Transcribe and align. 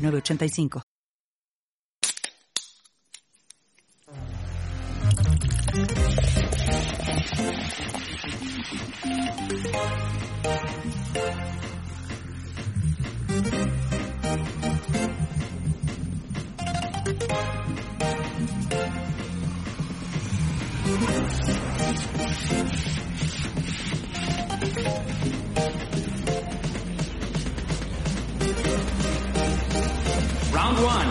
906985. 0.00 0.82
Round 30.52 30.78
one. 30.78 31.10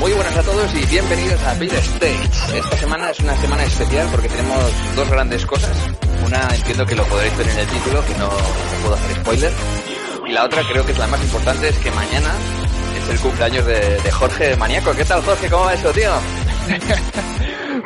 Muy 0.00 0.12
buenas 0.12 0.36
a 0.36 0.42
todos 0.42 0.74
y 0.74 0.86
bienvenidos 0.86 1.42
a 1.44 1.54
Bill 1.54 1.72
Stage. 1.72 2.58
Esta 2.58 2.76
semana 2.76 3.10
es 3.10 3.20
una 3.20 3.36
semana 3.36 3.64
especial 3.64 4.08
porque 4.10 4.28
tenemos 4.28 4.58
dos 4.96 5.08
grandes 5.08 5.46
cosas. 5.46 5.76
Una 6.26 6.48
entiendo 6.54 6.84
que 6.84 6.96
lo 6.96 7.04
podréis 7.04 7.36
ver 7.36 7.48
en 7.48 7.58
el 7.58 7.66
título, 7.66 8.04
que 8.04 8.14
no 8.14 8.28
puedo 8.82 8.94
hacer 8.96 9.16
spoiler. 9.16 9.52
Y 10.26 10.32
la 10.32 10.44
otra 10.44 10.62
creo 10.70 10.84
que 10.84 10.92
es 10.92 10.98
la 10.98 11.06
más 11.06 11.22
importante, 11.22 11.68
es 11.68 11.78
que 11.78 11.90
mañana 11.92 12.30
es 12.98 13.08
el 13.10 13.20
cumpleaños 13.20 13.64
de, 13.66 14.00
de 14.00 14.10
Jorge 14.10 14.56
Maníaco. 14.56 14.92
¿Qué 14.92 15.04
tal 15.04 15.22
Jorge? 15.22 15.48
¿Cómo 15.48 15.64
va 15.64 15.74
eso, 15.74 15.90
tío? 15.90 16.10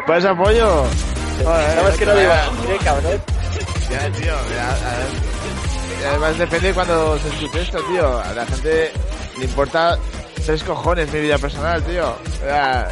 Pues 0.06 0.24
apoyo. 0.24 0.84
¿Sabes 1.44 1.96
que 1.96 2.06
no 2.06 2.14
lo 2.14 2.22
iba 2.22 2.34
a 2.34 2.50
decir, 2.50 2.78
cabrón? 2.84 3.22
Ya, 3.90 4.10
tío. 4.10 4.34
ya, 4.54 6.08
además 6.10 6.38
depende 6.38 6.74
cuando 6.74 7.18
se 7.18 7.28
escuche 7.28 7.62
esto, 7.62 7.78
tío. 7.84 8.18
A 8.20 8.32
la 8.34 8.46
gente 8.46 8.92
le 9.38 9.44
importa 9.44 9.98
tres 10.44 10.62
cojones 10.62 11.12
mi 11.12 11.20
vida 11.20 11.38
personal, 11.38 11.82
tío. 11.82 12.14
Ya, 12.46 12.88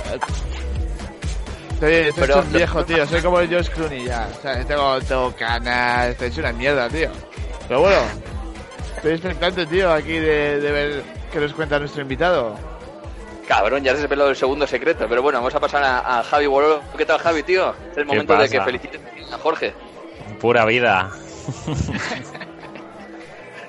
Estoy, 1.75 1.92
estoy 1.92 2.12
Pero- 2.22 2.33
hecho 2.38 2.47
un 2.47 2.53
viejo, 2.55 2.84
tío. 2.86 3.06
Soy 3.06 3.20
como 3.20 3.36
George 3.38 3.70
Clooney 3.70 4.05
ya. 4.06 4.28
O 4.38 4.41
sea, 4.41 4.64
tengo, 4.64 4.98
tengo 5.00 5.34
canas, 5.36 6.06
estoy 6.08 6.28
hecho 6.28 6.41
una 6.41 6.53
mierda, 6.53 6.88
tío. 6.88 7.10
Pero 7.69 7.81
bueno, 7.81 8.00
estoy 8.97 9.12
expectante, 9.12 9.66
tío, 9.66 9.92
aquí 9.92 10.12
de, 10.19 10.60
de 10.60 10.72
ver 10.72 11.03
qué 11.31 11.38
nos 11.41 11.53
cuenta 11.53 11.78
nuestro 11.78 12.00
invitado. 12.00 12.56
Cabrón, 13.47 13.84
ya 13.84 13.92
has 13.92 14.00
desvelado 14.00 14.30
el 14.30 14.36
segundo 14.36 14.66
secreto. 14.66 15.06
Pero 15.08 15.22
bueno, 15.22 15.39
vamos 15.39 15.55
a 15.55 15.61
pasar 15.61 15.83
a, 15.83 16.19
a 16.19 16.22
Javi 16.25 16.47
Borolo. 16.47 16.83
¿Qué 16.97 17.06
tal, 17.06 17.19
Javi, 17.19 17.42
tío? 17.42 17.75
Es 17.92 17.98
el 17.98 18.06
momento 18.06 18.36
de 18.36 18.48
que 18.48 18.61
felicites 18.61 19.00
a 19.33 19.38
Jorge. 19.38 19.72
Pura 20.41 20.64
vida. 20.64 21.11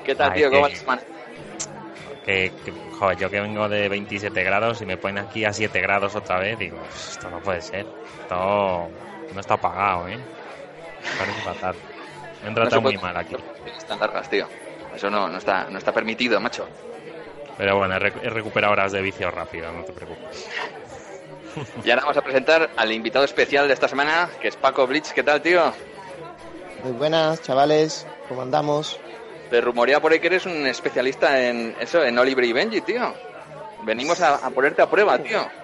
¿Qué 0.03 0.16
tal, 0.16 0.31
Ay, 0.31 0.39
tío? 0.39 0.52
¿Cómo 0.52 0.67
que- 0.67 0.75
la? 0.86 1.00
Que, 2.25 2.52
que, 2.66 2.73
joder, 3.00 3.18
yo 3.18 3.29
que 3.29 3.40
vengo 3.40 3.69
de 3.69 3.88
27 3.88 4.44
grados 4.44 4.81
y 4.81 4.85
me 4.85 4.97
ponen 4.97 5.24
aquí 5.24 5.46
a 5.46 5.53
7 5.53 5.80
grados 5.80 6.13
otra 6.16 6.40
vez, 6.40 6.59
digo, 6.59 6.78
esto 6.94 7.30
no 7.30 7.40
puede 7.40 7.62
ser. 7.62 7.85
Esto 8.22 8.90
no 9.34 9.40
está 9.40 9.56
pagado, 9.56 10.09
¿eh? 10.09 10.19
Parece 11.18 11.41
fatal. 11.41 11.75
Me 12.41 12.50
han 12.50 12.56
tratado 12.56 12.81
muy 12.81 12.97
mal 12.97 13.16
aquí. 13.16 13.35
Están 13.78 14.00
largas, 14.00 14.30
tío. 14.30 14.47
Eso 14.94 15.09
no, 15.09 15.30
no, 15.30 15.38
está, 15.38 15.68
no 15.69 15.78
está 15.78 15.94
permitido, 15.94 16.40
macho. 16.41 16.68
Pero 17.57 17.78
bueno, 17.78 17.95
he, 17.95 18.00
rec- 18.00 18.19
he 18.23 18.29
recuperado 18.29 18.73
horas 18.73 18.91
de 18.91 19.01
vicio 19.01 19.31
rápido, 19.31 19.72
no 19.72 19.84
te 19.84 19.94
preocupes. 19.94 20.47
Y 21.84 21.90
ahora 21.90 22.03
vamos 22.03 22.18
a 22.18 22.22
presentar 22.22 22.69
al 22.75 22.91
invitado 22.91 23.25
especial 23.25 23.68
de 23.68 23.73
esta 23.73 23.88
semana, 23.88 24.29
que 24.40 24.47
es 24.50 24.56
Paco 24.56 24.85
Blitz. 24.85 25.12
¿Qué 25.12 25.23
tal, 25.23 25.41
tío? 25.41 25.73
Muy 26.84 26.91
buenas, 26.91 27.41
chavales. 27.41 28.06
¿Cómo 28.29 28.44
andamos? 28.44 29.00
Te 29.50 29.59
rumorea 29.59 30.00
por 30.00 30.12
ahí 30.12 30.19
que 30.19 30.28
eres 30.28 30.45
un 30.45 30.68
especialista 30.68 31.41
en 31.50 31.75
eso, 31.79 32.03
en 32.03 32.19
Oliver 32.19 32.45
y 32.45 32.53
Benji, 32.53 32.81
tío. 32.81 33.12
Venimos 33.84 34.22
a, 34.22 34.35
a 34.35 34.50
ponerte 34.51 34.84
a 34.84 34.89
prueba, 34.89 35.18
tío. 35.18 35.47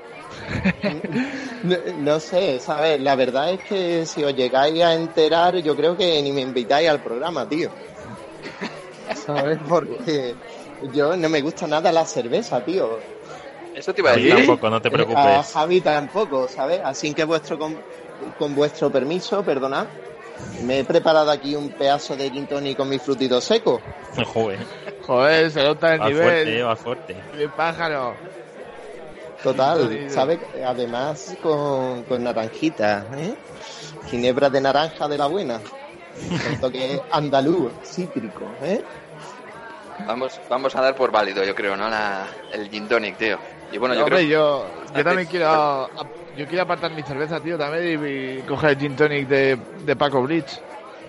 No, 1.63 1.77
no 1.99 2.19
sé, 2.19 2.59
¿sabes? 2.59 2.99
La 2.99 3.15
verdad 3.15 3.51
es 3.53 3.61
que 3.61 4.05
si 4.05 4.21
os 4.23 4.35
llegáis 4.35 4.81
a 4.83 4.93
enterar, 4.95 5.55
yo 5.57 5.75
creo 5.77 5.95
que 5.95 6.21
ni 6.21 6.31
me 6.33 6.41
invitáis 6.41 6.89
al 6.89 6.99
programa, 7.01 7.47
tío. 7.47 7.69
¿Sabes? 9.25 9.59
Porque 9.69 10.35
yo 10.91 11.15
no 11.17 11.29
me 11.29 11.41
gusta 11.41 11.67
nada 11.67 11.91
la 11.91 12.05
cerveza, 12.05 12.63
tío. 12.63 12.99
Eso 13.73 13.93
te 13.93 14.01
iba 14.01 14.11
a 14.11 14.13
A 14.13 14.15
decir. 14.17 14.35
tampoco, 14.35 14.69
no 14.69 14.81
te 14.81 14.89
A 14.89 14.91
preocupes. 14.91 15.47
Javi 15.53 15.81
tampoco, 15.81 16.47
¿sabes? 16.47 16.81
Así 16.83 17.13
que 17.13 17.23
vuestro 17.23 17.57
con, 17.57 17.83
con 18.37 18.53
vuestro 18.55 18.91
permiso, 18.91 19.43
perdonad, 19.43 19.87
me 20.63 20.79
he 20.79 20.85
preparado 20.85 21.31
aquí 21.31 21.55
un 21.55 21.75
pedazo 21.75 22.15
de 22.15 22.29
gin 22.31 22.47
tonic 22.47 22.77
con 22.77 22.89
mi 22.89 22.99
frutito 22.99 23.41
seco. 23.41 23.81
Joder, 24.25 24.59
Joder, 24.99 25.51
se 25.51 25.63
nota 25.63 25.95
el 25.95 26.01
va 26.01 26.05
nivel. 26.09 26.23
fuerte, 26.23 26.63
va 26.63 26.75
fuerte. 26.75 27.29
Mi 27.33 27.47
pájaro. 27.47 28.21
Total. 29.41 30.09
¿sabes? 30.09 30.39
Además 30.65 31.37
con, 31.41 32.03
con 32.05 32.23
naranjita, 32.23 33.07
¿eh? 33.17 33.35
Ginebra 34.05 34.49
de 34.49 34.61
naranja 34.61 35.07
de 35.07 35.17
la 35.17 35.27
buena. 35.27 35.61
Un 36.49 36.59
toque 36.59 37.01
andaluz, 37.09 37.73
cítrico, 37.83 38.57
¿eh? 38.61 38.85
Vamos, 39.99 40.41
vamos 40.49 40.75
a 40.75 40.81
dar 40.81 40.95
por 40.95 41.11
válido, 41.11 41.43
yo 41.43 41.55
creo, 41.55 41.77
¿no? 41.77 41.89
La- 41.89 42.29
el 42.51 42.69
gin 42.69 42.87
tonic, 42.87 43.17
tío. 43.17 43.39
Y 43.69 43.77
bueno, 43.77 43.95
yo 43.95 44.03
Hombre, 44.03 44.19
creo... 44.19 44.29
yo, 44.29 44.85
yo 44.93 45.03
también 45.03 45.27
quiero, 45.27 45.89
yo 46.33 46.47
quiero 46.47 46.63
apartar 46.63 46.91
mi 46.91 47.03
cerveza, 47.03 47.39
tío, 47.41 47.57
también 47.57 48.01
y, 48.03 48.39
y 48.39 48.43
coger 48.43 48.71
el 48.71 48.79
gin 48.79 48.95
tonic 48.95 49.27
de, 49.27 49.57
de 49.57 49.95
Paco 49.95 50.21
Blitz. 50.23 50.61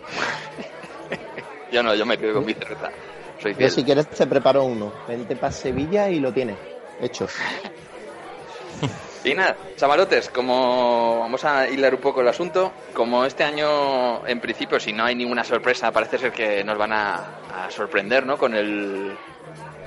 Yo 1.71 1.83
no, 1.83 1.95
yo 1.95 2.07
me 2.07 2.17
quedo 2.17 2.35
con 2.35 2.45
mi 2.45 2.55
cerveza. 2.55 2.91
Soy 3.37 3.55
Yo 3.59 3.69
si 3.69 3.85
quieres 3.85 4.09
te 4.09 4.27
preparo 4.27 4.65
uno. 4.65 4.93
Vente 5.07 5.37
para 5.37 5.53
Sevilla 5.53 6.09
y 6.11 6.21
lo 6.21 6.33
tienes. 6.33 6.59
Hecho. 6.99 7.27
Y 9.25 9.33
nada, 9.33 9.57
chavalotes, 9.77 10.29
como 10.29 11.21
vamos 11.21 11.43
a 11.47 11.67
hilar 11.67 11.95
un 11.95 12.01
poco 12.01 12.21
el 12.21 12.29
asunto, 12.29 12.73
como 12.93 13.25
este 13.25 13.43
año, 13.43 14.27
en 14.27 14.39
principio, 14.39 14.79
si 14.79 14.93
no 14.93 15.03
hay 15.03 15.15
ninguna 15.15 15.43
sorpresa, 15.43 15.91
parece 15.91 16.19
ser 16.19 16.31
que 16.31 16.63
nos 16.63 16.77
van 16.77 16.93
a, 16.93 17.41
sorprender, 17.71 18.27
¿no? 18.27 18.37
Con 18.37 18.55
el, 18.55 19.17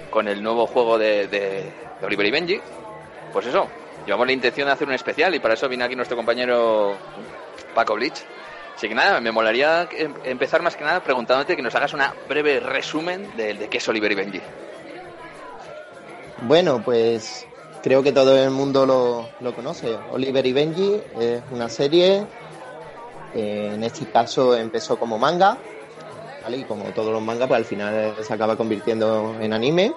con 0.10 0.28
el 0.28 0.42
nuevo 0.42 0.66
juego 0.66 0.98
de, 0.98 1.72
Oliver 2.02 2.26
y 2.26 2.32
Benji. 2.32 2.62
Pues 3.32 3.46
eso, 3.46 3.68
llevamos 4.08 4.26
la 4.26 4.34
intención 4.34 4.66
de 4.66 4.74
hacer 4.74 4.88
un 4.88 4.96
especial 4.96 5.36
y 5.36 5.40
para 5.40 5.54
eso 5.54 5.70
viene 5.70 5.84
aquí 5.84 5.96
nuestro 5.96 6.18
compañero 6.18 6.98
Paco 7.76 7.94
Blitz. 7.94 8.26
Así 8.76 8.88
que 8.88 8.96
nada, 8.96 9.22
me 9.22 9.32
molaría 9.32 9.88
em- 9.92 10.16
empezar 10.24 10.64
más 10.64 10.76
que 10.76 10.84
nada 10.84 11.04
preguntándote 11.04 11.56
que 11.56 11.62
nos 11.62 11.76
hagas 11.76 11.94
una 11.94 12.12
breve 12.28 12.60
resumen 12.60 13.30
de, 13.38 13.54
de 13.54 13.68
qué 13.68 13.78
es 13.78 13.88
Oliver 13.88 14.12
y 14.12 14.16
Benji. 14.16 14.42
Bueno, 16.42 16.82
pues 16.84 17.48
creo 17.84 18.04
que 18.04 18.12
todo 18.12 18.38
el 18.38 18.50
mundo 18.52 18.86
lo, 18.86 19.26
lo 19.42 19.54
conoce. 19.54 19.98
Oliver 20.12 20.46
y 20.46 20.54
Benji 20.54 21.02
es 21.20 21.42
una 21.52 21.70
serie. 21.70 22.26
eh, 23.36 23.72
en 23.74 23.84
este 23.84 24.06
caso 24.06 24.56
empezó 24.56 24.98
como 24.98 25.18
manga. 25.18 25.58
¿vale? 26.44 26.58
Y 26.58 26.64
como 26.64 26.86
todos 26.92 27.12
los 27.12 27.22
mangas, 27.22 27.48
pues 27.48 27.58
al 27.58 27.66
final 27.66 28.16
se 28.22 28.34
acaba 28.34 28.56
convirtiendo 28.56 29.36
en 29.42 29.54
anime. 29.54 29.94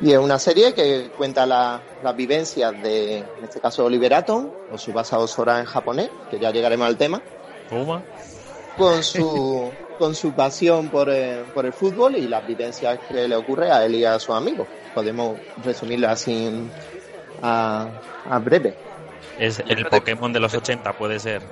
Y 0.00 0.12
es 0.12 0.18
una 0.18 0.38
serie 0.38 0.74
que 0.74 1.10
cuenta 1.16 1.46
la- 1.46 1.80
las 2.02 2.14
vivencias 2.16 2.82
de, 2.82 3.18
en 3.18 3.44
este 3.44 3.60
caso, 3.60 3.84
Oliver 3.84 4.12
Atom, 4.14 4.46
o 4.72 4.76
su 4.78 4.92
basado 4.92 5.26
Sora 5.26 5.58
en 5.58 5.64
japonés, 5.64 6.10
que 6.30 6.38
ya 6.38 6.50
llegaremos 6.50 6.86
al 6.86 6.96
tema, 6.96 7.22
Puma. 7.70 8.02
con 8.76 9.02
su, 9.02 9.70
con 9.98 10.14
su 10.14 10.32
pasión 10.32 10.88
por, 10.90 11.08
eh, 11.10 11.44
por 11.54 11.64
el 11.64 11.72
fútbol 11.72 12.16
y 12.16 12.28
las 12.28 12.46
vivencias 12.46 12.98
que 13.08 13.26
le 13.26 13.36
ocurre 13.36 13.70
a 13.70 13.84
él 13.86 13.94
y 13.94 14.04
a 14.04 14.18
sus 14.18 14.34
amigos. 14.34 14.66
Podemos 14.96 15.36
resumirlo 15.62 16.08
así 16.08 16.50
a, 17.42 17.86
a 18.30 18.38
breve. 18.38 18.74
Es 19.38 19.58
el 19.68 19.84
Pokémon 19.84 20.32
de 20.32 20.40
los 20.40 20.54
80, 20.54 20.90
puede 20.94 21.20
ser. 21.20 21.42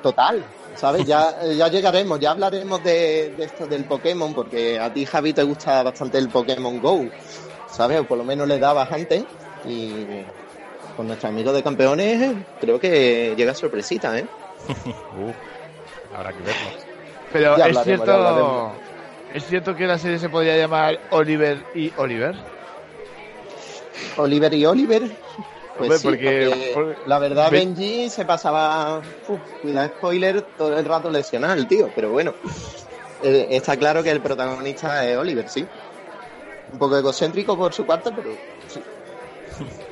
Total, 0.00 0.44
¿sabes? 0.76 1.04
Ya, 1.04 1.42
ya 1.58 1.66
llegaremos, 1.66 2.20
ya 2.20 2.30
hablaremos 2.30 2.84
de, 2.84 3.34
de 3.36 3.44
esto 3.44 3.66
del 3.66 3.82
Pokémon, 3.84 4.32
porque 4.32 4.78
a 4.78 4.94
ti, 4.94 5.04
Javi, 5.04 5.32
te 5.32 5.42
gusta 5.42 5.82
bastante 5.82 6.18
el 6.18 6.28
Pokémon 6.28 6.80
Go, 6.80 7.06
¿sabes? 7.68 7.98
O 7.98 8.04
por 8.04 8.16
lo 8.16 8.22
menos 8.22 8.46
le 8.46 8.60
dabas 8.60 8.92
antes. 8.92 9.24
Y 9.66 10.06
con 10.96 11.08
nuestros 11.08 11.28
amigos 11.32 11.52
de 11.52 11.64
campeones, 11.64 12.32
creo 12.60 12.78
que 12.78 13.34
llega 13.36 13.54
sorpresita, 13.56 14.16
¿eh? 14.16 14.24
Uh, 15.18 15.32
habrá 16.16 16.30
que 16.30 16.38
verlo. 16.44 16.70
Pero 17.32 17.56
Ya 17.56 17.66
es 17.66 17.76
hablaremos, 17.76 18.06
cierto. 18.06 18.72
Es 19.34 19.44
cierto 19.46 19.74
que 19.76 19.86
la 19.86 19.98
serie 19.98 20.18
se 20.18 20.28
podría 20.28 20.56
llamar 20.56 20.98
Oliver 21.10 21.62
y 21.74 21.92
Oliver. 21.96 22.34
Oliver 24.16 24.54
y 24.54 24.64
Oliver. 24.66 25.02
Pues 25.76 25.90
Hombre, 25.90 25.98
sí, 25.98 26.04
porque- 26.08 26.46
porque 26.48 26.94
por- 26.96 27.08
la 27.08 27.18
verdad 27.18 27.50
ve- 27.50 27.58
Benji 27.58 28.08
se 28.08 28.24
pasaba, 28.24 29.02
uf, 29.28 29.40
cuidado 29.60 29.88
spoiler, 29.88 30.40
todo 30.56 30.78
el 30.78 30.84
rato 30.86 31.10
lesionado 31.10 31.52
el 31.52 31.66
tío, 31.66 31.90
pero 31.94 32.10
bueno, 32.10 32.32
eh, 33.22 33.48
está 33.50 33.76
claro 33.76 34.02
que 34.02 34.10
el 34.10 34.20
protagonista 34.22 35.06
es 35.06 35.18
Oliver, 35.18 35.46
sí. 35.50 35.66
Un 36.72 36.78
poco 36.78 36.96
egocéntrico 36.96 37.56
por 37.58 37.74
su 37.74 37.84
parte, 37.84 38.10
pero 38.16 38.30
sí. 38.68 38.80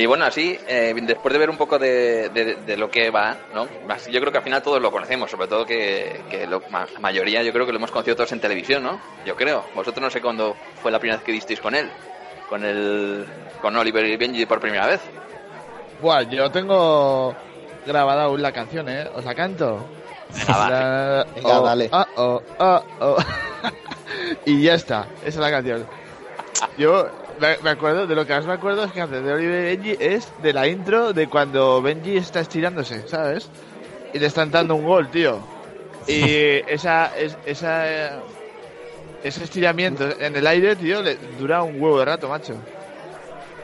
Y 0.00 0.06
bueno, 0.06 0.24
así, 0.24 0.58
eh, 0.66 0.94
después 1.02 1.32
de 1.32 1.38
ver 1.38 1.50
un 1.50 1.58
poco 1.58 1.78
de, 1.78 2.30
de- 2.30 2.54
de 2.54 2.76
lo 2.78 2.90
que 2.90 3.10
va, 3.10 3.36
¿no? 3.54 3.66
Yo 4.10 4.18
creo 4.20 4.32
que 4.32 4.38
al 4.38 4.44
final 4.44 4.62
todos 4.62 4.80
lo 4.80 4.90
conocemos, 4.90 5.30
sobre 5.30 5.46
todo 5.46 5.66
que, 5.66 6.22
que 6.30 6.46
lo- 6.46 6.62
ma- 6.70 6.86
la 6.92 7.00
mayoría 7.00 7.42
yo 7.42 7.52
creo 7.52 7.66
que 7.66 7.72
lo 7.72 7.78
hemos 7.78 7.90
conocido 7.90 8.16
todos 8.16 8.32
en 8.32 8.40
televisión, 8.40 8.82
¿no? 8.82 8.98
Yo 9.26 9.36
creo. 9.36 9.62
Vosotros 9.74 10.02
no 10.02 10.08
sé 10.10 10.22
cuándo 10.22 10.56
fue 10.82 10.90
la 10.90 10.98
primera 10.98 11.18
vez 11.18 11.24
que 11.26 11.32
visteis 11.32 11.60
con 11.60 11.74
él, 11.74 11.90
con 12.48 12.64
el, 12.64 13.26
con 13.60 13.76
Oliver 13.76 14.06
y 14.06 14.16
Benji 14.16 14.46
por 14.46 14.58
primera 14.60 14.86
vez. 14.86 15.00
Buah, 16.00 16.22
yo 16.22 16.50
tengo 16.50 17.34
grabada 17.86 18.24
aún 18.24 18.40
la 18.40 18.52
canción, 18.52 18.88
¿eh? 18.88 19.06
Os 19.14 19.24
la 19.26 19.34
canto. 19.34 19.84
Venga, 21.34 21.60
oh, 21.60 21.62
dale. 21.66 21.88
ah, 21.92 22.06
oh, 22.16 22.42
ah, 22.58 22.82
oh. 23.00 23.16
y 24.46 24.62
ya 24.62 24.74
está, 24.74 25.06
esa 25.20 25.28
es 25.28 25.36
la 25.36 25.50
canción. 25.50 25.84
Yo 26.78 27.06
me, 27.40 27.56
me 27.62 27.70
acuerdo, 27.70 28.06
de 28.06 28.14
lo 28.14 28.26
que 28.26 28.32
más 28.34 28.46
me 28.46 28.52
acuerdo 28.52 28.84
es 28.84 28.92
que 28.92 29.00
antes 29.00 29.22
de 29.24 29.32
Oliver 29.32 29.72
y 29.72 29.76
Benji 29.76 29.96
es 29.98 30.32
de 30.42 30.52
la 30.52 30.66
intro 30.68 31.12
de 31.12 31.28
cuando 31.28 31.80
Benji 31.82 32.16
está 32.16 32.40
estirándose, 32.40 33.06
¿sabes? 33.08 33.48
Y 34.12 34.18
le 34.18 34.26
están 34.26 34.50
dando 34.50 34.74
un 34.74 34.84
gol, 34.84 35.10
tío. 35.10 35.38
Y 36.06 36.22
esa, 36.68 37.16
es- 37.16 37.36
esa, 37.46 38.12
ese 39.22 39.44
estiramiento 39.44 40.08
en 40.18 40.34
el 40.36 40.46
aire, 40.46 40.76
tío, 40.76 41.02
le 41.02 41.16
dura 41.38 41.62
un 41.62 41.80
huevo 41.80 41.98
de 41.98 42.04
rato, 42.04 42.28
macho. 42.28 42.54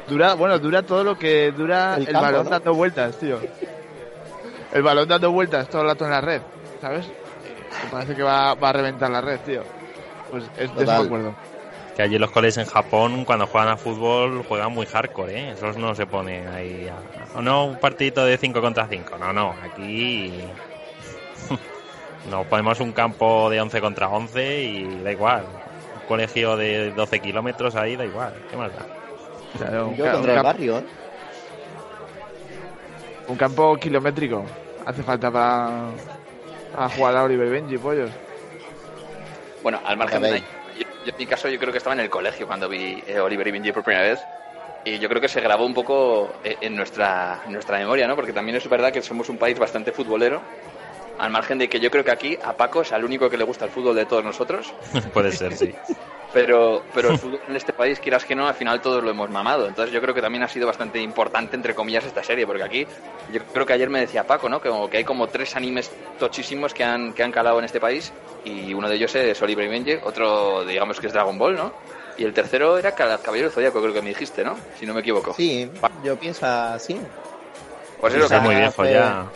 Dura, 0.08 0.34
bueno, 0.34 0.58
dura 0.60 0.82
todo 0.82 1.02
lo 1.02 1.18
que 1.18 1.50
dura 1.50 1.94
El 1.96 2.02
el, 2.02 2.06
campo, 2.06 2.20
balón 2.22 2.44
¿no? 2.44 2.50
dando 2.50 2.74
vueltas, 2.74 3.18
tío. 3.18 3.40
El 4.72 4.82
balón 4.82 5.08
dando 5.08 5.32
vueltas 5.32 5.68
todo 5.68 5.82
el 5.82 5.88
rato 5.88 6.04
en 6.04 6.10
la 6.12 6.20
red, 6.20 6.42
¿sabes? 6.80 7.06
Me 7.84 7.90
parece 7.90 8.14
que 8.14 8.22
va, 8.22 8.54
va 8.54 8.68
a 8.68 8.72
reventar 8.72 9.10
la 9.10 9.20
red, 9.20 9.40
tío. 9.40 9.62
Pues 10.30 10.44
es, 10.58 10.74
de 10.76 10.84
eso 10.84 10.92
me 11.00 11.06
acuerdo. 11.06 11.34
Que 11.96 12.02
allí 12.02 12.18
los 12.18 12.30
coles 12.30 12.56
en 12.58 12.66
Japón, 12.66 13.24
cuando 13.24 13.46
juegan 13.46 13.70
a 13.70 13.76
fútbol, 13.78 14.44
juegan 14.46 14.70
muy 14.72 14.84
hardcore, 14.86 15.34
¿eh? 15.34 15.50
Esos 15.52 15.78
no 15.78 15.94
se 15.94 16.04
ponen 16.06 16.46
ahí 16.48 16.86
a... 16.88 17.38
o 17.38 17.40
No, 17.42 17.64
un 17.64 17.78
partidito 17.80 18.22
de 18.24 18.36
5 18.36 18.60
contra 18.60 18.86
5. 18.86 19.16
No, 19.18 19.32
no, 19.32 19.54
aquí... 19.64 20.38
Nos 22.30 22.46
ponemos 22.48 22.80
un 22.80 22.92
campo 22.92 23.48
de 23.48 23.60
11 23.60 23.80
contra 23.80 24.08
11 24.08 24.62
y 24.62 25.02
da 25.02 25.12
igual. 25.12 25.44
Un 26.02 26.08
colegio 26.08 26.56
de 26.56 26.90
12 26.90 27.20
kilómetros 27.20 27.74
ahí 27.76 27.96
da 27.96 28.04
igual. 28.04 28.34
¿Qué 28.50 28.56
más 28.56 28.72
da? 28.74 28.84
Claro, 29.56 29.88
un, 29.88 29.96
Yo 29.96 30.04
ca- 30.04 30.12
contra 30.12 30.32
un 30.32 30.38
el 30.38 30.44
barrio, 30.44 30.78
¿eh? 30.78 30.84
un 33.28 33.36
campo 33.36 33.76
kilométrico 33.76 34.44
hace 34.84 35.02
falta 35.02 35.30
para, 35.30 35.70
para 36.74 36.88
jugar 36.90 37.16
a 37.16 37.22
Oliver 37.24 37.46
y 37.46 37.50
Benji, 37.50 37.78
pollos. 37.78 38.10
Bueno, 39.62 39.80
al 39.84 39.96
margen 39.96 40.20
de 40.22 40.30
veis. 40.32 40.44
Yo, 41.06 41.12
en 41.12 41.16
mi 41.18 41.26
caso 41.26 41.48
yo 41.48 41.58
creo 41.58 41.72
que 41.72 41.78
estaba 41.78 41.94
en 41.94 42.00
el 42.00 42.10
colegio 42.10 42.46
cuando 42.46 42.68
vi 42.68 43.02
eh, 43.06 43.20
Oliver 43.20 43.46
y 43.46 43.52
Benji 43.52 43.72
por 43.72 43.84
primera 43.84 44.06
vez 44.06 44.26
y 44.84 44.98
yo 44.98 45.08
creo 45.08 45.20
que 45.20 45.28
se 45.28 45.40
grabó 45.40 45.64
un 45.64 45.74
poco 45.74 46.32
eh, 46.44 46.58
en 46.60 46.74
nuestra 46.76 47.42
en 47.44 47.52
nuestra 47.52 47.78
memoria, 47.78 48.06
¿no? 48.06 48.14
Porque 48.16 48.32
también 48.32 48.56
es 48.56 48.68
verdad 48.68 48.92
que 48.92 49.02
somos 49.02 49.28
un 49.28 49.38
país 49.38 49.58
bastante 49.58 49.92
futbolero. 49.92 50.42
Al 51.18 51.30
margen 51.30 51.58
de 51.58 51.68
que 51.68 51.80
yo 51.80 51.90
creo 51.90 52.04
que 52.04 52.10
aquí 52.10 52.38
a 52.42 52.56
Paco 52.56 52.82
es 52.82 52.92
al 52.92 53.04
único 53.04 53.30
que 53.30 53.38
le 53.38 53.44
gusta 53.44 53.64
el 53.64 53.70
fútbol 53.70 53.96
de 53.96 54.04
todos 54.04 54.22
nosotros, 54.22 54.74
Puede 55.14 55.32
ser, 55.32 55.56
sí. 55.56 55.74
pero 56.36 56.82
pero 56.94 57.10
el 57.10 57.18
fútbol 57.18 57.40
en 57.48 57.56
este 57.56 57.72
país, 57.72 57.98
quieras 57.98 58.24
que 58.24 58.34
no, 58.34 58.46
al 58.46 58.54
final 58.54 58.80
todos 58.82 59.02
lo 59.02 59.10
hemos 59.10 59.30
mamado. 59.30 59.66
Entonces 59.66 59.92
yo 59.92 60.00
creo 60.02 60.14
que 60.14 60.20
también 60.20 60.42
ha 60.44 60.48
sido 60.48 60.66
bastante 60.66 61.00
importante, 61.00 61.56
entre 61.56 61.74
comillas, 61.74 62.04
esta 62.04 62.22
serie, 62.22 62.46
porque 62.46 62.62
aquí 62.62 62.86
yo 63.32 63.40
creo 63.52 63.64
que 63.64 63.72
ayer 63.72 63.88
me 63.88 64.00
decía 64.00 64.26
Paco, 64.26 64.48
¿no? 64.48 64.60
Que, 64.60 64.68
como 64.68 64.88
que 64.90 64.98
hay 64.98 65.04
como 65.04 65.26
tres 65.28 65.56
animes 65.56 65.90
tochísimos 66.18 66.74
que 66.74 66.84
han, 66.84 67.12
que 67.14 67.22
han 67.22 67.32
calado 67.32 67.58
en 67.58 67.64
este 67.64 67.80
país 67.80 68.12
y 68.44 68.74
uno 68.74 68.88
de 68.88 68.96
ellos 68.96 69.14
es 69.14 69.40
Oliver 69.42 69.64
y 69.64 69.68
Benji, 69.68 69.94
otro 70.04 70.64
digamos 70.64 71.00
que 71.00 71.06
es 71.06 71.12
Dragon 71.12 71.38
Ball, 71.38 71.56
¿no? 71.56 71.72
Y 72.18 72.24
el 72.24 72.32
tercero 72.32 72.78
era 72.78 72.92
Ca- 72.92 73.18
Caballero 73.18 73.50
Zodíaco, 73.50 73.80
creo 73.80 73.92
que 73.94 74.02
me 74.02 74.10
dijiste, 74.10 74.44
¿no? 74.44 74.56
Si 74.78 74.86
no 74.86 74.94
me 74.94 75.00
equivoco. 75.00 75.34
Sí, 75.34 75.70
yo 76.04 76.16
pienso 76.16 76.46
así. 76.46 76.98
Pues 78.00 78.14
eso, 78.14 78.24
Está 78.24 78.38
que- 78.40 78.44
muy 78.44 78.54
viejo 78.54 78.82
hace- 78.82 78.92
ya. 78.92 79.26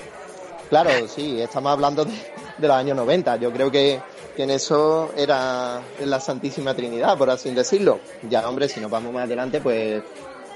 Claro, 0.69 0.91
sí, 1.09 1.41
estamos 1.41 1.73
hablando 1.73 2.05
de, 2.05 2.13
de 2.59 2.69
los 2.69 2.77
años 2.77 2.97
90. 2.97 3.37
Yo 3.37 3.51
creo 3.53 3.71
que, 3.71 3.99
que 4.41 4.45
en 4.45 4.51
eso 4.51 5.11
era 5.19 5.83
la 6.07 6.19
Santísima 6.19 6.73
Trinidad, 6.75 7.19
por 7.19 7.29
así 7.29 7.51
decirlo. 7.51 8.01
Ya, 8.23 8.49
hombre, 8.49 8.69
si 8.71 8.81
nos 8.81 8.91
vamos 8.91 9.13
más 9.13 9.25
adelante, 9.25 9.61
pues 9.61 10.03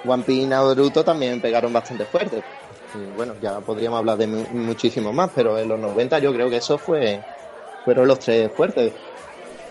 One 0.07 0.25
y 0.29 0.47
Naruto 0.47 1.05
también 1.05 1.39
pegaron 1.39 1.71
bastante 1.71 2.07
fuerte. 2.07 2.43
Y 2.95 2.99
bueno, 3.15 3.35
ya 3.43 3.61
podríamos 3.61 3.99
hablar 3.99 4.17
de 4.17 4.27
mu- 4.27 4.47
muchísimo 4.53 5.13
más, 5.13 5.31
pero 5.35 5.59
en 5.59 5.69
los 5.69 5.79
90 5.79 6.19
yo 6.19 6.33
creo 6.33 6.49
que 6.49 6.57
eso 6.57 6.79
fue 6.79 7.21
fueron 7.85 8.09
los 8.09 8.21
tres 8.21 8.51
fuertes. 8.57 8.95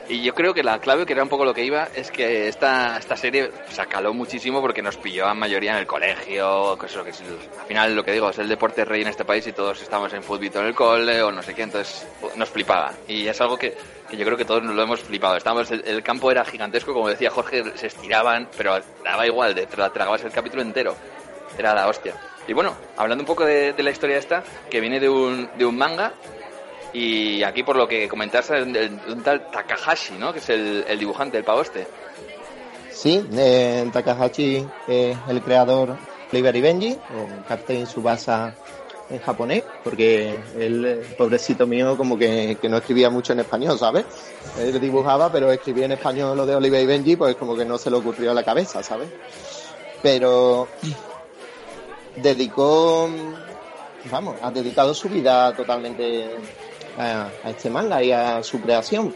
Y 0.10 0.22
yo 0.22 0.34
creo 0.34 0.54
que 0.54 0.64
la 0.64 0.80
clave, 0.80 1.06
que 1.06 1.14
era 1.14 1.24
un 1.24 1.30
poco 1.30 1.46
lo 1.46 1.54
que 1.54 1.64
iba, 1.64 1.88
es 1.96 2.12
que 2.12 2.48
esta, 2.50 2.98
esta 2.98 3.16
serie 3.16 3.52
se 3.70 3.82
acaló 3.82 4.14
muchísimo 4.14 4.60
porque 4.60 4.82
nos 4.82 4.98
pilló 4.98 5.26
a 5.28 5.34
mayoría 5.34 5.72
en 5.72 5.78
el 5.78 5.88
colegio, 5.88 6.78
que 6.78 6.88
eso, 6.88 7.04
que 7.06 7.12
al 7.12 7.66
final 7.68 7.96
lo 7.96 8.04
que 8.04 8.12
digo, 8.12 8.30
es 8.30 8.38
el 8.38 8.50
deporte 8.50 8.84
rey 8.84 9.02
en 9.02 9.08
este 9.08 9.24
país 9.24 9.48
y 9.48 9.54
todos 9.54 9.82
estamos 9.82 10.14
en 10.14 10.22
fútbol 10.22 10.50
en 10.56 10.66
el 10.66 10.76
cole 10.76 11.22
o 11.24 11.32
no 11.32 11.42
sé 11.42 11.54
qué, 11.56 11.64
entonces 11.64 12.06
nos 12.36 12.50
flipaba. 12.50 12.92
Y 13.08 13.28
es 13.28 13.40
algo 13.40 13.58
que, 13.58 13.78
yo 14.12 14.26
creo 14.26 14.36
que 14.38 14.44
todos 14.46 14.62
nos 14.62 14.76
lo 14.76 14.84
hemos 14.84 15.00
flipado. 15.00 15.38
Estábamos, 15.38 15.72
el, 15.72 16.04
campo 16.04 16.30
era 16.30 16.44
gigantesco, 16.44 16.94
como 16.94 17.08
decía 17.08 17.30
Jorge, 17.30 17.64
se 17.76 17.88
estiraban, 17.88 18.50
pero 18.58 18.80
daba 19.06 19.26
igual, 19.26 19.56
te 19.56 19.68
tra- 19.70 19.92
tragabas 19.92 20.24
el 20.26 20.32
capítulo 20.32 20.62
entero. 20.64 20.96
Era 21.58 21.74
la 21.74 21.88
hostia. 21.88 22.14
Y 22.46 22.52
bueno, 22.52 22.76
hablando 22.98 23.22
un 23.22 23.28
poco 23.28 23.46
de, 23.46 23.72
de 23.72 23.84
la 23.84 23.92
historia 23.92 24.18
esta, 24.18 24.44
que 24.70 24.82
viene 24.82 25.00
de 25.00 25.08
un, 25.08 25.50
de 25.58 25.66
un 25.66 25.78
manga, 25.78 26.12
y 26.94 27.42
aquí, 27.44 27.64
por 27.64 27.76
lo 27.76 27.88
que 27.88 28.08
comentaste, 28.08 28.62
un 28.62 29.24
tal 29.24 29.50
Takahashi, 29.50 30.14
¿no? 30.14 30.32
Que 30.32 30.40
es 30.40 30.50
el, 30.50 31.00
dibujante, 31.00 31.38
el 31.38 31.44
pavo 31.44 31.62
este. 31.62 31.88
Sí, 32.92 33.26
Takahashi 33.92 34.66
es 34.88 35.18
el 35.28 35.42
creador 35.42 35.98
Oliver 36.32 36.56
y 36.56 36.62
Benji, 36.62 36.92
o 36.94 37.48
Captain 37.48 37.88
Subasa 37.88 38.56
en 39.10 39.20
japonés, 39.20 39.64
porque 39.84 40.40
el 40.58 41.04
pobrecito 41.18 41.68
mío 41.68 41.98
como 41.98 42.18
que, 42.18 42.58
que 42.62 42.70
no 42.70 42.78
escribía 42.78 43.10
mucho 43.10 43.34
en 43.34 43.40
español, 43.40 43.78
¿sabes? 43.78 44.06
Él 44.60 44.80
dibujaba, 44.80 45.32
pero 45.32 45.52
escribía 45.52 45.86
en 45.86 45.92
español 45.94 46.38
lo 46.38 46.46
de 46.46 46.56
Oliver 46.56 46.82
y 46.82 46.86
Benji, 46.86 47.16
pues 47.16 47.36
como 47.36 47.56
que 47.56 47.66
no 47.66 47.78
se 47.78 47.90
le 47.90 47.98
ocurrió 47.98 48.32
a 48.32 48.34
la 48.34 48.44
cabeza, 48.44 48.82
¿sabes? 48.82 49.10
Pero 50.02 50.68
dedicó, 52.16 53.10
vamos, 54.12 54.36
ha 54.42 54.52
dedicado 54.52 54.94
su 54.94 55.10
vida 55.10 55.56
totalmente 55.56 56.30
a, 56.98 57.30
a 57.44 57.50
este 57.50 57.70
manga 57.70 58.04
y 58.04 58.12
a 58.12 58.44
su 58.44 58.62
creación. 58.62 59.16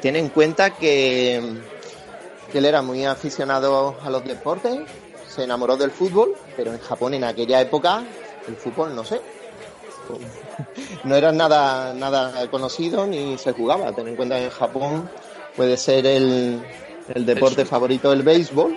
Tiene 0.00 0.18
en 0.20 0.28
cuenta 0.28 0.70
que, 0.70 1.42
que 2.52 2.58
él 2.58 2.64
era 2.64 2.82
muy 2.82 3.04
aficionado 3.04 3.96
a 4.02 4.10
los 4.10 4.24
deportes, 4.24 4.80
se 5.28 5.44
enamoró 5.44 5.76
del 5.76 5.90
fútbol, 5.90 6.34
pero 6.56 6.72
en 6.72 6.78
Japón 6.80 7.14
en 7.14 7.24
aquella 7.24 7.60
época 7.60 8.04
el 8.46 8.56
fútbol 8.56 8.94
no 8.94 9.04
sé. 9.04 9.20
No 11.04 11.14
era 11.14 11.30
nada, 11.30 11.94
nada 11.94 12.50
conocido 12.50 13.06
ni 13.06 13.38
se 13.38 13.52
jugaba. 13.52 13.92
Ten 13.92 14.08
en 14.08 14.16
cuenta 14.16 14.36
que 14.36 14.46
en 14.46 14.50
Japón 14.50 15.08
puede 15.54 15.76
ser 15.76 16.04
el, 16.06 16.60
el 17.14 17.26
deporte 17.26 17.64
favorito 17.64 18.12
el 18.12 18.22
béisbol, 18.22 18.76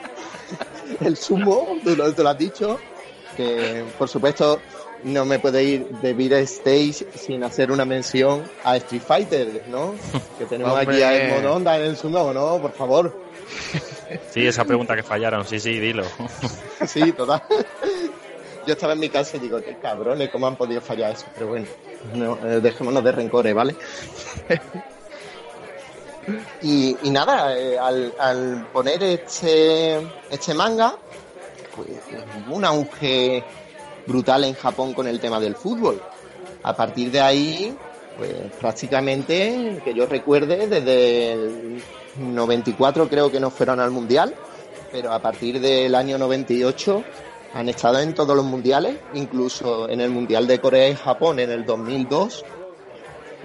el 0.99 1.17
sumo, 1.17 1.77
tú 1.83 1.95
lo, 1.95 2.13
tú 2.13 2.23
lo 2.23 2.29
has 2.29 2.37
dicho, 2.37 2.79
que 3.35 3.83
por 3.97 4.07
supuesto 4.07 4.59
no 5.03 5.25
me 5.25 5.39
puede 5.39 5.63
ir 5.63 5.87
de 5.87 6.13
Beat 6.13 6.33
Stage 6.43 7.05
sin 7.15 7.43
hacer 7.43 7.71
una 7.71 7.85
mención 7.85 8.43
a 8.63 8.77
Street 8.77 9.01
Fighter, 9.01 9.63
¿no? 9.67 9.95
Que 10.37 10.45
tenemos 10.45 10.77
aquí 10.77 11.01
a. 11.01 11.15
Edmond 11.15 11.67
en 11.67 11.81
el 11.81 11.97
sumo, 11.97 12.33
¿no? 12.33 12.61
Por 12.61 12.73
favor. 12.73 13.15
Sí, 14.31 14.45
esa 14.45 14.65
pregunta 14.65 14.95
que 14.95 15.03
fallaron, 15.03 15.45
sí, 15.45 15.59
sí, 15.59 15.79
dilo. 15.79 16.03
Sí, 16.87 17.11
total. 17.11 17.43
Yo 18.65 18.73
estaba 18.73 18.93
en 18.93 18.99
mi 18.99 19.09
casa 19.09 19.37
y 19.37 19.39
digo, 19.39 19.61
qué 19.61 19.77
cabrones, 19.77 20.29
¿cómo 20.29 20.47
han 20.47 20.55
podido 20.55 20.81
fallar 20.81 21.11
eso? 21.11 21.25
Pero 21.33 21.47
bueno, 21.47 21.67
no, 22.15 22.37
eh, 22.47 22.59
dejémonos 22.59 23.03
de 23.03 23.11
rencores, 23.11 23.53
¿vale? 23.53 23.75
y, 26.61 26.95
y 27.03 27.09
nada, 27.09 27.57
eh, 27.57 27.77
al, 27.77 28.13
al 28.19 28.67
poner 28.71 29.01
este, 29.03 29.99
este 30.29 30.53
manga, 30.53 30.95
pues 31.75 31.87
un 32.49 32.65
auge 32.65 33.43
brutal 34.05 34.43
en 34.43 34.53
Japón 34.53 34.93
con 34.93 35.07
el 35.07 35.19
tema 35.19 35.39
del 35.39 35.55
fútbol. 35.55 36.01
A 36.63 36.75
partir 36.75 37.11
de 37.11 37.21
ahí, 37.21 37.75
pues 38.17 38.31
prácticamente, 38.59 39.81
que 39.83 39.93
yo 39.93 40.05
recuerde, 40.05 40.67
desde 40.67 41.33
el 41.33 41.83
94 42.17 43.07
creo 43.09 43.31
que 43.31 43.39
no 43.39 43.49
fueron 43.49 43.79
al 43.79 43.91
Mundial, 43.91 44.35
pero 44.91 45.13
a 45.13 45.19
partir 45.19 45.59
del 45.59 45.95
año 45.95 46.17
98 46.17 47.03
han 47.53 47.69
estado 47.69 47.99
en 47.99 48.13
todos 48.13 48.35
los 48.35 48.45
mundiales, 48.45 48.97
incluso 49.13 49.89
en 49.89 50.01
el 50.01 50.09
Mundial 50.09 50.47
de 50.47 50.59
Corea 50.59 50.89
y 50.89 50.95
Japón 50.95 51.39
en 51.39 51.51
el 51.51 51.65
2002, 51.65 52.45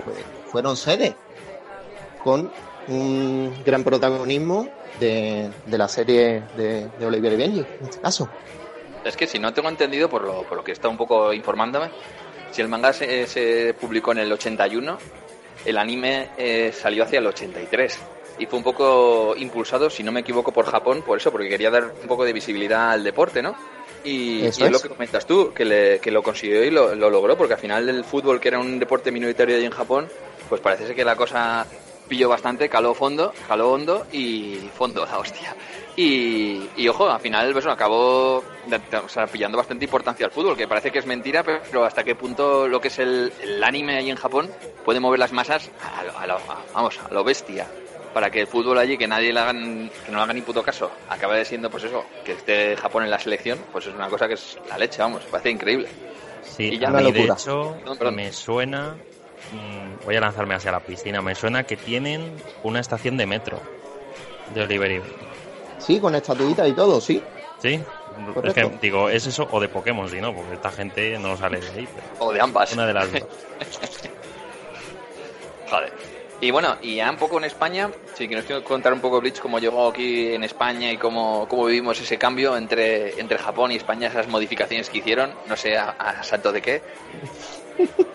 pues, 0.04 0.18
fueron 0.46 0.76
sede 0.76 1.16
con 2.22 2.50
un 2.88 3.52
gran 3.64 3.82
protagonismo 3.82 4.68
de, 5.00 5.50
de 5.66 5.78
la 5.78 5.88
serie 5.88 6.44
de, 6.56 6.88
de 6.98 7.06
Oliver 7.06 7.32
y 7.32 7.36
Benji, 7.36 7.60
en 7.60 7.86
este 7.88 8.00
caso. 8.00 8.28
Es 9.06 9.16
que 9.16 9.26
si 9.26 9.38
no 9.38 9.52
tengo 9.52 9.68
entendido, 9.68 10.08
por 10.08 10.22
lo, 10.22 10.42
por 10.42 10.58
lo 10.58 10.64
que 10.64 10.72
está 10.72 10.88
un 10.88 10.96
poco 10.96 11.32
informándome, 11.32 11.90
si 12.50 12.60
el 12.62 12.68
manga 12.68 12.92
se, 12.92 13.26
se 13.26 13.74
publicó 13.74 14.12
en 14.12 14.18
el 14.18 14.32
81, 14.32 14.98
el 15.64 15.78
anime 15.78 16.28
eh, 16.36 16.72
salió 16.72 17.04
hacia 17.04 17.18
el 17.20 17.26
83. 17.26 17.98
Y 18.38 18.46
fue 18.46 18.58
un 18.58 18.64
poco 18.64 19.34
impulsado, 19.36 19.88
si 19.88 20.02
no 20.02 20.12
me 20.12 20.20
equivoco, 20.20 20.52
por 20.52 20.66
Japón, 20.66 21.02
por 21.02 21.18
eso, 21.18 21.30
porque 21.32 21.48
quería 21.48 21.70
dar 21.70 21.84
un 21.84 22.06
poco 22.08 22.24
de 22.24 22.32
visibilidad 22.34 22.90
al 22.90 23.02
deporte, 23.02 23.40
¿no? 23.42 23.54
Y, 24.04 24.44
es 24.66 24.72
lo 24.72 24.80
que 24.80 24.88
comentas 24.88 25.26
tú, 25.26 25.52
que, 25.54 25.64
le- 25.64 25.98
que 26.00 26.10
lo 26.10 26.22
consiguió 26.22 26.62
y 26.62 26.70
lo, 26.70 26.94
lo 26.94 27.08
logró, 27.10 27.36
porque 27.36 27.54
al 27.54 27.60
final 27.60 27.88
el 27.88 28.04
fútbol, 28.04 28.38
que 28.40 28.48
era 28.48 28.58
un 28.58 28.78
deporte 28.78 29.10
minoritario 29.10 29.56
allí 29.56 29.64
en 29.64 29.72
Japón, 29.72 30.08
pues 30.48 30.60
parece 30.60 30.86
ser 30.86 30.94
que 30.94 31.04
la 31.04 31.16
cosa 31.16 31.66
pilló 32.08 32.28
bastante, 32.28 32.68
caló 32.68 32.94
fondo, 32.94 33.32
caló 33.48 33.72
hondo 33.72 34.06
y 34.12 34.68
fondo, 34.76 35.04
la 35.10 35.18
hostia. 35.18 35.56
Y, 35.96 36.68
y 36.76 36.88
ojo, 36.88 37.08
al 37.08 37.20
final 37.20 37.52
pues, 37.52 37.66
acabó 37.66 38.44
de- 38.66 38.78
de- 38.78 38.96
o 38.98 39.08
sea, 39.08 39.26
pillando 39.26 39.56
bastante 39.56 39.86
importancia 39.86 40.26
al 40.26 40.32
fútbol, 40.32 40.56
que 40.56 40.68
parece 40.68 40.90
que 40.90 40.98
es 40.98 41.06
mentira, 41.06 41.42
pero, 41.42 41.60
pero 41.70 41.84
hasta 41.84 42.04
qué 42.04 42.14
punto 42.14 42.68
lo 42.68 42.80
que 42.80 42.88
es 42.88 42.98
el, 42.98 43.32
el 43.42 43.64
anime 43.64 43.96
allí 43.96 44.10
en 44.10 44.16
Japón 44.16 44.50
puede 44.84 45.00
mover 45.00 45.18
las 45.18 45.32
masas 45.32 45.70
a, 45.82 46.04
lo- 46.04 46.18
a 46.18 46.26
lo, 46.26 46.34
a- 46.34 46.64
vamos, 46.74 46.98
a 47.00 47.12
lo 47.12 47.24
bestia. 47.24 47.66
Para 48.12 48.30
que 48.30 48.40
el 48.40 48.46
fútbol 48.46 48.78
allí, 48.78 48.96
que 48.96 49.06
nadie 49.06 49.32
le 49.32 49.40
hagan, 49.40 49.90
que 50.04 50.10
no 50.10 50.18
le 50.18 50.22
haga 50.24 50.32
ni 50.32 50.40
puto 50.42 50.62
caso, 50.62 50.90
acabe 51.08 51.44
siendo, 51.44 51.68
pues 51.70 51.84
eso, 51.84 52.04
que 52.24 52.32
esté 52.32 52.74
Japón 52.76 53.04
en 53.04 53.10
la 53.10 53.18
selección, 53.18 53.58
pues 53.72 53.86
es 53.86 53.94
una 53.94 54.08
cosa 54.08 54.26
que 54.26 54.34
es 54.34 54.56
la 54.70 54.78
leche, 54.78 55.02
vamos, 55.02 55.22
parece 55.30 55.50
increíble. 55.50 55.88
Sí, 56.42 56.70
Y 56.72 56.78
ya 56.78 56.88
a 56.88 56.90
una 56.90 57.00
mí 57.00 57.12
de 57.12 57.18
locura. 57.18 57.34
hecho 57.34 57.74
perdón. 57.98 58.14
me 58.16 58.32
suena, 58.32 58.96
mm, 59.52 60.04
voy 60.06 60.16
a 60.16 60.20
lanzarme 60.20 60.54
hacia 60.54 60.72
la 60.72 60.80
piscina, 60.80 61.20
me 61.20 61.34
suena 61.34 61.62
que 61.64 61.76
tienen 61.76 62.36
una 62.62 62.80
estación 62.80 63.16
de 63.18 63.26
metro 63.26 63.60
de 64.54 64.62
Oliver 64.62 64.90
y 64.92 64.98
Benji. 64.98 65.35
Sí, 65.78 66.00
con 66.00 66.14
estatuitas 66.14 66.68
y 66.68 66.72
todo, 66.72 67.00
sí. 67.00 67.22
¿Sí? 67.60 67.80
Es 68.44 68.54
que 68.54 68.70
digo, 68.80 69.08
es 69.10 69.26
eso 69.26 69.46
o 69.50 69.60
de 69.60 69.68
Pokémon, 69.68 70.08
si 70.08 70.20
no, 70.20 70.34
porque 70.34 70.54
esta 70.54 70.70
gente 70.70 71.18
no 71.18 71.36
sale 71.36 71.60
de 71.60 71.68
ahí. 71.68 71.88
pero 71.94 72.06
O 72.26 72.32
de 72.32 72.40
ambas. 72.40 72.72
una 72.72 72.86
de 72.86 72.94
las 72.94 73.12
dos. 73.12 73.22
Joder. 75.70 75.92
Y 76.40 76.50
bueno, 76.50 76.76
y 76.82 76.96
ya 76.96 77.10
un 77.10 77.16
poco 77.16 77.38
en 77.38 77.44
España, 77.44 77.90
sí 78.14 78.28
que 78.28 78.36
nos 78.36 78.44
quiero 78.44 78.62
contar 78.62 78.92
un 78.92 79.00
poco 79.00 79.20
Bleach 79.20 79.40
cómo 79.40 79.58
llegó 79.58 79.88
aquí 79.88 80.34
en 80.34 80.44
España 80.44 80.92
y 80.92 80.98
cómo, 80.98 81.46
cómo 81.48 81.64
vivimos 81.64 81.98
ese 82.00 82.18
cambio 82.18 82.56
entre, 82.56 83.18
entre 83.18 83.38
Japón 83.38 83.72
y 83.72 83.76
España, 83.76 84.08
esas 84.08 84.28
modificaciones 84.28 84.90
que 84.90 84.98
hicieron, 84.98 85.32
no 85.46 85.56
sé 85.56 85.78
a, 85.78 85.90
a 85.90 86.22
salto 86.22 86.52
de 86.52 86.62
qué. 86.62 86.82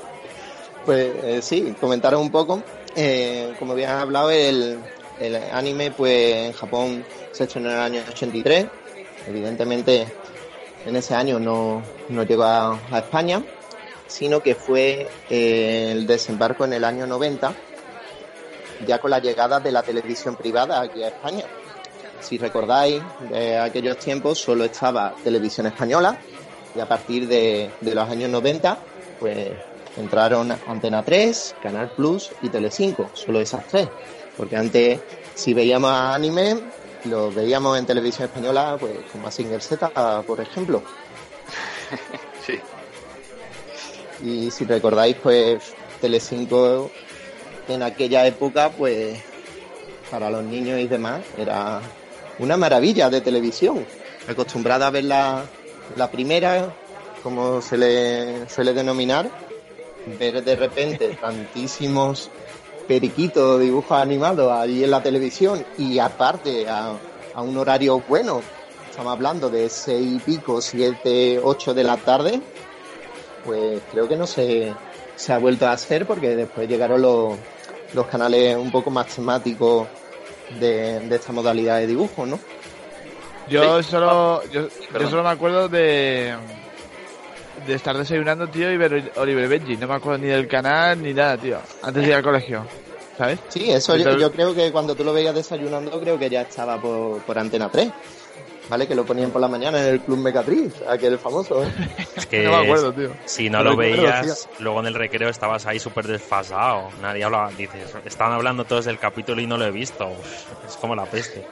Pues 0.86 1.12
eh, 1.24 1.42
sí, 1.44 1.76
comentaros 1.80 2.20
un 2.20 2.32
poco. 2.32 2.64
Eh, 2.96 3.54
como 3.60 3.76
bien 3.76 3.92
has 3.92 4.02
hablado, 4.02 4.32
el, 4.32 4.80
el 5.20 5.36
anime 5.36 5.92
pues 5.92 6.36
en 6.36 6.54
Japón 6.54 7.06
se 7.32 7.44
estrenó 7.44 7.70
en 7.70 7.76
el 7.76 7.82
año 7.82 8.02
83. 8.10 8.68
Evidentemente 9.28 10.08
en 10.86 10.96
ese 10.96 11.14
año 11.14 11.40
no, 11.40 11.82
no 12.10 12.24
llegó 12.24 12.44
a, 12.44 12.80
España, 12.94 13.44
sino 14.08 14.42
que 14.42 14.56
fue 14.56 15.08
eh, 15.30 15.90
el 15.92 16.08
desembarco 16.08 16.66
en 16.66 16.74
el 16.74 16.84
año 16.84 17.06
90, 17.08 17.54
ya 18.88 19.00
con 19.00 19.12
la 19.12 19.20
llegada 19.20 19.60
de 19.60 19.72
la 19.72 19.84
televisión 19.84 20.36
privada 20.36 20.82
aquí 20.82 21.04
a 21.04 21.10
España. 21.10 21.46
Si 22.20 22.38
recordáis, 22.38 23.02
de 23.30 23.58
aquellos 23.58 23.98
tiempos 23.98 24.40
solo 24.40 24.64
estaba 24.64 25.14
televisión 25.24 25.68
española 25.68 26.18
y 26.76 26.80
a 26.80 26.88
partir 26.88 27.28
de, 27.28 27.72
de 27.80 27.96
los 27.96 28.10
años 28.10 28.30
90, 28.30 28.78
pues 29.20 29.50
entraron 29.98 30.52
Antena 30.68 31.04
3, 31.04 31.56
Canal 31.62 31.92
Plus 31.92 32.32
y 32.42 32.50
Telecinco, 32.50 33.10
solo 33.14 33.40
esas 33.40 33.68
tres. 33.68 33.88
Porque 34.38 34.56
antes, 34.56 35.00
si 35.36 35.54
veíamos 35.54 35.92
anime, 35.92 36.58
lo 37.06 37.32
veíamos 37.32 37.78
en 37.78 37.86
televisión 37.86 38.26
española, 38.28 38.78
pues 38.80 38.94
como 39.12 39.30
Singer 39.32 39.62
Z, 39.62 40.24
por 40.26 40.40
ejemplo. 40.40 40.84
Sí. 42.46 42.60
Y 44.24 44.50
si 44.50 44.66
recordáis, 44.66 45.16
pues 45.22 45.74
Telecinco 46.00 46.90
en 47.68 47.84
aquella 47.84 48.26
época, 48.26 48.72
pues 48.72 49.20
para 50.10 50.30
los 50.30 50.44
niños 50.44 50.80
y 50.80 50.88
demás, 50.88 51.22
era 51.38 51.82
una 52.40 52.58
maravilla 52.58 53.10
de 53.10 53.22
televisión. 53.22 53.86
Acostumbrada 54.28 54.88
a 54.88 54.90
ver 54.90 55.04
la, 55.04 55.46
la 55.96 56.10
primera, 56.10 56.74
como 57.22 57.62
se 57.62 57.78
le 57.78 58.50
suele 58.50 58.74
denominar, 58.74 59.30
ver 60.20 60.44
de 60.44 60.56
repente 60.56 61.18
tantísimos 61.20 62.30
periquitos, 62.92 63.62
dibujos 63.62 63.98
animados 63.98 64.52
allí 64.52 64.84
en 64.84 64.92
la 64.92 65.02
televisión 65.02 65.66
y 65.78 65.98
aparte 65.98 66.68
a, 66.68 66.92
a 67.34 67.42
un 67.42 67.56
horario 67.56 68.04
bueno, 68.06 68.42
estamos 68.90 69.14
hablando 69.14 69.50
de 69.50 69.70
seis 69.70 70.12
y 70.16 70.20
pico, 70.20 70.60
siete, 70.60 71.40
ocho 71.42 71.74
de 71.74 71.86
la 71.86 71.96
tarde, 71.96 72.42
pues 73.46 73.82
creo 73.94 74.10
que 74.10 74.18
no 74.18 74.28
se, 74.28 74.74
se 75.16 75.32
ha 75.32 75.38
vuelto 75.38 75.68
a 75.68 75.72
hacer 75.72 76.06
porque 76.06 76.36
después 76.36 76.68
llegaron 76.68 77.02
los, 77.02 77.36
los 77.94 78.08
canales 78.08 78.58
un 78.58 78.72
poco 78.72 78.90
más 78.92 79.08
temáticos 79.08 79.88
de, 80.60 81.00
de 81.00 81.16
esta 81.16 81.32
modalidad 81.32 81.78
de 81.78 81.88
dibujo, 81.88 82.26
¿no? 82.26 82.38
Yo 83.50 83.82
Sí. 83.82 83.90
solo 83.92 84.44
yo, 84.52 84.68
yo 85.00 85.10
solo 85.10 85.24
me 85.24 85.30
acuerdo 85.30 85.70
de 85.70 86.36
de 87.66 87.76
estar 87.76 87.96
desayunando, 87.98 88.48
tío, 88.48 88.72
y 88.72 88.76
ver 88.78 89.12
Oliver 89.18 89.48
Benji. 89.48 89.78
No 89.78 89.88
me 89.88 89.94
acuerdo 89.94 90.18
ni 90.18 90.28
del 90.28 90.48
canal 90.48 91.00
ni 91.02 91.14
nada, 91.14 91.38
tío. 91.38 91.60
Antes 91.84 92.02
de 92.02 92.10
ir 92.10 92.16
al 92.16 92.24
colegio, 92.24 92.66
¿sabes? 93.22 93.40
Sí, 93.50 93.70
eso 93.72 93.94
yo, 93.94 94.00
Entonces- 94.00 94.22
yo 94.22 94.32
creo 94.32 94.56
que 94.56 94.72
cuando 94.72 94.96
tú 94.96 95.04
lo 95.04 95.14
veías 95.14 95.36
desayunando, 95.36 96.00
creo 96.00 96.18
que 96.18 96.30
ya 96.30 96.42
estaba 96.42 96.82
por, 96.82 97.20
por 97.22 97.38
Antena 97.38 97.70
3, 97.70 97.92
¿vale? 98.70 98.88
Que 98.88 98.96
lo 98.96 99.06
ponían 99.06 99.30
por 99.32 99.42
la 99.42 99.48
mañana 99.48 99.80
en 99.82 99.94
el 99.94 100.02
Club 100.02 100.18
Mecatriz, 100.20 100.74
aquel 100.90 101.20
famoso. 101.20 101.64
¿eh? 101.64 101.68
Es 102.16 102.26
que 102.26 102.44
No 102.46 102.52
me 102.58 102.64
acuerdo, 102.66 102.94
tío. 102.94 103.12
si 103.26 103.50
no 103.50 103.60
No 103.60 103.64
lo 103.66 103.70
recuerdo, 103.72 104.02
veías, 104.04 104.50
luego 104.60 104.80
en 104.80 104.88
el 104.88 104.94
recreo 104.96 105.30
estabas 105.30 105.66
ahí 105.68 105.80
súper 105.80 106.08
desfasado. 106.08 106.90
Nadie 107.02 107.24
hablaba, 107.24 107.52
dices, 107.52 107.94
estaban 108.06 108.34
hablando 108.34 108.66
todos 108.66 108.86
del 108.86 108.98
capítulo 108.98 109.40
y 109.42 109.46
no 109.48 109.58
lo 109.58 109.66
he 109.66 109.72
visto. 109.72 110.10
Es 110.68 110.78
como 110.78 110.96
la 110.96 111.06
peste. 111.06 111.46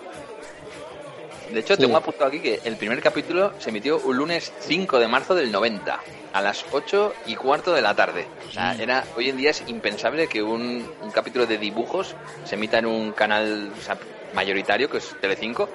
De 1.52 1.60
hecho, 1.62 1.76
Sí. 1.76 1.82
tengo 1.82 1.98
apuntado 1.98 2.28
aquí 2.28 2.40
que 2.40 2.60
el 2.64 2.76
primer 2.78 3.02
capítulo 3.02 3.54
se 3.60 3.70
emitió 3.70 4.00
un 4.00 4.18
lunes 4.18 4.52
5 4.60 5.00
de 5.00 5.08
marzo 5.08 5.34
del 5.36 5.52
90, 5.52 6.00
a 6.34 6.42
las 6.42 6.64
8 6.72 7.14
y 7.26 7.36
cuarto 7.36 7.74
de 7.74 7.82
la 7.82 7.96
tarde. 7.96 8.28
O 8.48 8.52
sea, 8.52 8.76
era, 8.76 9.04
hoy 9.18 9.30
en 9.30 9.38
día 9.38 9.50
es 9.52 9.64
impensable 9.68 10.28
que 10.28 10.44
un, 10.44 10.88
un 11.02 11.12
capítulo 11.12 11.46
de 11.48 11.58
dibujos 11.58 12.16
se 12.46 12.56
emita 12.56 12.78
en 12.80 12.86
un 12.86 13.12
canal 13.14 13.72
o 13.78 13.82
sea, 13.82 13.98
mayoritario, 14.34 14.90
que 14.90 14.98
es 14.98 15.16
Telecinco, 15.20 15.70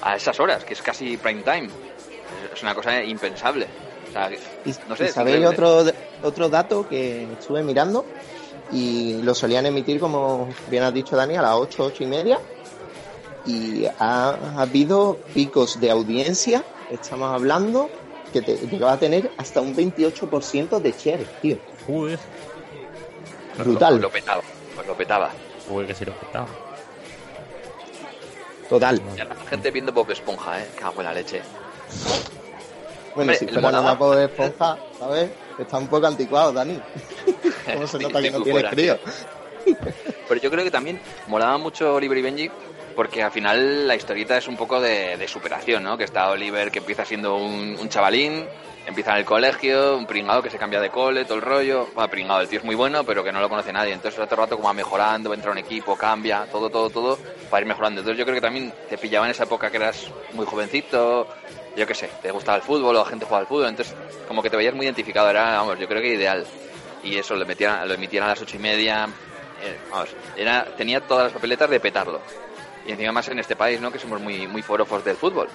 a 0.00 0.16
esas 0.16 0.38
horas, 0.40 0.64
que 0.64 0.74
es 0.74 0.82
casi 0.82 1.16
prime 1.16 1.42
time. 1.42 1.68
Es 2.54 2.62
una 2.62 2.74
cosa 2.74 3.02
impensable. 3.02 3.66
O 4.08 4.12
sea, 4.12 4.30
no 4.88 4.96
sé, 4.96 5.08
sabéis 5.08 5.44
otro, 5.44 5.84
otro 6.22 6.48
dato 6.48 6.88
que 6.88 7.24
estuve 7.38 7.62
mirando 7.62 8.06
y 8.72 9.20
lo 9.22 9.34
solían 9.34 9.66
emitir, 9.66 10.00
como 10.00 10.48
bien 10.70 10.82
has 10.82 10.94
dicho 10.94 11.16
Dani, 11.16 11.36
a 11.36 11.42
las 11.42 11.54
8, 11.54 11.84
8 11.84 12.02
y 12.04 12.06
media. 12.06 12.38
Y 13.48 13.86
ha, 13.86 14.28
ha 14.56 14.60
habido 14.62 15.16
picos 15.32 15.80
de 15.80 15.90
audiencia, 15.90 16.62
estamos 16.90 17.32
hablando, 17.34 17.88
que 18.32 18.42
te 18.42 18.56
llegaba 18.56 18.92
a 18.92 18.98
tener 18.98 19.30
hasta 19.38 19.62
un 19.62 19.74
28% 19.74 20.78
de 20.80 20.92
share, 20.92 21.24
tío. 21.40 21.56
Joder, 21.86 22.18
Brutal, 23.56 23.92
Pues 23.94 24.02
lo 24.02 24.10
petaba, 24.10 24.42
pues 24.74 24.86
lo 24.86 24.94
petaba. 24.94 25.30
joder, 25.68 25.86
que 25.86 25.94
sí 25.94 26.04
lo 26.04 26.12
quitaba. 26.20 26.46
total. 28.68 29.00
Y 29.16 29.20
a 29.20 29.24
la 29.24 29.34
gente 29.34 29.70
viendo 29.70 29.92
Bob 29.92 30.10
Esponja, 30.10 30.60
eh. 30.62 30.68
Cago 30.78 31.00
en 31.00 31.04
la 31.06 31.14
leche. 31.14 31.40
Bueno, 33.14 33.32
Hombre, 33.32 33.36
si 33.38 33.46
fuera 33.46 33.60
molaba. 33.62 33.84
una 33.84 33.94
Bob 33.94 34.18
Esponja, 34.18 34.78
¿sabes? 34.98 35.30
Está 35.58 35.78
un 35.78 35.88
poco 35.88 36.06
anticuado, 36.06 36.52
Dani. 36.52 36.78
¿Cómo 37.72 37.86
se 37.86 37.98
nota 37.98 38.20
que 38.20 38.30
no 38.30 38.42
tienes 38.42 38.64
crío? 38.70 38.98
Pero 40.28 40.40
yo 40.40 40.50
creo 40.50 40.64
que 40.64 40.70
también 40.70 41.00
molaba 41.26 41.56
mucho 41.58 41.94
Oliver 41.94 42.18
y 42.18 42.22
Benji 42.22 42.50
porque 42.98 43.22
al 43.22 43.30
final 43.30 43.86
la 43.86 43.94
historieta 43.94 44.36
es 44.38 44.48
un 44.48 44.56
poco 44.56 44.80
de, 44.80 45.16
de 45.16 45.28
superación, 45.28 45.84
¿no? 45.84 45.96
Que 45.96 46.02
está 46.02 46.30
Oliver 46.30 46.72
que 46.72 46.80
empieza 46.80 47.04
siendo 47.04 47.36
un, 47.36 47.88
chavalín, 47.88 48.44
empieza 48.88 49.12
en 49.12 49.18
el 49.18 49.24
colegio, 49.24 49.96
un 49.96 50.04
pringado 50.04 50.42
que 50.42 50.50
se 50.50 50.58
cambia 50.58 50.80
de 50.80 50.90
cole, 50.90 51.24
todo 51.24 51.36
el 51.36 51.42
rollo. 51.42 51.86
Bueno, 51.94 52.10
pringado, 52.10 52.40
el 52.40 52.48
tío 52.48 52.58
es 52.58 52.64
muy 52.64 52.74
bueno, 52.74 53.04
pero 53.04 53.22
que 53.22 53.30
no 53.30 53.38
lo 53.38 53.48
conoce 53.48 53.72
nadie. 53.72 53.92
Entonces 53.92 54.18
otro 54.18 54.38
rato 54.38 54.56
como 54.56 54.66
va 54.66 54.74
mejorando, 54.74 55.32
entra 55.32 55.52
un 55.52 55.58
equipo, 55.58 55.94
cambia, 55.94 56.46
todo, 56.50 56.70
todo, 56.70 56.90
todo, 56.90 57.16
para 57.48 57.60
ir 57.60 57.68
mejorando. 57.68 58.00
Entonces 58.00 58.18
yo 58.18 58.24
creo 58.24 58.34
que 58.34 58.40
también 58.40 58.72
te 58.90 58.98
pillaba 58.98 59.26
en 59.26 59.30
esa 59.30 59.44
época 59.44 59.70
que 59.70 59.76
eras 59.76 60.10
muy 60.32 60.44
jovencito, 60.44 61.28
yo 61.76 61.86
qué 61.86 61.94
sé, 61.94 62.10
te 62.20 62.32
gustaba 62.32 62.56
el 62.56 62.64
fútbol 62.64 62.96
la 62.96 63.04
gente 63.04 63.26
jugaba 63.26 63.42
al 63.42 63.46
fútbol, 63.46 63.68
entonces 63.68 63.94
como 64.26 64.42
que 64.42 64.50
te 64.50 64.56
veías 64.56 64.74
muy 64.74 64.86
identificado, 64.86 65.30
era, 65.30 65.58
vamos, 65.58 65.78
yo 65.78 65.86
creo 65.86 66.02
que 66.02 66.14
ideal. 66.14 66.44
Y 67.04 67.16
eso 67.16 67.36
lo 67.36 67.44
emitían, 67.44 67.86
lo 67.86 67.94
emitían 67.94 68.24
a 68.24 68.28
las 68.30 68.42
ocho 68.42 68.56
y 68.56 68.58
media, 68.58 69.08
eh, 69.62 69.78
vamos, 69.88 70.08
era, 70.36 70.64
tenía 70.76 71.00
todas 71.00 71.26
las 71.26 71.32
papeletas 71.32 71.70
de 71.70 71.78
petarlo. 71.78 72.20
Y 72.88 72.92
encima 72.92 73.12
más 73.12 73.28
en 73.28 73.38
este 73.38 73.54
país, 73.54 73.78
¿no? 73.82 73.92
Que 73.92 73.98
somos 73.98 74.18
muy, 74.18 74.46
muy 74.46 74.62
forofos 74.62 75.04
del 75.04 75.14
fútbol. 75.14 75.46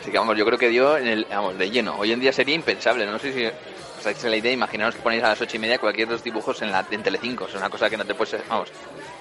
Así 0.00 0.10
que 0.10 0.18
vamos, 0.18 0.36
yo 0.36 0.44
creo 0.44 0.58
que 0.58 0.68
dio 0.68 0.98
en 0.98 1.06
el, 1.06 1.24
vamos, 1.30 1.56
de 1.56 1.70
lleno. 1.70 1.94
Hoy 1.96 2.10
en 2.10 2.18
día 2.18 2.32
sería 2.32 2.56
impensable, 2.56 3.06
no 3.06 3.20
sé 3.20 3.32
si 3.32 3.46
os 3.46 3.52
hacéis 4.00 4.24
la 4.24 4.36
idea, 4.36 4.50
imaginaros 4.50 4.96
que 4.96 5.00
ponéis 5.02 5.22
a 5.22 5.28
las 5.28 5.40
ocho 5.40 5.56
y 5.56 5.60
media 5.60 5.78
cualquier 5.78 6.08
dos 6.08 6.24
dibujos 6.24 6.60
en 6.62 6.72
la 6.72 6.84
en 6.90 7.04
Telecinco, 7.04 7.46
es 7.46 7.54
una 7.54 7.70
cosa 7.70 7.88
que 7.88 7.96
no 7.96 8.04
te 8.04 8.14
puedes, 8.16 8.42
vamos, 8.48 8.68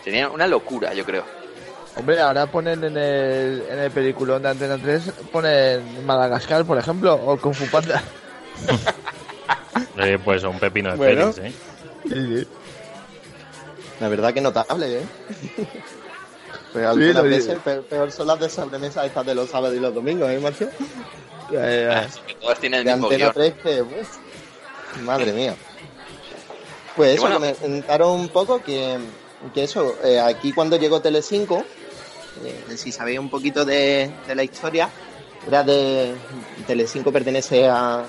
sería 0.04 0.28
una 0.30 0.48
locura, 0.48 0.92
yo 0.96 1.06
creo. 1.06 1.24
Hombre, 1.96 2.20
ahora 2.20 2.48
ponen 2.48 2.84
en 2.84 2.98
el, 2.98 3.64
en 3.70 3.80
el 3.80 3.92
peliculón 3.92 4.42
de 4.42 4.50
Antena 4.50 4.78
3, 4.80 5.12
ponen 5.32 6.06
Madagascar, 6.08 6.66
por 6.66 6.80
ejemplo, 6.80 7.14
o 7.14 7.38
Kung 7.38 7.54
Fu 7.54 7.68
Panda. 7.68 8.02
Eh, 9.98 10.18
pues 10.24 10.44
un 10.44 10.58
pepino 10.60 10.92
de 10.92 10.96
Bueno. 10.98 11.32
pelis, 11.34 11.54
¿eh? 11.54 11.54
Sí, 12.08 12.38
sí. 12.42 12.48
La 14.00 14.08
verdad 14.08 14.34
que 14.34 14.40
notable, 14.40 15.00
¿eh? 15.00 15.04
Pero 16.74 16.94
Sí, 16.94 17.02
algunas 17.02 17.24
veces 17.24 17.58
peor 17.90 18.12
son 18.12 18.28
las 18.28 18.40
de 18.40 18.50
sobremesa 18.50 19.06
estas 19.06 19.26
de 19.26 19.36
los 19.36 19.50
sábados 19.50 19.76
y 19.76 19.80
los 19.80 19.94
domingos, 19.94 20.30
¿eh, 20.30 20.40
Marcio? 20.40 20.70
Ya, 21.52 21.62
ya, 21.70 21.82
ya. 21.82 22.00
Así 22.02 22.20
que 22.28 22.36
todas 22.36 22.60
tienen 22.60 22.80
el 22.82 22.86
De 22.86 22.92
mismo 22.94 23.08
Antena 23.08 23.32
guion. 23.32 23.34
3 23.34 23.54
que... 23.64 23.82
uf, 23.82 24.18
madre 25.04 25.34
mía. 25.34 25.56
Pues 26.96 27.12
Y 27.12 27.14
eso, 27.16 27.22
bueno. 27.24 27.56
comentaron 27.60 28.12
un 28.20 28.30
poco 28.30 28.62
que, 28.62 28.98
que 29.54 29.64
eso, 29.64 29.96
eh, 30.04 30.20
aquí 30.20 30.52
cuando 30.54 30.76
llegó 30.78 31.02
Telecinco, 31.02 31.64
eh, 32.46 32.78
si 32.78 32.92
sabéis 32.92 33.20
un 33.20 33.30
poquito 33.30 33.66
de, 33.66 34.12
de 34.28 34.36
la 34.36 34.44
historia, 34.44 34.90
era 35.48 35.64
de... 35.64 36.14
Telecinco 36.68 37.12
pertenece 37.12 37.68
a... 37.68 38.04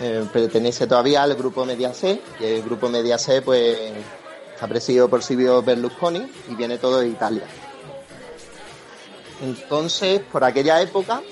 eh, 0.00 0.24
pertenece 0.32 0.86
todavía 0.86 1.22
al 1.22 1.34
grupo 1.36 1.64
Mediaset, 1.64 2.20
y 2.40 2.44
el 2.46 2.62
grupo 2.62 2.88
Mediaset 2.88 3.44
pues 3.44 3.78
está 4.54 4.66
presidido 4.66 5.08
por 5.08 5.22
Silvio 5.22 5.62
Berlusconi 5.62 6.30
y 6.50 6.54
viene 6.54 6.78
todo 6.78 7.00
de 7.00 7.08
Italia. 7.08 7.44
Entonces, 9.42 10.20
por 10.32 10.44
aquella 10.44 10.80
época, 10.82 11.22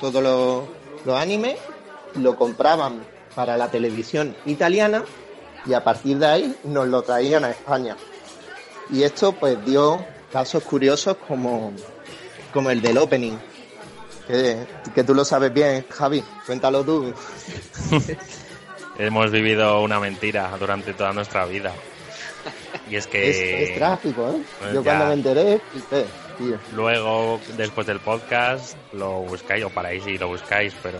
todos 0.00 0.22
los, 0.22 0.64
los 1.04 1.16
animes 1.20 1.56
lo 2.16 2.36
compraban 2.36 3.04
para 3.34 3.56
la 3.56 3.70
televisión 3.70 4.36
italiana 4.46 5.04
y 5.64 5.72
a 5.74 5.82
partir 5.84 6.18
de 6.18 6.26
ahí 6.26 6.56
nos 6.64 6.88
lo 6.88 7.02
traían 7.02 7.44
a 7.44 7.50
España. 7.50 7.96
Y 8.90 9.04
esto 9.04 9.32
pues 9.32 9.64
dio 9.64 10.04
casos 10.32 10.62
curiosos 10.64 11.16
como, 11.28 11.72
como 12.52 12.70
el 12.70 12.82
del 12.82 12.98
opening. 12.98 13.38
Que, 14.26 14.66
que 14.94 15.04
tú 15.04 15.14
lo 15.14 15.24
sabes 15.24 15.52
bien, 15.52 15.84
Javi. 15.88 16.22
Cuéntalo 16.46 16.84
tú. 16.84 17.12
Hemos 18.98 19.30
vivido 19.30 19.80
una 19.82 19.98
mentira 19.98 20.50
durante 20.58 20.92
toda 20.94 21.12
nuestra 21.12 21.44
vida. 21.46 21.72
Y 22.90 22.96
es 22.96 23.06
que 23.06 23.30
Es, 23.30 23.70
es 23.70 23.76
trágico, 23.76 24.28
¿eh? 24.30 24.42
pues 24.60 24.74
Yo 24.74 24.82
ya. 24.82 24.90
cuando 24.90 25.06
me 25.06 25.14
enteré, 25.14 25.60
flipé, 25.70 26.04
tío. 26.38 26.56
luego, 26.74 27.40
después 27.56 27.86
del 27.86 28.00
podcast, 28.00 28.76
lo 28.92 29.20
buscáis, 29.20 29.64
o 29.64 29.70
paráis 29.70 30.06
y 30.06 30.18
lo 30.18 30.28
buscáis, 30.28 30.74
pero 30.82 30.98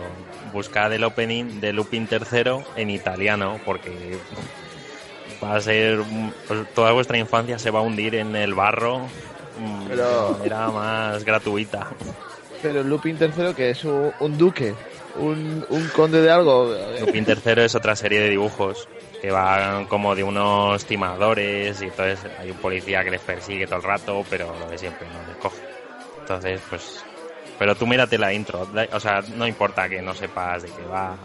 buscad 0.51 0.91
el 0.93 1.03
opening 1.03 1.59
de 1.59 1.73
Lupin 1.73 2.07
tercero 2.07 2.63
en 2.75 2.89
italiano, 2.89 3.59
porque 3.65 4.17
va 5.43 5.55
a 5.55 5.61
ser, 5.61 5.99
pues, 6.47 6.73
toda 6.73 6.91
vuestra 6.91 7.17
infancia 7.17 7.59
se 7.59 7.69
va 7.71 7.79
a 7.79 7.83
hundir 7.83 8.15
en 8.15 8.35
el 8.35 8.53
barro 8.53 8.99
mm, 9.59 9.87
Pero- 9.87 10.27
de 10.33 10.37
manera 10.39 10.69
más 10.71 11.23
gratuita. 11.25 11.87
Pero 12.61 12.81
Lupin 12.83 13.17
tercero, 13.17 13.53
que 13.53 13.71
es 13.71 13.83
un, 13.83 14.11
un 14.21 14.37
duque, 14.37 14.73
un, 15.17 15.65
un 15.69 15.87
conde 15.89 16.21
de 16.21 16.31
algo. 16.31 16.73
Lupin 17.01 17.25
tercero 17.25 17.61
es 17.61 17.75
otra 17.75 17.95
serie 17.95 18.21
de 18.21 18.29
dibujos 18.29 18.87
que 19.23 19.31
van 19.31 19.85
como 19.85 20.13
de 20.15 20.21
unos 20.21 20.83
timadores 20.83 21.81
y 21.81 21.85
entonces 21.85 22.19
hay 22.37 22.51
un 22.51 22.57
policía 22.57 23.05
que 23.05 23.09
les 23.11 23.21
persigue 23.21 23.65
todo 23.65 23.77
el 23.77 23.83
rato, 23.83 24.25
pero 24.29 24.53
lo 24.59 24.67
de 24.67 24.77
siempre 24.77 25.07
no 25.07 25.25
les 25.25 25.37
coge. 25.37 25.61
Entonces, 26.19 26.59
pues... 26.69 27.05
Pero 27.57 27.73
tú 27.73 27.87
mírate 27.87 28.17
la 28.17 28.33
intro, 28.33 28.67
o 28.91 28.99
sea, 28.99 29.21
no 29.37 29.47
importa 29.47 29.87
que 29.87 30.01
no 30.01 30.13
sepas 30.13 30.63
de 30.63 30.69
qué 30.71 30.81
va. 30.83 31.15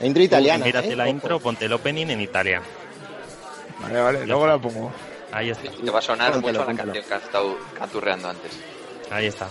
La 0.00 0.06
intro 0.06 0.22
italiana. 0.22 0.60
Tú 0.60 0.64
mírate 0.64 0.92
¿eh? 0.92 0.96
la 0.96 1.02
Ojo. 1.02 1.10
intro, 1.10 1.38
ponte 1.40 1.66
el 1.66 1.72
opening 1.74 2.06
en 2.06 2.22
italiano. 2.22 2.64
Vale, 3.82 4.00
vale, 4.00 4.26
luego 4.26 4.46
la 4.46 4.56
pongo. 4.56 4.90
Ahí 5.32 5.50
está, 5.50 5.70
Te 5.70 5.90
va 5.90 5.98
a 5.98 6.02
sonar 6.02 6.32
Póntelo, 6.32 6.48
mucho 6.48 6.60
la 6.60 6.66
póntelo. 6.66 6.92
canción 6.94 7.04
que 7.08 7.14
has 7.14 7.22
estado 7.24 7.58
canturreando 7.78 8.28
antes. 8.30 8.58
ahí 9.10 9.26
está. 9.26 9.48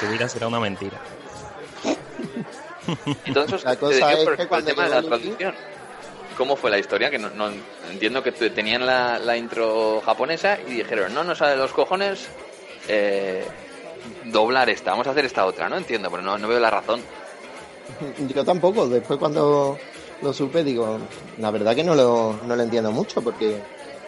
Tu 0.00 0.06
vida 0.12 0.28
será 0.28 0.46
una 0.46 0.60
mentira. 0.60 0.98
Entonces, 3.24 3.64
La 3.64 3.72
te 3.72 3.78
cosa 3.78 3.94
decía 3.94 4.12
es 4.12 4.28
que 4.36 4.42
el 4.42 4.48
cuando 4.48 4.70
tema 4.70 4.84
de 4.84 4.90
la 4.90 5.02
traducción. 5.02 5.54
¿Cómo 6.38 6.56
fue 6.56 6.70
la 6.70 6.78
historia? 6.78 7.10
Que 7.10 7.18
no, 7.18 7.28
no- 7.30 7.50
entiendo 7.90 8.22
que 8.22 8.32
te- 8.32 8.50
tenían 8.50 8.86
la, 8.86 9.18
la 9.18 9.36
intro 9.36 10.00
japonesa 10.00 10.56
y 10.66 10.74
dijeron, 10.74 11.12
no 11.12 11.24
nos 11.24 11.38
sale 11.38 11.56
los 11.56 11.72
cojones 11.72 12.28
eh, 12.88 13.44
doblar 14.26 14.70
esta, 14.70 14.92
vamos 14.92 15.06
a 15.08 15.10
hacer 15.10 15.24
esta 15.24 15.44
otra, 15.44 15.68
¿no? 15.68 15.76
Entiendo, 15.76 16.10
pero 16.10 16.22
no, 16.22 16.38
no 16.38 16.48
veo 16.48 16.60
la 16.60 16.70
razón. 16.70 17.00
Yo 18.34 18.44
tampoco. 18.44 18.86
Después 18.88 19.18
cuando 19.18 19.76
lo 20.22 20.32
supe, 20.32 20.62
digo, 20.62 20.98
la 21.38 21.50
verdad 21.50 21.74
que 21.74 21.84
no 21.84 21.94
lo, 21.94 22.38
no 22.46 22.54
lo 22.56 22.62
entiendo 22.62 22.92
mucho, 22.92 23.20
porque 23.20 23.60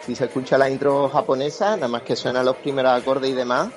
si 0.05 0.15
se 0.15 0.25
escucha 0.25 0.57
la 0.57 0.69
intro 0.69 1.09
japonesa, 1.09 1.75
nada 1.75 1.87
más 1.89 2.03
que 2.03 2.15
suenan 2.15 2.45
los 2.45 2.55
primeros 2.57 2.93
acordes 2.93 3.29
y 3.29 3.33
demás, 3.33 3.69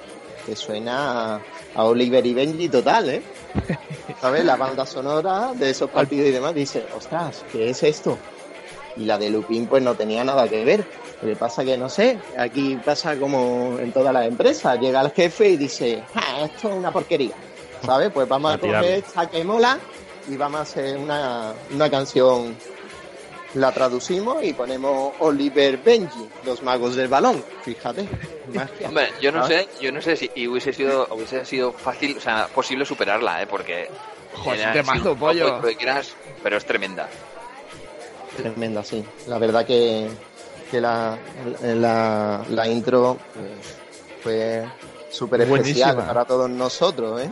que 0.46 0.54
suena 0.54 1.34
a, 1.36 1.40
a 1.74 1.84
Oliver 1.84 2.24
y 2.24 2.34
Benji 2.34 2.68
total, 2.68 3.08
¿eh? 3.10 3.22
¿Sabes? 4.20 4.44
La 4.44 4.56
banda 4.56 4.86
sonora 4.86 5.52
de 5.54 5.70
esos 5.70 5.90
partidos 5.90 6.28
y 6.28 6.32
demás 6.32 6.54
dice, 6.54 6.84
ostras, 6.96 7.44
¿qué 7.50 7.70
es 7.70 7.82
esto? 7.82 8.16
Y 8.96 9.04
la 9.04 9.18
de 9.18 9.30
Lupin 9.30 9.66
pues 9.66 9.82
no 9.82 9.94
tenía 9.94 10.22
nada 10.24 10.48
que 10.48 10.64
ver. 10.64 10.84
Lo 11.22 11.28
que 11.28 11.36
pasa 11.36 11.64
que 11.64 11.76
no 11.78 11.88
sé, 11.88 12.18
aquí 12.36 12.76
pasa 12.84 13.16
como 13.16 13.78
en 13.78 13.92
todas 13.92 14.12
las 14.12 14.26
empresas, 14.26 14.78
llega 14.78 15.00
el 15.00 15.10
jefe 15.12 15.50
y 15.50 15.56
dice, 15.56 16.02
ah, 16.14 16.42
esto 16.44 16.68
es 16.68 16.74
una 16.76 16.90
porquería. 16.92 17.34
¿Sabes? 17.84 18.10
Pues 18.12 18.28
vamos 18.28 18.50
a 18.52 18.54
A 18.54 18.58
coger 18.58 18.84
esta 18.84 19.28
que 19.28 19.42
mola 19.44 19.78
y 20.28 20.36
vamos 20.36 20.60
a 20.60 20.62
hacer 20.62 20.96
una, 20.96 21.52
una 21.72 21.90
canción. 21.90 22.56
La 23.54 23.70
traducimos 23.70 24.42
y 24.42 24.52
ponemos 24.52 25.12
Oliver 25.20 25.78
Benji, 25.78 26.28
los 26.44 26.60
magos 26.64 26.96
del 26.96 27.06
balón. 27.06 27.42
Fíjate. 27.62 28.08
Hombre, 28.84 29.10
yo 29.20 29.30
no 29.30 29.44
Ah. 29.44 29.46
sé, 29.46 29.68
yo 29.80 29.92
no 29.92 30.02
sé 30.02 30.16
si 30.16 30.28
y 30.34 30.48
hubiese 30.48 30.72
sido 30.72 31.06
hubiese 31.12 31.44
sido 31.44 31.72
fácil, 31.72 32.16
o 32.18 32.20
sea, 32.20 32.48
posible 32.52 32.84
superarla, 32.84 33.42
¿eh? 33.42 33.46
Porque 33.46 33.88
Joder, 34.34 34.80
un 34.80 34.98
poco 35.02 35.16
pollo. 35.16 35.60
pero 36.42 36.56
es 36.56 36.64
tremenda. 36.64 37.08
Tremenda, 38.36 38.82
sí. 38.82 39.04
La 39.26 39.38
verdad 39.38 39.64
que, 39.64 40.08
que 40.70 40.80
la, 40.80 41.18
la, 41.62 42.44
la 42.48 42.68
intro 42.68 43.18
pues, 43.32 43.48
fue 44.22 44.64
súper 45.10 45.42
especial 45.42 45.96
para 45.96 46.24
todos 46.24 46.50
nosotros, 46.50 47.20
¿eh? 47.22 47.30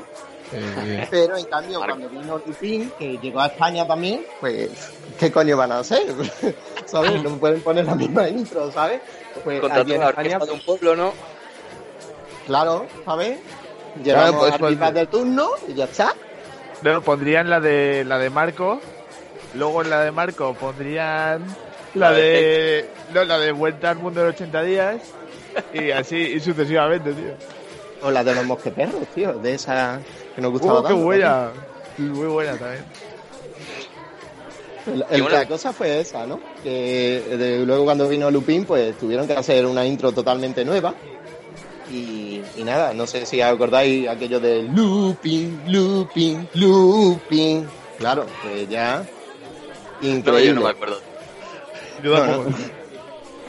Eh, 0.52 1.06
Pero 1.10 1.36
en 1.36 1.44
cambio, 1.46 1.80
Marco. 1.80 1.96
cuando 1.98 2.20
vino 2.20 2.40
Lupin, 2.44 2.90
que 2.98 3.18
llegó 3.18 3.40
a 3.40 3.46
España 3.46 3.86
también, 3.86 4.24
pues, 4.40 4.70
¿qué 5.18 5.32
coño 5.32 5.56
van 5.56 5.72
a 5.72 5.78
hacer? 5.78 6.02
¿Sabes? 6.84 7.22
No 7.22 7.36
pueden 7.38 7.60
poner 7.62 7.86
la 7.86 7.94
misma 7.94 8.28
intro, 8.28 8.70
¿sabes? 8.70 9.00
Pues 9.44 9.60
Contrató 9.60 9.82
aquí 9.82 9.94
en 9.94 10.02
España, 10.02 10.38
de 10.38 10.52
un 10.52 10.60
pueblo, 10.60 10.96
¿no? 10.96 11.12
claro, 12.46 12.86
¿sabes? 13.04 13.38
Llevamos 14.02 14.40
pues, 14.40 14.52
a 14.52 14.58
pues, 14.58 14.72
arriba 14.72 14.92
de 14.92 15.06
turno 15.06 15.50
y 15.68 15.74
ya 15.74 15.84
está. 15.84 16.14
no, 16.82 17.02
pondrían 17.02 17.48
la 17.48 17.60
de 17.60 18.04
la 18.04 18.18
de 18.18 18.30
Marco, 18.30 18.80
luego 19.54 19.82
en 19.82 19.90
la 19.90 20.00
de 20.04 20.10
Marco 20.12 20.54
pondrían 20.54 21.44
la 21.94 22.12
de 22.12 22.88
no, 23.12 23.24
la 23.24 23.38
de 23.38 23.52
Vuelta 23.52 23.90
al 23.90 23.98
Mundo 23.98 24.22
en 24.22 24.28
80 24.28 24.62
días 24.62 24.96
y 25.74 25.90
así 25.90 26.16
y 26.16 26.40
sucesivamente, 26.40 27.12
tío. 27.12 27.32
O 28.02 28.10
la 28.10 28.24
de 28.24 28.34
los 28.34 28.44
mosqueperros, 28.44 29.06
tío, 29.14 29.34
de 29.34 29.54
esa 29.54 30.00
que 30.34 30.40
nos 30.40 30.52
gustaba 30.52 30.80
Uh, 30.80 30.82
qué 30.82 30.88
tanto, 30.88 31.04
buena. 31.04 31.50
Muy 31.98 32.26
buena 32.28 32.56
también. 32.56 32.84
El- 34.86 35.04
el- 35.10 35.22
bueno- 35.22 35.36
la 35.36 35.46
cosa 35.46 35.72
fue 35.72 36.00
esa, 36.00 36.26
¿no? 36.26 36.40
Que 36.64 37.22
de- 37.38 37.64
luego 37.64 37.84
cuando 37.84 38.08
vino 38.08 38.30
Lupin, 38.30 38.64
pues 38.64 38.98
tuvieron 38.98 39.26
que 39.28 39.34
hacer 39.34 39.64
una 39.66 39.84
intro 39.86 40.10
totalmente 40.10 40.64
nueva. 40.64 40.94
Y, 41.90 42.40
y 42.56 42.64
nada, 42.64 42.92
no 42.94 43.06
sé 43.06 43.26
si 43.26 43.40
acordáis 43.40 44.08
aquello 44.08 44.40
de 44.40 44.62
Lupin, 44.62 45.60
Lupin, 45.68 46.48
Lupin. 46.54 47.68
Claro, 47.98 48.26
pues 48.42 48.68
ya. 48.68 49.04
No, 50.02 50.08
Increíble. 50.08 50.46
yo 50.46 50.54
no 50.54 50.60
me 50.62 50.70
acuerdo. 50.70 51.00
Yo 52.02 52.26
No. 52.26 52.44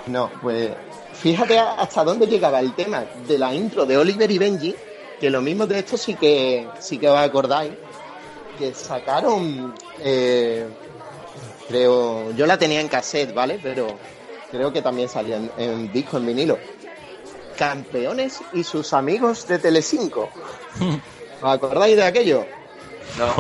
No, 0.06 0.32
pues 0.42 0.72
fíjate 1.14 1.58
hasta 1.58 2.04
dónde 2.04 2.28
llegaba 2.28 2.60
el 2.60 2.74
tema 2.74 3.06
de 3.28 3.38
la 3.38 3.54
intro 3.54 3.86
de 3.86 3.98
Oliver 3.98 4.30
y 4.30 4.38
Benji, 4.38 4.76
que 5.20 5.30
lo 5.30 5.42
mismo 5.42 5.66
de 5.66 5.80
esto 5.80 5.98
sí 5.98 6.16
que 6.16 6.68
sí 6.80 6.98
que 6.98 7.10
os 7.10 7.18
acordáis, 7.18 7.72
que 8.60 8.74
sacaron, 8.74 9.74
eh, 10.00 10.68
creo, 11.68 12.32
yo 12.34 12.46
la 12.46 12.58
tenía 12.58 12.82
en 12.82 12.90
cassette, 12.90 13.34
¿vale? 13.34 13.60
Pero 13.64 13.88
creo 14.52 14.72
que 14.74 14.82
también 14.82 15.08
salía 15.08 15.38
en, 15.38 15.52
en 15.58 15.92
disco, 15.92 16.18
en 16.18 16.26
vinilo. 16.26 16.60
Campeones 17.58 18.42
y 18.54 18.64
sus 18.64 18.94
amigos 18.94 19.48
de 19.48 19.60
Telecinco. 19.60 20.30
¿Os 21.42 21.50
acordáis 21.50 21.96
de 21.96 22.04
aquello? 22.04 22.46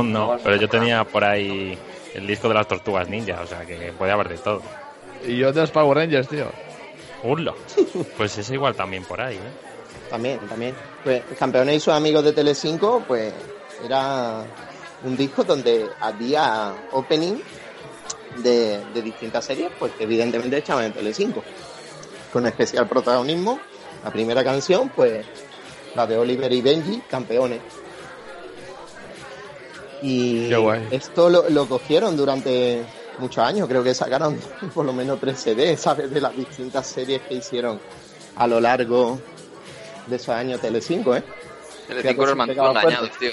No, 0.03 0.37
pero 0.43 0.55
yo 0.55 0.69
tenía 0.69 1.03
por 1.03 1.23
ahí 1.23 1.77
el 2.13 2.27
disco 2.27 2.47
de 2.47 2.53
las 2.53 2.67
tortugas 2.67 3.09
ninja, 3.09 3.41
o 3.41 3.47
sea 3.47 3.65
que 3.65 3.93
puede 3.97 4.11
haber 4.11 4.29
de 4.29 4.37
todo. 4.37 4.61
Y 5.25 5.37
yo 5.37 5.51
de 5.51 5.61
los 5.61 5.71
Power 5.71 5.97
Rangers, 5.97 6.27
tío. 6.27 6.47
Urlo. 7.23 7.55
Pues 8.17 8.37
es 8.37 8.49
igual 8.49 8.75
también 8.75 9.03
por 9.05 9.21
ahí, 9.21 9.35
¿eh? 9.35 10.09
También, 10.09 10.39
también. 10.47 10.75
Pues 11.03 11.23
Campeones 11.39 11.77
y 11.77 11.79
sus 11.79 11.93
amigos 11.93 12.23
de 12.23 12.33
Telecinco, 12.33 13.03
pues 13.07 13.33
Era 13.83 14.43
un 15.03 15.17
disco 15.17 15.43
donde 15.43 15.87
había 15.99 16.73
opening 16.91 17.35
de, 18.37 18.83
de 18.93 19.01
distintas 19.01 19.45
series, 19.45 19.71
pues 19.77 19.93
que 19.93 20.03
evidentemente 20.03 20.57
echaban 20.57 20.85
en 20.85 20.93
Telecinco. 20.93 21.43
Con 22.31 22.45
especial 22.47 22.87
protagonismo, 22.87 23.59
la 24.03 24.11
primera 24.11 24.43
canción, 24.43 24.89
pues 24.89 25.25
la 25.95 26.07
de 26.07 26.17
Oliver 26.17 26.51
y 26.51 26.61
Benji, 26.61 27.01
campeones. 27.09 27.61
Y 30.03 30.49
Qué 30.49 30.57
guay. 30.57 30.87
esto 30.91 31.29
lo, 31.29 31.49
lo 31.49 31.65
cogieron 31.65 32.15
durante 32.15 32.83
muchos 33.19 33.43
años, 33.43 33.67
creo 33.67 33.83
que 33.83 33.93
sacaron 33.95 34.37
por 34.73 34.85
lo 34.85 34.93
menos 34.93 35.19
tres 35.19 35.39
CDs, 35.39 35.79
¿sabes? 35.79 36.11
De 36.11 36.21
las 36.21 36.35
distintas 36.35 36.85
series 36.85 37.21
que 37.21 37.35
hicieron 37.35 37.79
a 38.35 38.47
lo 38.47 38.59
largo 38.59 39.19
de 40.07 40.15
esos 40.15 40.29
años 40.29 40.59
Telecinco, 40.59 41.15
¿eh? 41.15 41.23
5 42.01 42.25
nos 42.25 42.35
mantuvo 42.35 42.69
engañados, 42.69 43.11
tío. 43.17 43.31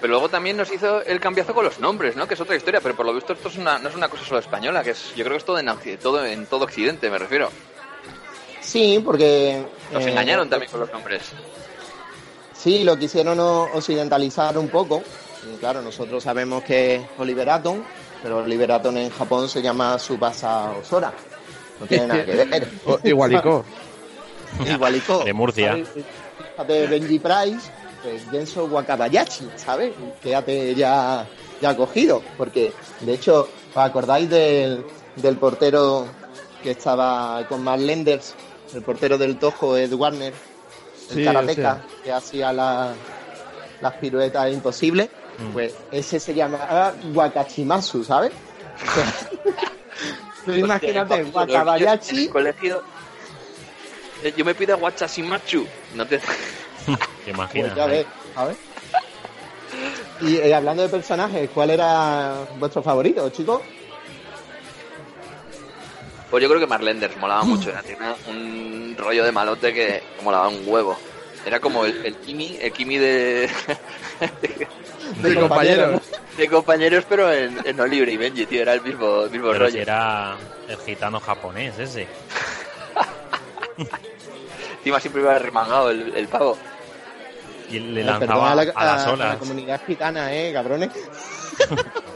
Pero 0.00 0.10
luego 0.10 0.28
también 0.28 0.56
nos 0.56 0.70
hizo 0.70 1.02
el 1.02 1.20
cambiazo 1.20 1.54
con 1.54 1.64
los 1.64 1.78
nombres, 1.80 2.16
¿no? 2.16 2.28
Que 2.28 2.34
es 2.34 2.40
otra 2.40 2.56
historia, 2.56 2.80
pero 2.80 2.94
por 2.94 3.06
lo 3.06 3.14
visto 3.14 3.32
esto 3.32 3.48
es 3.48 3.56
una, 3.56 3.78
no 3.78 3.88
es 3.88 3.94
una 3.94 4.08
cosa 4.08 4.24
solo 4.24 4.40
española, 4.40 4.82
que 4.82 4.90
es, 4.90 5.14
yo 5.14 5.24
creo 5.24 5.32
que 5.32 5.38
es 5.38 5.44
todo 5.44 5.58
en, 5.58 5.66
todo, 5.98 6.24
en 6.24 6.46
todo 6.46 6.64
Occidente, 6.64 7.08
me 7.10 7.18
refiero. 7.18 7.50
Sí, 8.60 9.00
porque... 9.04 9.64
Nos 9.92 10.04
eh, 10.04 10.10
engañaron 10.10 10.50
también 10.50 10.70
con 10.70 10.80
los 10.80 10.92
nombres. 10.92 11.22
Sí, 12.52 12.84
lo 12.84 12.98
quisieron 12.98 13.38
occidentalizar 13.38 14.58
un 14.58 14.68
poco. 14.68 15.02
Claro, 15.60 15.82
nosotros 15.82 16.22
sabemos 16.22 16.62
que 16.64 16.96
es 16.96 17.02
Oliver 17.18 17.48
Atom, 17.50 17.78
pero 18.22 18.38
Oliver 18.38 18.72
Atom 18.72 18.96
en 18.96 19.10
Japón 19.10 19.48
se 19.48 19.62
llama 19.62 19.98
Subasa 19.98 20.70
Osora. 20.72 21.12
No 21.80 21.86
tiene 21.86 22.06
nada 22.06 22.24
que 22.24 22.32
ver. 22.32 22.68
O- 22.86 22.98
Igualico. 23.02 23.64
Igualico. 24.66 25.24
De 25.24 25.32
Murcia. 25.32 25.76
Fíjate, 26.52 26.86
Benji 26.86 27.18
Price, 27.18 27.70
pues 28.02 28.22
Genso 28.30 28.64
Wakabayashi, 28.66 29.48
¿sabes? 29.56 29.92
Quédate 30.22 30.74
ya, 30.74 31.26
ya 31.60 31.76
cogido. 31.76 32.22
Porque, 32.38 32.72
de 33.00 33.14
hecho, 33.14 33.48
¿os 33.70 33.76
acordáis 33.76 34.28
del, 34.30 34.84
del 35.16 35.36
portero 35.36 36.06
que 36.62 36.70
estaba 36.72 37.44
con 37.48 37.62
Mark 37.62 37.82
Lenders? 37.82 38.34
El 38.74 38.82
portero 38.82 39.16
del 39.18 39.38
Tojo, 39.38 39.76
Ed 39.76 39.92
Warner, 39.92 40.32
el 41.10 41.14
Sí, 41.16 41.24
karateca, 41.24 41.82
o 41.84 41.88
sea. 41.90 42.02
que 42.02 42.12
hacía 42.12 42.52
la- 42.52 42.92
las 43.80 43.92
piruetas 43.94 44.50
imposibles. 44.52 45.08
Mm. 45.38 45.52
Pues 45.52 45.74
ese 45.90 46.18
se 46.20 46.34
llama 46.34 46.94
Wakachimasu, 47.14 48.04
¿sabes? 48.04 48.32
Imagínate, 50.46 51.14
el 51.16 52.30
colegio, 52.30 52.82
eh, 54.22 54.32
yo 54.36 54.44
me 54.44 54.54
pido 54.54 54.76
Wachasimachu. 54.76 55.66
No 55.94 56.06
te... 56.06 56.18
¿Te 57.24 57.30
imaginas? 57.30 57.72
Pues 57.72 57.76
ya 57.76 57.86
ves, 57.86 58.06
¿sabes? 58.34 58.56
Y 60.20 60.36
eh, 60.36 60.54
hablando 60.54 60.82
de 60.82 60.88
personajes, 60.88 61.50
¿cuál 61.52 61.70
era 61.70 62.46
vuestro 62.58 62.82
favorito, 62.82 63.28
chicos? 63.30 63.62
Pues 66.30 66.42
yo 66.42 66.48
creo 66.48 66.60
que 66.60 66.66
Marlenders 66.66 67.16
molaba 67.18 67.44
mucho. 67.44 67.70
Era, 67.70 67.82
tenía 67.82 68.16
un 68.28 68.96
rollo 68.98 69.24
de 69.24 69.32
malote 69.32 69.74
que 69.74 70.02
molaba 70.22 70.48
un 70.48 70.62
huevo. 70.66 70.96
Era 71.44 71.60
como 71.60 71.84
el, 71.84 72.04
el 72.04 72.16
Kimi, 72.16 72.58
el 72.60 72.72
Kimi 72.72 72.98
de, 72.98 73.48
De 75.22 75.34
compañeros. 75.34 76.00
de 76.36 76.48
compañeros, 76.48 77.04
pero 77.08 77.32
en, 77.32 77.58
en 77.64 77.80
Oliver 77.80 78.08
y 78.08 78.16
Benji, 78.16 78.46
tío. 78.46 78.62
Era 78.62 78.74
el 78.74 78.82
mismo, 78.82 79.22
el 79.24 79.30
mismo 79.30 79.48
Pero 79.48 79.60
rollo. 79.60 79.72
si 79.72 79.78
era 79.78 80.36
el 80.68 80.76
gitano 80.78 81.20
japonés 81.20 81.78
ese. 81.78 82.06
Encima 84.78 85.00
siempre 85.00 85.22
iba 85.22 85.38
remangado 85.38 85.90
el, 85.90 86.14
el 86.16 86.28
pavo. 86.28 86.56
Y 87.70 87.80
le 87.80 88.04
lanzaba 88.04 88.52
a, 88.52 88.54
las 88.54 88.68
a 89.06 89.12
olas. 89.12 89.28
la 89.34 89.38
comunidad 89.38 89.80
gitana, 89.86 90.32
¿eh, 90.32 90.52
cabrones? 90.52 90.90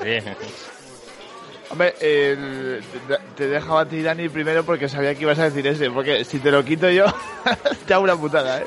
Bien. 0.03 0.37
Hombre, 1.71 1.95
el- 2.01 2.83
te, 3.09 3.19
te 3.37 3.47
dejaba 3.49 3.83
a 3.83 3.87
ti, 3.87 4.03
Dani, 4.03 4.29
primero 4.29 4.65
porque 4.65 4.89
sabía 4.89 5.15
que 5.15 5.23
ibas 5.23 5.39
a 5.39 5.45
decir 5.45 5.67
ese. 5.67 5.91
Porque 5.91 6.25
si 6.25 6.39
te 6.41 6.51
lo 6.51 6.65
quito 6.65 6.89
yo, 6.91 7.05
te 7.87 7.95
hago 7.95 8.05
una 8.05 8.17
putada, 8.17 8.61
¿eh? 8.61 8.67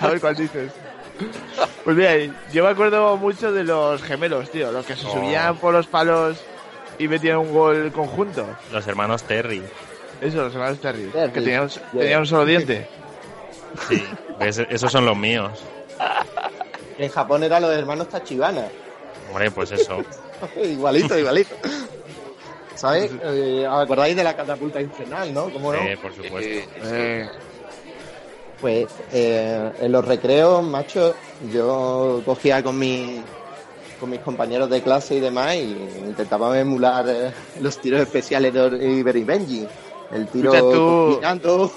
A 0.00 0.08
ver 0.08 0.20
cuál 0.20 0.36
dices. 0.36 0.70
Pues 1.84 1.96
mira, 1.96 2.12
yo 2.52 2.62
me 2.64 2.70
acuerdo 2.70 3.16
mucho 3.16 3.50
de 3.52 3.64
los 3.64 4.00
gemelos, 4.02 4.50
tío. 4.50 4.70
Los 4.70 4.86
que 4.86 4.94
se 4.94 5.04
Oh. 5.06 5.12
subían 5.14 5.56
por 5.56 5.72
los 5.74 5.86
palos 5.88 6.38
y 6.98 7.08
metían 7.08 7.38
un 7.38 7.52
gol 7.52 7.90
conjunto. 7.92 8.46
Los 8.72 8.86
hermanos 8.86 9.24
Terry. 9.24 9.62
Eso, 10.20 10.42
los 10.42 10.54
hermanos 10.54 10.78
Terry. 10.80 11.06
Terry. 11.06 11.32
Que 11.32 11.40
tenían, 11.40 11.68
tenían 11.92 12.20
un 12.20 12.26
solo 12.26 12.44
diente. 12.44 12.86
Sí, 13.88 14.04
esos 14.70 14.92
son 14.92 15.06
los 15.06 15.16
míos. 15.16 15.58
En 16.98 17.08
Japón 17.08 17.42
eran 17.42 17.62
los 17.62 17.72
hermanos 17.72 18.08
Tachibana. 18.08 18.66
Hombre, 19.30 19.50
pues 19.50 19.72
eso. 19.72 20.04
igualito, 20.62 21.18
igualito. 21.18 21.56
¿Sabes? 22.76 23.10
Eh, 23.24 23.66
¿os 23.68 23.82
¿Acordáis 23.84 24.14
de 24.14 24.22
la 24.22 24.36
catapulta 24.36 24.80
infernal, 24.80 25.32
no? 25.32 25.50
¿Cómo 25.50 25.72
no? 25.72 25.78
Eh, 25.80 25.96
por 26.00 26.14
supuesto. 26.14 26.38
Eh, 26.40 26.68
Eh, 26.84 27.28
Pues 28.62 28.88
eh, 29.12 29.72
en 29.80 29.92
los 29.92 30.04
recreos, 30.04 30.62
macho, 30.62 31.14
yo 31.52 32.22
cogía 32.24 32.62
con 32.62 32.78
mi 32.78 33.20
con 34.00 34.08
mis 34.10 34.20
compañeros 34.20 34.70
de 34.70 34.80
clase 34.82 35.16
y 35.16 35.20
demás 35.20 35.54
y 35.56 35.60
intentábamos 36.06 36.56
emular 36.56 37.04
eh, 37.08 37.32
los 37.60 37.76
tiros 37.78 38.00
especiales 38.00 38.54
de 38.54 38.60
Oliver 38.60 39.16
y 39.16 39.24
Benji. 39.24 39.66
El 40.12 40.26
tiro 40.28 40.52
tú- 40.52 41.08
combinando. 41.10 41.70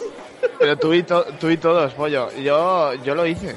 pero 0.60 0.78
tú 0.78 0.93
y, 0.93 1.04
to- 1.04 1.26
tú 1.39 1.50
y 1.50 1.58
todos, 1.58 1.93
pollo. 1.93 2.30
Yo, 2.38 2.93
yo 3.04 3.13
lo 3.15 3.26
hice. 3.26 3.56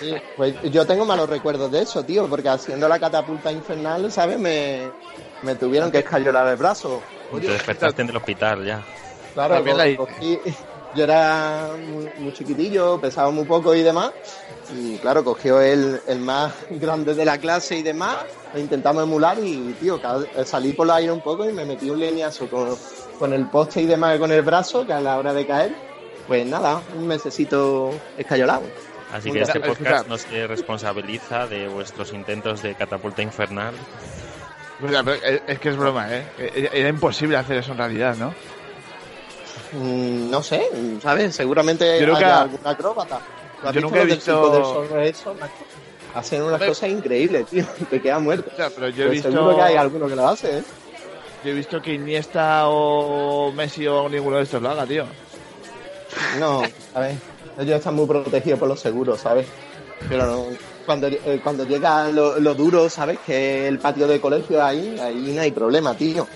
Sí, 0.00 0.14
pues 0.36 0.54
yo 0.72 0.86
tengo 0.86 1.04
malos 1.04 1.28
recuerdos 1.28 1.70
de 1.70 1.82
eso, 1.82 2.02
tío, 2.02 2.26
porque 2.28 2.48
haciendo 2.48 2.88
la 2.88 2.98
catapulta 2.98 3.52
infernal, 3.52 4.10
¿sabes? 4.10 4.38
Me, 4.38 4.90
me 5.42 5.54
tuvieron 5.54 5.90
que 5.90 5.98
escayolar 5.98 6.46
el 6.48 6.56
brazo. 6.56 7.02
Te 7.30 7.46
despertaste 7.48 8.02
en 8.02 8.08
el 8.08 8.16
hospital 8.16 8.64
ya. 8.64 8.82
Claro, 9.34 9.56
También 9.56 9.76
la 9.76 9.88
hice. 9.88 9.98
cogí- 10.02 10.40
yo 10.94 11.04
era 11.04 11.70
muy, 11.78 12.08
muy 12.18 12.32
chiquitillo, 12.32 13.00
pesaba 13.00 13.30
muy 13.30 13.44
poco 13.44 13.74
y 13.74 13.82
demás. 13.82 14.12
Y 14.74 14.96
claro, 14.98 15.22
cogió 15.24 15.60
el, 15.60 16.00
el 16.06 16.18
más 16.20 16.52
grande 16.70 17.14
de 17.14 17.24
la 17.24 17.38
clase 17.38 17.76
y 17.76 17.82
demás. 17.82 18.16
Lo 18.52 18.60
intentamos 18.60 19.02
emular 19.02 19.38
y, 19.38 19.74
tío, 19.80 20.00
cada- 20.00 20.24
salí 20.44 20.72
por 20.72 20.86
el 20.86 20.92
aire 20.92 21.12
un 21.12 21.20
poco 21.20 21.48
y 21.48 21.52
me 21.52 21.64
metí 21.64 21.90
un 21.90 21.98
leñazo 22.00 22.48
con, 22.48 22.76
con 23.18 23.32
el 23.32 23.46
poste 23.50 23.82
y 23.82 23.86
demás 23.86 24.18
con 24.18 24.32
el 24.32 24.42
brazo, 24.42 24.86
que 24.86 24.92
a 24.92 25.00
la 25.00 25.18
hora 25.18 25.32
de 25.34 25.46
caer, 25.46 25.74
pues 26.26 26.46
nada, 26.46 26.80
un 26.96 27.06
mesecito 27.06 27.90
escayolado. 28.16 28.62
Así 29.12 29.30
que 29.30 29.42
este 29.42 29.60
podcast 29.60 30.08
no 30.08 30.18
se 30.18 30.46
responsabiliza 30.46 31.46
de 31.46 31.68
vuestros 31.68 32.12
intentos 32.12 32.62
de 32.62 32.74
catapulta 32.74 33.22
infernal. 33.22 33.74
Pero 34.80 35.12
es, 35.12 35.42
es 35.46 35.58
que 35.60 35.68
es 35.68 35.76
broma, 35.76 36.08
¿eh? 36.10 36.26
Era 36.72 36.88
imposible 36.88 37.36
hacer 37.36 37.58
eso 37.58 37.72
en 37.72 37.78
realidad, 37.78 38.16
¿no? 38.16 38.34
Mm, 39.74 40.30
no 40.30 40.42
sé, 40.42 40.62
¿sabes? 41.02 41.34
Seguramente 41.34 41.98
Yo 42.00 42.06
nunca- 42.06 42.18
haya 42.18 42.40
algún 42.42 42.60
acróbata. 42.64 43.18
¿Tú 43.60 43.68
has 43.68 43.74
yo 43.74 43.80
visto 43.80 43.88
nunca 43.88 44.02
he 44.02 44.04
visto- 44.06 44.88
del 44.90 45.14
Sol? 45.14 45.36
Hacen 46.14 46.42
unas 46.42 46.62
cosas 46.62 46.90
increíbles, 46.90 47.46
tío. 47.46 47.64
Te 47.90 48.00
quedas 48.00 48.20
muerto. 48.22 48.48
O 48.52 48.56
sea, 48.56 48.70
pero 48.70 48.88
yo 48.88 49.02
he 49.04 49.06
Pues 49.06 49.10
visto... 49.22 49.32
Seguro 49.32 49.56
que 49.56 49.62
hay 49.62 49.74
alguno 49.76 50.06
que 50.06 50.14
lo 50.14 50.28
hace, 50.28 50.58
¿eh? 50.58 50.62
Yo 51.44 51.50
he 51.50 51.54
visto 51.54 51.82
que 51.82 51.94
Iniesta 51.94 52.68
o 52.68 53.50
Messi 53.52 53.86
o 53.86 54.08
ninguno 54.08 54.36
de 54.36 54.44
estos 54.44 54.62
lo 54.62 54.70
haga, 54.70 54.86
tío. 54.86 55.04
No, 56.38 56.62
¿sabes? 56.92 57.16
Ellos 57.58 57.76
están 57.76 57.94
muy 57.94 58.06
protegidos 58.06 58.58
por 58.60 58.68
los 58.68 58.80
seguros, 58.80 59.20
¿sabes? 59.20 59.46
Pero 60.08 60.26
no, 60.26 60.44
cuando, 60.86 61.08
eh, 61.08 61.40
cuando 61.42 61.64
llega 61.66 62.08
lo, 62.08 62.38
lo 62.38 62.54
duro, 62.54 62.88
¿sabes? 62.88 63.18
Que 63.26 63.66
el 63.68 63.78
patio 63.78 64.06
de 64.06 64.20
colegio 64.20 64.64
ahí, 64.64 64.98
ahí 65.00 65.32
no 65.34 65.42
hay 65.42 65.50
problema, 65.50 65.94
tío. 65.96 66.26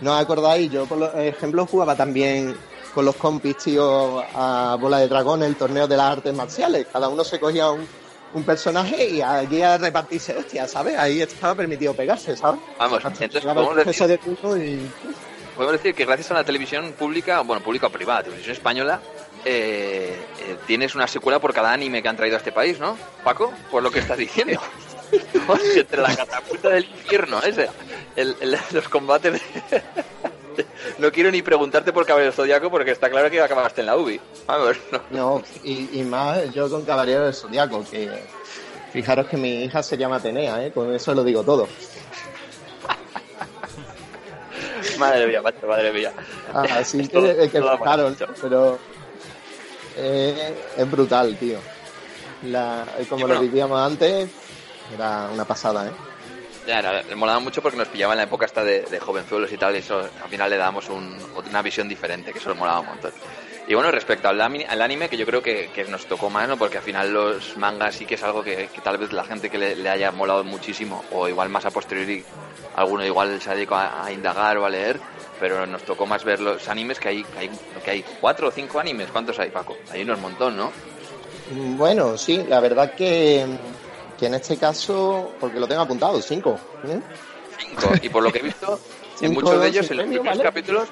¿No 0.00 0.12
os 0.14 0.20
acordáis? 0.22 0.70
Yo, 0.70 0.86
por 0.86 0.98
lo- 0.98 1.12
ejemplo, 1.18 1.66
jugaba 1.66 1.94
también 1.96 2.54
con 2.94 3.04
los 3.04 3.16
compis, 3.16 3.56
tío, 3.58 4.22
a 4.34 4.76
bola 4.80 4.98
de 4.98 5.08
dragón, 5.08 5.42
el 5.42 5.56
torneo 5.56 5.86
de 5.88 5.96
las 5.96 6.12
artes 6.12 6.32
marciales. 6.32 6.86
Cada 6.92 7.08
uno 7.08 7.24
se 7.24 7.40
cogía 7.40 7.70
un, 7.70 7.86
un 8.34 8.42
personaje 8.44 9.08
y 9.10 9.20
allí 9.20 9.60
a 9.62 9.76
repartirse 9.78 10.36
hostia, 10.36 10.68
¿sabes? 10.68 10.96
Ahí 10.98 11.20
estaba 11.20 11.54
permitido 11.56 11.92
pegarse, 11.94 12.36
¿sabes? 12.36 12.60
Vamos, 12.78 13.02
entonces 13.04 13.42
podemos 13.44 13.76
decir, 13.86 14.06
de 14.06 14.18
turno 14.18 14.56
y... 14.56 14.90
podemos 15.56 15.72
decir 15.72 15.94
que 15.94 16.04
gracias 16.04 16.30
a 16.30 16.34
la 16.34 16.44
televisión 16.44 16.92
pública, 16.98 17.40
bueno, 17.40 17.62
pública 17.62 17.88
o 17.88 17.90
privada, 17.90 18.22
televisión 18.22 18.52
española, 18.54 19.00
eh, 19.44 20.16
eh, 20.40 20.56
tienes 20.66 20.94
una 20.94 21.06
secuela 21.08 21.38
por 21.40 21.52
cada 21.52 21.72
anime 21.72 22.00
que 22.02 22.08
han 22.08 22.16
traído 22.16 22.36
a 22.36 22.38
este 22.38 22.52
país, 22.52 22.78
¿no? 22.80 22.96
Paco, 23.24 23.52
por 23.70 23.82
lo 23.82 23.90
que 23.90 23.98
estás 23.98 24.16
diciendo. 24.18 24.60
Joder, 25.46 25.78
Entre 25.78 26.00
la 26.00 26.16
catapulta 26.16 26.70
del 26.70 26.84
infierno, 26.84 27.42
ese, 27.42 27.68
el- 28.16 28.36
el- 28.40 28.58
los 28.72 28.88
combates 28.88 29.32
de... 29.34 29.82
No 30.98 31.10
quiero 31.12 31.30
ni 31.30 31.42
preguntarte 31.42 31.92
por 31.92 32.06
Caballero 32.06 32.32
Zodiaco 32.32 32.70
porque 32.70 32.90
está 32.92 33.10
claro 33.10 33.30
que 33.30 33.40
acabaste 33.40 33.80
en 33.80 33.86
la 33.86 33.96
UBI. 33.96 34.20
Vamos, 34.46 34.76
no. 34.92 35.00
No, 35.10 35.42
y, 35.62 36.00
y 36.00 36.04
más 36.04 36.52
yo 36.52 36.68
con 36.70 36.84
Caballero 36.84 37.24
del 37.24 37.34
Zodiaco, 37.34 37.84
que 37.90 38.10
fijaros 38.92 39.26
que 39.26 39.36
mi 39.36 39.64
hija 39.64 39.82
se 39.82 39.96
llama 39.96 40.16
Atenea, 40.16 40.64
¿eh? 40.66 40.72
con 40.72 40.94
eso 40.94 41.14
lo 41.14 41.24
digo 41.24 41.42
todo. 41.42 41.66
Madre 44.98 45.26
mía, 45.26 45.42
macho, 45.42 45.66
madre 45.66 45.92
mía. 45.92 46.12
Así 46.52 47.00
Esto- 47.00 47.22
que, 47.22 47.48
que 47.50 47.62
fijaros, 47.62 48.10
mucho. 48.10 48.26
pero 48.40 48.78
eh, 49.96 50.54
es 50.76 50.90
brutal, 50.90 51.36
tío. 51.36 51.58
La, 52.44 52.84
como 53.08 53.22
lo 53.22 53.26
bueno. 53.28 53.40
vivíamos 53.40 53.80
antes, 53.80 54.28
Era 54.94 55.30
una 55.32 55.44
pasada, 55.46 55.86
¿eh? 55.88 55.92
Ya, 56.66 56.80
le 57.06 57.14
molaba 57.14 57.40
mucho 57.40 57.60
porque 57.60 57.76
nos 57.76 57.88
pillaba 57.88 58.14
en 58.14 58.18
la 58.18 58.22
época 58.24 58.46
esta 58.46 58.64
de, 58.64 58.82
de 58.82 58.98
jovenzuelos 58.98 59.52
y 59.52 59.58
tal, 59.58 59.74
y 59.74 59.78
eso 59.78 59.98
al 60.00 60.28
final 60.30 60.48
le 60.48 60.56
dábamos 60.56 60.88
un- 60.88 61.22
una 61.50 61.60
visión 61.62 61.88
diferente, 61.88 62.32
que 62.32 62.38
eso 62.38 62.48
le 62.48 62.54
molaba 62.54 62.80
un 62.80 62.86
montón. 62.86 63.12
Y 63.66 63.74
bueno, 63.74 63.90
respecto 63.90 64.28
al, 64.28 64.40
al 64.40 64.82
anime, 64.82 65.08
que 65.08 65.16
yo 65.16 65.26
creo 65.26 65.42
que, 65.42 65.68
que 65.74 65.84
nos 65.84 66.06
tocó 66.06 66.30
más, 66.30 66.48
¿no? 66.48 66.56
Porque 66.56 66.78
al 66.78 66.82
final 66.82 67.12
los 67.12 67.56
mangas 67.58 67.94
sí 67.96 68.06
que 68.06 68.14
es 68.14 68.22
algo 68.22 68.42
que, 68.42 68.68
que 68.68 68.80
tal 68.80 68.96
vez 68.98 69.12
la 69.12 69.24
gente 69.24 69.50
que 69.50 69.58
le, 69.58 69.76
le 69.76 69.88
haya 69.90 70.10
molado 70.10 70.42
muchísimo, 70.44 71.04
o 71.12 71.28
igual 71.28 71.48
más 71.50 71.66
a 71.66 71.70
posteriori, 71.70 72.24
alguno 72.76 73.04
igual 73.04 73.40
se 73.42 73.50
ha 73.50 73.54
dedicado 73.54 73.82
a, 73.82 74.06
a 74.06 74.12
indagar 74.12 74.56
o 74.58 74.64
a 74.64 74.70
leer, 74.70 74.98
pero 75.40 75.66
nos 75.66 75.82
tocó 75.82 76.06
más 76.06 76.24
ver 76.24 76.40
los 76.40 76.66
animes, 76.68 76.98
que 76.98 77.08
hay, 77.08 77.24
que 77.24 77.38
hay, 77.40 77.50
que 77.84 77.90
hay 77.90 78.04
cuatro 78.20 78.48
o 78.48 78.50
cinco 78.50 78.78
animes. 78.80 79.10
¿Cuántos 79.10 79.38
hay, 79.38 79.50
Paco? 79.50 79.76
Hay 79.90 80.02
unos 80.02 80.18
montón, 80.20 80.56
¿no? 80.56 80.70
Bueno, 81.76 82.16
sí, 82.16 82.42
la 82.48 82.60
verdad 82.60 82.94
que, 82.94 83.44
que 84.24 84.28
en 84.28 84.34
este 84.34 84.56
caso, 84.56 85.32
porque 85.38 85.60
lo 85.60 85.68
tengo 85.68 85.82
apuntado, 85.82 86.20
cinco. 86.22 86.58
¿eh? 86.88 86.98
Cinco. 87.58 87.92
Y 88.02 88.08
por 88.08 88.22
lo 88.22 88.32
que 88.32 88.38
he 88.38 88.42
visto, 88.42 88.78
en 89.20 89.28
Cinco 89.28 89.34
muchos 89.42 89.60
de 89.60 89.68
ellos, 89.68 89.90
en 89.90 89.96
los 89.98 90.06
primeros 90.06 90.26
¿vale? 90.26 90.42
capítulos, 90.42 90.88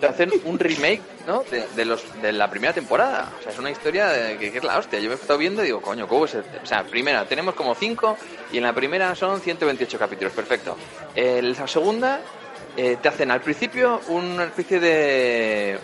te 0.00 0.06
hacen 0.06 0.30
un 0.46 0.58
remake, 0.58 1.02
¿no? 1.26 1.44
De, 1.50 1.66
de 1.76 1.84
los, 1.84 2.02
de 2.22 2.32
la 2.32 2.48
primera 2.50 2.72
temporada. 2.72 3.30
O 3.38 3.42
sea, 3.42 3.52
es 3.52 3.58
una 3.58 3.70
historia 3.70 4.08
de- 4.08 4.38
que, 4.38 4.50
que 4.50 4.58
es 4.58 4.64
la 4.64 4.78
hostia. 4.78 4.98
Yo 5.00 5.08
me 5.10 5.14
he 5.14 5.18
estado 5.18 5.38
viendo 5.38 5.62
y 5.62 5.66
digo, 5.66 5.82
coño, 5.82 6.08
¿cómo 6.08 6.24
es? 6.24 6.34
el- 6.34 6.44
O 6.62 6.66
sea, 6.66 6.82
primera, 6.84 7.26
tenemos 7.26 7.54
como 7.54 7.74
cinco 7.74 8.16
y 8.50 8.56
en 8.56 8.62
la 8.64 8.72
primera 8.72 9.14
son 9.14 9.40
128 9.40 9.98
capítulos. 9.98 10.32
Perfecto. 10.32 10.76
En 11.14 11.52
la 11.52 11.68
segunda, 11.68 12.20
eh, 12.76 12.96
te 13.02 13.08
hacen 13.08 13.30
al 13.30 13.42
principio 13.42 14.00
una 14.08 14.44
especie 14.44 14.80
de... 14.80 15.78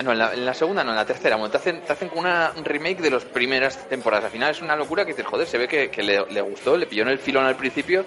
Ah, 0.00 0.02
no, 0.02 0.12
en 0.12 0.18
la, 0.18 0.32
en 0.32 0.46
la 0.46 0.54
segunda 0.54 0.82
no, 0.82 0.90
en 0.90 0.96
la 0.96 1.04
tercera. 1.04 1.36
Bueno, 1.36 1.50
te 1.50 1.58
hacen, 1.58 1.82
te 1.82 1.92
hacen 1.92 2.08
como 2.08 2.22
una, 2.22 2.52
un 2.56 2.64
remake 2.64 3.00
de 3.02 3.10
las 3.10 3.24
primeras 3.26 3.86
temporadas. 3.88 4.24
Al 4.24 4.30
final 4.30 4.50
es 4.50 4.62
una 4.62 4.74
locura 4.74 5.04
que 5.04 5.12
dices, 5.12 5.26
joder, 5.26 5.46
se 5.46 5.58
ve 5.58 5.68
que, 5.68 5.90
que 5.90 6.02
le, 6.02 6.24
le 6.30 6.40
gustó, 6.40 6.76
le 6.76 6.86
pilló 6.86 7.02
en 7.02 7.08
el 7.10 7.18
filón 7.18 7.44
al 7.44 7.56
principio 7.56 8.04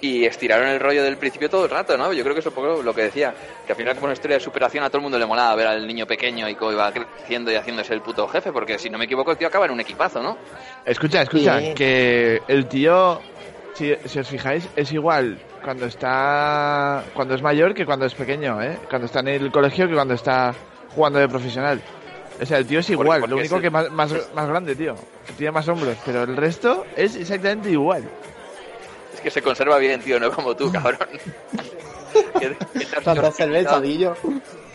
y 0.00 0.24
estiraron 0.24 0.68
el 0.68 0.78
rollo 0.80 1.02
del 1.02 1.16
principio 1.16 1.50
todo 1.50 1.64
el 1.64 1.70
rato, 1.70 1.96
¿no? 1.98 2.12
Yo 2.12 2.22
creo 2.22 2.34
que 2.34 2.40
eso 2.40 2.48
es 2.50 2.56
un 2.56 2.62
poco 2.64 2.82
lo 2.82 2.94
que 2.94 3.02
decía, 3.02 3.32
que 3.66 3.72
al 3.72 3.76
final 3.76 3.94
como 3.94 4.06
una 4.06 4.14
historia 4.14 4.36
de 4.36 4.40
superación 4.42 4.84
a 4.84 4.88
todo 4.88 4.98
el 4.98 5.02
mundo 5.02 5.18
le 5.18 5.26
molaba 5.26 5.54
ver 5.56 5.66
al 5.66 5.86
niño 5.86 6.06
pequeño 6.06 6.48
y 6.48 6.54
cómo 6.54 6.72
iba 6.72 6.92
creciendo 6.92 7.50
y 7.52 7.56
haciéndose 7.56 7.94
el 7.94 8.02
puto 8.02 8.26
jefe, 8.28 8.52
porque 8.52 8.78
si 8.78 8.88
no 8.90 8.98
me 8.98 9.04
equivoco 9.04 9.30
el 9.32 9.36
tío 9.38 9.46
acaba 9.48 9.66
en 9.66 9.72
un 9.72 9.80
equipazo, 9.80 10.22
¿no? 10.22 10.38
Escucha, 10.84 11.22
escucha, 11.22 11.58
Sí. 11.60 11.74
que 11.74 12.40
el 12.48 12.66
tío, 12.66 13.20
si, 13.74 13.94
si 14.06 14.18
os 14.18 14.28
fijáis, 14.28 14.68
es 14.74 14.92
igual 14.92 15.38
cuando 15.62 15.86
está, 15.86 17.04
cuando 17.14 17.34
es 17.36 17.42
mayor 17.42 17.72
que 17.72 17.86
cuando 17.86 18.06
es 18.06 18.14
pequeño, 18.14 18.60
¿eh? 18.60 18.78
Cuando 18.88 19.06
está 19.06 19.20
en 19.20 19.28
el 19.28 19.52
colegio 19.52 19.86
que 19.88 19.94
cuando 19.94 20.14
está 20.14 20.52
jugando 20.94 21.18
de 21.18 21.28
profesional. 21.28 21.80
O 22.40 22.46
sea, 22.46 22.58
el 22.58 22.66
tío 22.66 22.80
es 22.80 22.90
igual, 22.90 23.20
porque 23.20 23.30
lo 23.30 23.36
único 23.36 23.54
es 23.56 23.58
el- 23.58 23.62
que 23.62 23.70
más, 23.70 23.90
más, 23.90 24.12
más 24.34 24.48
grande, 24.48 24.74
tío. 24.74 24.96
Tiene 25.36 25.52
más 25.52 25.68
hombros, 25.68 25.96
pero 26.04 26.22
el 26.24 26.36
resto 26.36 26.86
es 26.96 27.14
exactamente 27.16 27.70
igual. 27.70 28.02
Es 29.14 29.20
que 29.20 29.30
se 29.30 29.42
conserva 29.42 29.78
bien, 29.78 30.00
tío, 30.00 30.18
no 30.18 30.30
como 30.32 30.56
tú, 30.56 30.70
cabrón. 30.72 30.98
Te 32.38 32.56
has- 32.96 33.04
Tanta 33.04 33.30
cerveza, 33.32 33.80
Dillo. 33.80 34.16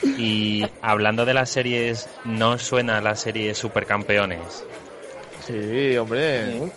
Y 0.03 0.65
hablando 0.81 1.25
de 1.25 1.33
las 1.33 1.49
series, 1.49 2.07
¿no 2.23 2.57
suena 2.57 3.01
la 3.01 3.15
serie 3.15 3.53
Supercampeones? 3.55 4.63
Sí, 5.45 5.97
hombre. 5.97 6.51
Sí. 6.51 6.71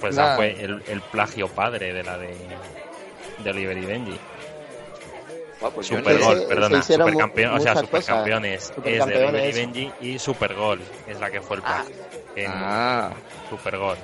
Pues 0.00 0.12
esa 0.14 0.36
fue 0.36 0.62
el, 0.62 0.82
el 0.88 1.00
plagio 1.00 1.48
padre 1.48 1.92
de 1.92 2.02
la 2.04 2.16
de, 2.18 2.34
de 3.42 3.50
Oliver 3.50 3.76
y 3.78 3.84
Benji. 3.86 4.18
Buah, 5.64 5.72
pues 5.74 5.86
Supergol, 5.86 6.34
se- 6.34 6.40
se 6.42 6.46
perdona, 6.46 6.76
mu- 6.76 6.82
supercampeón, 6.82 7.54
o 7.56 7.60
sea, 7.60 7.76
supercampeones 7.76 8.72
es 8.84 9.06
de 9.06 9.52
Benji 9.54 9.92
y 10.02 10.18
Supergol 10.18 10.80
es 11.08 11.18
la 11.18 11.30
que 11.30 11.40
fue 11.40 11.56
el 11.56 11.62
plagio. 11.62 11.94
En 12.36 12.50
Ah, 12.52 13.10
Supergol. 13.48 13.96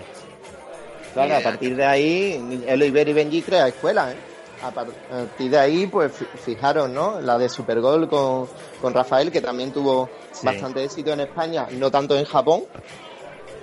Claro, 1.13 1.37
a 1.37 1.41
partir 1.41 1.77
de 1.77 1.85
ahí, 1.85 2.65
Oliver 2.73 3.09
y 3.09 3.13
Benji 3.13 3.43
crea 3.43 3.69
escuela, 3.69 4.11
¿eh? 4.13 4.17
A 4.63 4.71
par- 4.71 4.87
a 5.11 5.17
partir 5.27 5.51
de 5.51 5.59
ahí, 5.59 5.87
pues 5.87 6.13
fi- 6.13 6.27
fijaros, 6.55 6.89
¿no? 6.89 7.21
La 7.21 7.37
de 7.37 7.49
Supergol 7.49 8.09
con, 8.09 8.47
con 8.81 8.95
Rafael, 8.95 9.31
que 9.33 9.41
también 9.41 9.71
tuvo 9.73 10.09
Sí. 10.33 10.47
bastante 10.47 10.85
éxito 10.85 11.13
en 11.13 11.21
España, 11.21 11.67
no 11.73 11.91
tanto 11.91 12.17
en 12.17 12.25
Japón, 12.25 12.63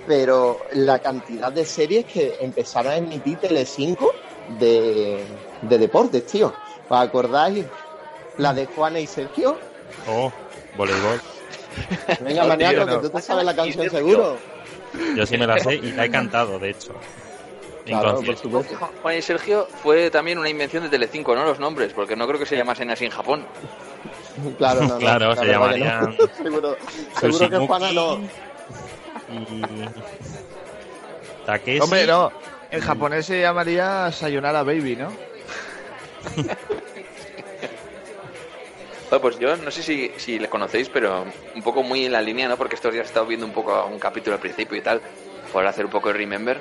pero 0.06 0.58
la 0.74 0.98
cantidad 1.00 1.50
de 1.52 1.64
series 1.64 2.04
que 2.04 2.36
empezaron 2.40 2.92
a 2.92 2.96
emitir 2.96 3.38
Telecinco 3.38 4.12
de, 4.58 5.24
de 5.62 5.78
deportes, 5.78 6.26
tío. 6.26 6.52
¿Os 6.88 6.98
acordáis? 6.98 7.64
La 8.38 8.54
de 8.54 8.66
Juana 8.66 8.98
y 9.00 9.06
Sergio. 9.06 9.58
Oh, 10.08 10.32
voleibol. 10.76 11.20
Venga, 12.20 12.42
No, 12.42 12.48
Maniaco, 12.48 12.74
tío, 12.76 12.86
no. 12.86 13.00
que 13.00 13.08
tú 13.08 13.16
te 13.16 13.22
sabes 13.22 13.44
la 13.44 13.54
canción 13.54 13.88
seguro. 13.90 14.36
Yo 15.16 15.26
sí 15.26 15.36
me 15.36 15.46
la 15.46 15.58
sé 15.58 15.74
y 15.74 15.92
la 15.92 16.04
he 16.06 16.10
cantado, 16.18 16.58
de 16.58 16.70
hecho. 16.70 16.94
Claro, 17.84 18.20
por. 18.20 18.64
Juan 19.02 19.16
y 19.16 19.22
Sergio 19.22 19.66
fue 19.82 20.10
también 20.10 20.38
una 20.38 20.48
invención 20.50 20.82
de 20.82 20.90
Telecinco, 20.90 21.34
¿no? 21.34 21.44
Los 21.44 21.58
nombres, 21.58 21.92
porque 21.94 22.16
no 22.16 22.26
creo 22.26 22.38
que 22.38 22.44
se 22.46 22.56
llamasen 22.56 22.90
así 22.90 23.06
en 23.06 23.10
Japón. 23.10 23.46
Claro, 24.58 24.82
no, 24.82 24.88
no, 24.88 24.98
Claro, 24.98 25.28
la 25.30 25.36
se 25.36 25.44
no. 25.46 25.52
llamarían 25.52 26.16
seguro, 26.42 26.76
seguro 27.18 27.50
que 27.50 27.58
Juana 27.66 27.92
no. 27.92 28.20
y 29.30 29.62
Takeshi. 31.46 31.80
hombre, 31.80 32.06
no. 32.06 32.30
En 32.70 32.80
japonés 32.82 33.24
se 33.26 33.40
llamaría 33.40 34.12
Sayonara 34.12 34.62
Baby, 34.62 34.96
¿no? 34.96 35.10
Bueno, 39.10 39.22
pues 39.22 39.38
yo 39.38 39.56
no 39.56 39.70
sé 39.70 39.82
si, 39.82 40.12
si 40.18 40.38
le 40.38 40.48
conocéis, 40.48 40.90
pero 40.90 41.24
un 41.54 41.62
poco 41.62 41.82
muy 41.82 42.04
en 42.04 42.12
la 42.12 42.20
línea, 42.20 42.46
¿no? 42.46 42.56
Porque 42.58 42.74
estos 42.74 42.92
días 42.92 43.06
he 43.06 43.08
estado 43.08 43.26
viendo 43.26 43.46
un 43.46 43.52
poco 43.52 43.86
un 43.86 43.98
capítulo 43.98 44.34
al 44.34 44.40
principio 44.40 44.76
y 44.76 44.82
tal, 44.82 45.00
por 45.52 45.66
hacer 45.66 45.86
un 45.86 45.90
poco 45.90 46.08
de 46.08 46.14
remember. 46.14 46.60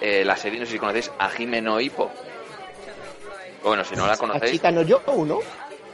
Eh, 0.00 0.24
la 0.24 0.36
serie, 0.36 0.58
no 0.58 0.64
sé 0.66 0.72
si 0.72 0.78
conocéis, 0.78 1.12
a 1.18 1.30
no 1.60 1.80
Hippo. 1.80 2.10
Bueno, 3.62 3.84
si 3.84 3.94
no 3.94 4.06
la 4.06 4.12
La 4.12 4.16
conocéis, 4.16 4.52
chica 4.52 4.70
no 4.70 4.82
yo, 4.82 5.02
¿no? 5.06 5.40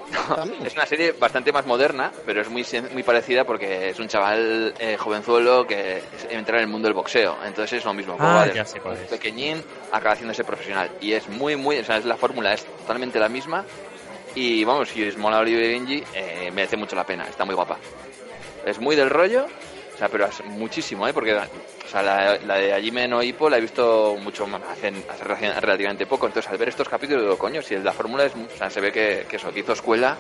También. 0.35 0.65
es 0.65 0.73
una 0.73 0.87
serie 0.87 1.13
bastante 1.13 1.53
más 1.53 1.67
moderna, 1.67 2.11
pero 2.25 2.41
es 2.41 2.49
muy, 2.49 2.65
muy 2.93 3.03
parecida 3.03 3.45
porque 3.45 3.91
es 3.91 3.99
un 3.99 4.09
chaval 4.09 4.73
eh, 4.79 4.97
jovenzuelo 4.97 5.67
que 5.67 6.03
entra 6.31 6.57
en 6.59 6.63
el 6.63 6.69
mundo 6.69 6.87
del 6.87 6.95
boxeo. 6.95 7.37
Entonces 7.45 7.81
es 7.81 7.85
lo 7.85 7.93
mismo. 7.93 8.17
Ah, 8.19 8.47
ya 8.55 8.65
sé 8.65 8.81
cuál 8.81 8.97
es. 8.97 9.11
pequeñín 9.11 9.63
acaba 9.93 10.15
haciéndose 10.15 10.45
profesional. 10.45 10.91
Y 11.01 11.13
es 11.13 11.29
muy, 11.29 11.57
muy, 11.57 11.79
o 11.79 11.85
sea, 11.85 11.99
es 11.99 12.07
la 12.07 12.17
fórmula 12.17 12.55
es 12.55 12.65
totalmente 12.65 13.19
la 13.19 13.29
misma. 13.29 13.65
Y 14.35 14.65
vamos, 14.65 14.89
si 14.89 15.07
os 15.07 15.17
mola 15.17 15.39
Oliver 15.39 15.69
Benji, 15.69 16.03
eh, 16.15 16.51
merece 16.53 16.77
mucho 16.77 16.95
la 16.95 17.05
pena, 17.05 17.27
está 17.29 17.45
muy 17.45 17.55
guapa. 17.55 17.79
Es 18.65 18.79
muy 18.79 18.95
del 18.95 19.11
rollo, 19.11 19.47
o 19.95 19.99
sea, 19.99 20.09
pero 20.09 20.27
es 20.27 20.45
muchísimo, 20.45 21.09
¿eh? 21.09 21.13
Porque 21.13 21.33
la, 21.33 21.49
la 22.47 22.57
de 22.57 22.73
Hajime 22.73 23.09
no 23.09 23.23
Hippo 23.23 23.49
la 23.51 23.59
he 23.59 23.61
visto 23.61 24.17
mucho 24.21 24.47
hace, 24.71 24.93
relativamente 25.61 26.07
poco. 26.07 26.27
Entonces, 26.27 26.51
al 26.51 26.59
ver 26.59 26.69
estos 26.69 26.89
capítulos, 26.89 27.37
coño, 27.37 27.63
si 27.63 27.77
la 27.77 27.93
fórmula 27.93 28.27
es. 28.27 28.33
O 28.35 28.57
sea, 28.57 28.71
se 28.71 28.81
ve 28.81 28.93
que, 28.93 29.27
que 29.29 29.37
eso, 29.37 29.51
hizo 29.55 29.73
escuela 29.73 30.17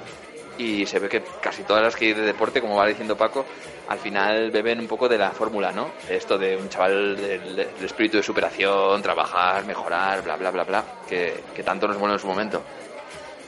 y 0.59 0.85
se 0.87 0.99
ve 0.99 1.09
que 1.09 1.23
casi 1.41 1.63
todas 1.63 1.83
las 1.83 1.95
que 1.95 2.07
hay 2.07 2.15
de 2.15 2.23
deporte, 2.23 2.61
como 2.61 2.77
va 2.77 2.87
diciendo 2.87 3.17
Paco, 3.17 3.45
al 3.89 3.99
final 3.99 4.51
beben 4.51 4.81
un 4.81 4.89
poco 4.89 5.09
de 5.09 5.17
la 5.17 5.31
fórmula, 5.31 5.71
¿no? 5.71 5.93
Esto 6.09 6.37
de 6.37 6.57
un 6.57 6.69
chaval 6.69 7.17
del, 7.17 7.57
del 7.57 7.85
espíritu 7.85 8.17
de 8.17 8.23
superación, 8.25 9.01
trabajar, 9.01 9.65
mejorar, 9.65 10.23
bla, 10.23 10.37
bla, 10.37 10.51
bla, 10.51 10.65
bla, 10.65 10.85
que, 11.09 11.45
que 11.55 11.63
tanto 11.63 11.87
nos 11.87 11.99
mola 11.99 12.15
en 12.15 12.19
su 12.19 12.27
momento. 12.27 12.63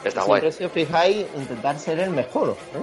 Está 0.05 0.23
guay. 0.23 0.41
Siempre, 0.41 0.59
si 0.59 0.65
os 0.65 0.73
fijáis, 0.73 1.27
intentar 1.37 1.79
ser 1.79 2.01
el 2.01 2.11
mejor, 2.11 2.57
¿eh? 2.75 2.79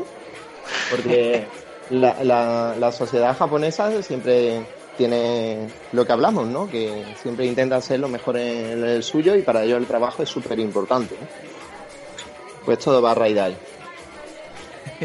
Porque 0.92 1.48
la, 1.90 2.24
la, 2.24 2.76
la 2.78 2.92
sociedad 2.92 3.36
japonesa 3.36 4.02
siempre 4.04 4.66
tiene 4.98 5.70
lo 5.94 6.06
que 6.06 6.12
hablamos, 6.12 6.48
¿no? 6.48 6.70
Que 6.70 7.06
siempre 7.22 7.46
intenta 7.46 7.80
ser 7.82 8.00
lo 8.00 8.10
mejor 8.10 8.38
en 8.38 8.84
el 8.84 9.04
suyo 9.04 9.36
y 9.36 9.44
para 9.44 9.64
ello 9.64 9.78
el 9.78 9.86
trabajo 9.86 10.24
es 10.24 10.30
súper 10.30 10.60
importante. 10.60 11.16
¿eh? 11.16 11.28
Pues 12.66 12.80
todo 12.80 13.02
va 13.02 13.12
a 13.12 13.24
ahí. 13.24 13.58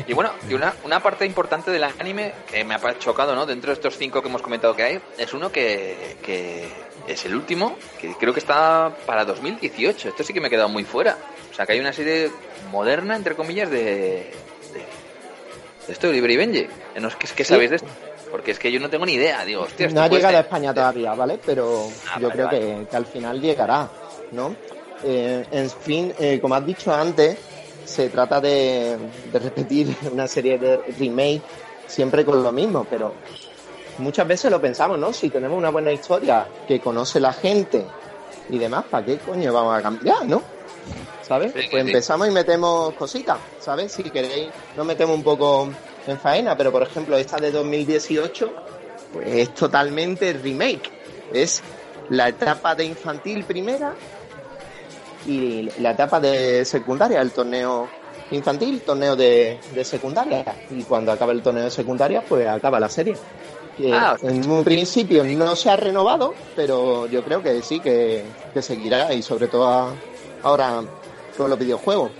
Y 0.07 0.15
bueno, 0.15 0.31
y 0.49 0.55
una, 0.55 0.73
una 0.85 1.01
parte 1.01 1.27
importante 1.27 1.71
del 1.71 1.85
anime 1.85 2.33
que 2.51 2.65
me 2.65 2.75
ha 2.75 2.99
chocado, 2.99 3.35
¿no? 3.35 3.45
Dentro 3.45 3.69
de 3.69 3.75
estos 3.75 3.99
cinco 3.99 4.23
que 4.23 4.29
hemos 4.29 4.41
comentado 4.41 4.75
que 4.75 4.83
hay, 4.83 5.01
es 5.19 5.35
uno 5.35 5.53
que, 5.53 6.17
que 6.23 6.67
es 7.07 7.25
el 7.27 7.35
último, 7.35 7.77
que 8.01 8.15
creo 8.15 8.33
que 8.33 8.41
está 8.41 8.97
para 9.05 9.27
2018. 9.27 10.09
Esto 10.09 10.25
sí 10.25 10.33
que 10.33 10.41
me 10.41 10.47
he 10.47 10.51
quedado 10.51 10.71
muy 10.71 10.85
fuera. 10.85 11.19
O 11.53 11.55
sea, 11.55 11.67
que 11.67 11.73
hay 11.73 11.81
una 11.81 11.93
serie 11.93 12.31
moderna, 12.71 13.15
entre 13.15 13.35
comillas, 13.37 13.71
de, 13.71 13.79
de, 13.85 14.31
de 15.87 15.93
esto 15.93 16.07
de 16.07 16.13
Oliver 16.15 16.31
y 16.31 16.37
Benji. 16.37 16.59
Eh, 16.95 17.01
No, 17.01 17.09
¿qué, 17.19 17.29
qué 17.35 17.45
sabéis 17.45 17.71
de 17.71 17.77
esto? 17.77 17.89
Porque 18.31 18.53
es 18.53 18.59
que 18.59 18.73
yo 18.73 18.81
no 18.81 18.89
tengo 18.89 19.05
ni 19.05 19.13
idea. 19.15 19.45
Digo, 19.45 19.63
hostia, 19.63 19.87
esto 19.89 19.99
No 19.99 20.05
ha 20.05 20.09
llegado 20.09 20.29
a 20.35 20.39
ser- 20.39 20.45
España 20.47 20.73
todavía, 20.73 21.15
¿vale? 21.15 21.39
Pero 21.45 21.89
Ah, 22.11 22.19
yo 22.19 22.29
vale, 22.29 22.33
creo 22.33 22.47
vale. 22.47 22.61
Que, 22.81 22.87
que 22.91 22.97
al 22.97 23.07
final 23.07 23.41
llegará, 23.41 23.89
¿no? 24.31 24.57
Eh, 25.05 25.45
en 25.51 25.69
fin, 25.71 26.15
eh, 26.19 26.39
como 26.41 26.55
has 26.55 26.65
dicho 26.65 26.95
antes, 26.95 27.37
se 27.85 28.09
trata 28.09 28.41
de, 28.41 28.97
de 29.31 29.39
repetir 29.39 29.95
una 30.13 30.27
serie 30.27 30.57
de 30.59 30.79
remake 30.99 31.43
siempre 31.87 32.25
con 32.25 32.43
lo 32.43 32.51
mismo, 32.53 32.87
pero 32.89 33.13
muchas 33.99 34.27
veces 34.27 34.51
lo 34.51 34.59
pensamos, 34.61 34.99
¿no? 34.99 35.13
Si 35.13 35.29
tenemos 35.29 35.59
una 35.59 35.69
buena 35.69 35.93
historia 35.93 36.47
que 36.67 36.81
conoce 36.81 37.21
la 37.21 37.35
gente 37.35 37.85
y 38.49 38.57
demás, 38.59 38.85
¿para 38.91 39.05
qué 39.05 39.19
coño 39.19 39.53
vamos 39.53 39.77
a 39.79 39.83
cambiar, 39.83 40.25
no? 40.25 40.41
¿Sabes? 41.23 41.53
Pues 41.53 41.69
empezamos 41.87 42.29
y 42.29 42.31
metemos 42.31 42.95
cositas, 42.95 43.39
¿sabes? 43.61 43.93
Si 43.93 44.03
queréis, 44.03 44.51
nos 44.77 44.85
metemos 44.87 45.17
un 45.17 45.23
poco 45.23 45.69
en 46.07 46.19
faena, 46.19 46.57
pero 46.57 46.73
por 46.73 46.83
ejemplo, 46.83 47.17
esta 47.17 47.39
de 47.39 47.51
2018, 47.53 48.53
pues 49.13 49.27
es 49.29 49.55
totalmente 49.55 50.33
remake. 50.33 50.91
Es 51.33 51.63
la 52.11 52.29
etapa 52.29 52.75
de 52.75 52.85
infantil 52.85 53.45
primera 53.45 53.95
y 55.27 55.71
la 55.81 55.93
etapa 55.93 56.19
de 56.21 56.65
secundaria, 56.65 57.21
el 57.21 57.31
torneo 57.31 57.89
infantil, 58.33 58.81
torneo 58.81 59.15
de, 59.15 59.59
de 59.75 59.85
secundaria. 59.85 60.45
Y 60.71 60.83
cuando 60.83 61.13
acaba 61.13 61.33
el 61.33 61.43
torneo 61.43 61.65
de 61.65 61.71
secundaria, 61.71 62.23
pues 62.29 62.47
acaba 62.49 62.81
la 62.81 62.89
serie. 62.89 63.17
Que 63.77 63.93
Ah, 63.93 64.17
en 64.23 64.51
un 64.51 64.65
principio 64.65 65.23
no 65.25 65.55
se 65.57 65.71
ha 65.71 65.77
renovado, 65.77 66.35
pero 66.57 67.07
yo 67.07 67.23
creo 67.25 67.43
que 67.43 67.63
sí, 67.63 67.79
que, 67.81 68.23
que 68.53 68.61
seguirá 68.61 69.15
y 69.15 69.23
sobre 69.23 69.47
todo 69.49 69.67
a- 69.69 69.95
ahora 70.43 70.83
con 71.37 71.51
los 71.51 71.59
videojuegos. 71.59 72.11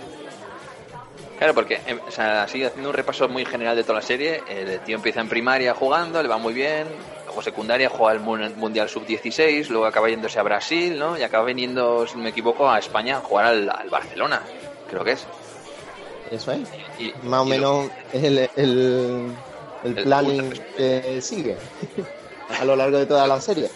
Claro, 1.37 1.53
porque 1.55 1.81
em, 1.87 1.99
o 2.07 2.11
sea, 2.11 2.43
así 2.43 2.63
haciendo 2.63 2.89
un 2.89 2.95
repaso 2.95 3.27
muy 3.27 3.43
general 3.45 3.75
de 3.75 3.83
toda 3.83 3.95
la 3.99 4.05
serie, 4.05 4.43
el 4.47 4.79
tío 4.81 4.95
empieza 4.95 5.19
en 5.19 5.27
primaria 5.29 5.73
jugando, 5.73 6.21
le 6.21 6.29
va 6.29 6.37
muy 6.37 6.53
bien, 6.53 6.87
luego 7.25 7.41
secundaria 7.41 7.89
juega 7.89 8.13
el 8.13 8.19
Mun- 8.21 8.55
Mundial 8.55 8.87
Sub-16, 8.87 9.67
luego 9.69 9.85
acaba 9.85 10.09
yéndose 10.09 10.39
a 10.39 10.43
Brasil, 10.43 10.97
¿no? 10.97 11.17
Y 11.17 11.23
acaba 11.23 11.43
viniendo, 11.45 12.07
si 12.07 12.15
no 12.17 12.23
me 12.23 12.29
equivoco, 12.29 12.69
a 12.69 12.79
España 12.79 13.17
a 13.17 13.21
jugar 13.21 13.45
al, 13.47 13.69
al 13.69 13.89
Barcelona, 13.89 14.41
creo 14.89 15.03
que 15.03 15.13
es. 15.13 15.25
Eso 16.31 16.51
es. 16.53 16.59
Y, 16.99 17.13
Más 17.23 17.41
o 17.41 17.45
menos 17.45 17.89
es 18.13 18.23
el, 18.23 18.37
el, 18.37 18.49
el 19.83 19.97
El 19.97 20.03
planning 20.03 20.41
ultra- 20.43 20.65
que 20.77 21.21
sigue 21.21 21.57
a 22.59 22.63
lo 22.63 22.75
largo 22.75 22.99
de 22.99 23.05
toda 23.05 23.27
la 23.27 23.41
serie. 23.41 23.69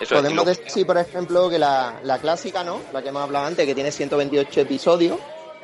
Eso 0.00 0.16
Podemos 0.16 0.44
decir, 0.44 0.86
por 0.86 0.98
ejemplo, 0.98 1.48
que 1.48 1.58
la, 1.58 2.00
la 2.02 2.18
clásica, 2.18 2.64
¿no? 2.64 2.80
La 2.92 3.02
que 3.02 3.10
hemos 3.10 3.22
hablado 3.22 3.46
antes, 3.46 3.66
que 3.66 3.74
tiene 3.74 3.92
128 3.92 4.60
episodios, 4.60 5.18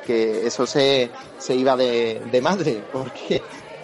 que 0.05 0.47
eso 0.47 0.65
se, 0.65 1.09
se 1.37 1.55
iba 1.55 1.75
de, 1.75 2.21
de 2.31 2.41
madre, 2.41 2.83
porque 2.91 3.41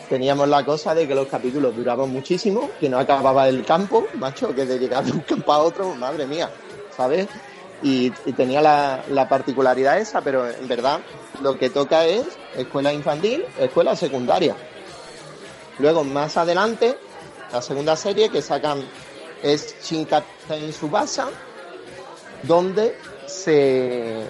teníamos 0.10 0.48
la 0.48 0.66
cosa 0.66 0.96
de 0.96 1.08
que 1.08 1.16
los 1.16 1.28
capítulos 1.28 1.76
duraban 1.76 2.10
muchísimo, 2.10 2.70
que 2.80 2.90
no 2.90 2.98
acababa 2.98 3.48
el 3.48 3.66
campo, 3.66 4.08
macho, 4.16 4.56
que 4.56 4.66
de 4.66 4.80
llegar 4.80 5.04
de 5.04 5.12
un 5.12 5.20
campo 5.20 5.52
a 5.54 5.60
otro, 5.60 5.96
madre 5.96 6.26
mía, 6.26 6.50
¿sabes? 6.96 7.28
Y, 7.84 8.12
y 8.26 8.34
tenía 8.34 8.62
la, 8.62 9.04
la 9.10 9.30
particularidad 9.30 10.00
esa, 10.00 10.22
pero 10.22 10.50
en 10.50 10.68
verdad 10.68 11.00
lo 11.42 11.58
que 11.58 11.70
toca 11.70 12.06
es 12.06 12.26
escuela 12.56 12.92
infantil, 12.92 13.46
escuela 13.60 13.96
secundaria. 13.96 14.56
Luego, 15.78 16.04
más 16.04 16.38
adelante, 16.38 16.98
la 17.52 17.62
segunda 17.62 17.96
serie 17.96 18.30
que 18.30 18.42
sacan 18.42 18.82
es 19.44 19.76
Shinkaten 19.84 20.74
Subasa, 20.74 21.30
donde 22.44 22.98
se 23.28 24.22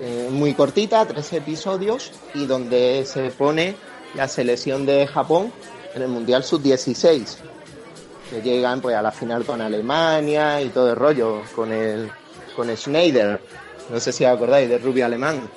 eh, 0.00 0.28
muy 0.30 0.54
cortita, 0.54 1.06
tres 1.06 1.32
episodios, 1.32 2.12
y 2.34 2.46
donde 2.46 3.04
se 3.06 3.30
pone 3.30 3.76
la 4.14 4.28
selección 4.28 4.86
de 4.86 5.06
Japón 5.06 5.52
en 5.94 6.02
el 6.02 6.08
Mundial 6.08 6.44
Sub-16, 6.44 7.36
que 8.30 8.42
llegan 8.42 8.80
pues 8.80 8.96
a 8.96 9.02
la 9.02 9.12
final 9.12 9.44
con 9.44 9.60
Alemania 9.60 10.60
y 10.60 10.68
todo 10.68 10.90
el 10.90 10.96
rollo, 10.96 11.42
con 11.54 11.72
el 11.72 12.10
con 12.54 12.74
Schneider, 12.74 13.40
no 13.90 14.00
sé 14.00 14.12
si 14.12 14.24
os 14.24 14.30
acordáis, 14.32 14.68
de 14.68 14.78
rubio 14.78 15.04
alemán, 15.04 15.48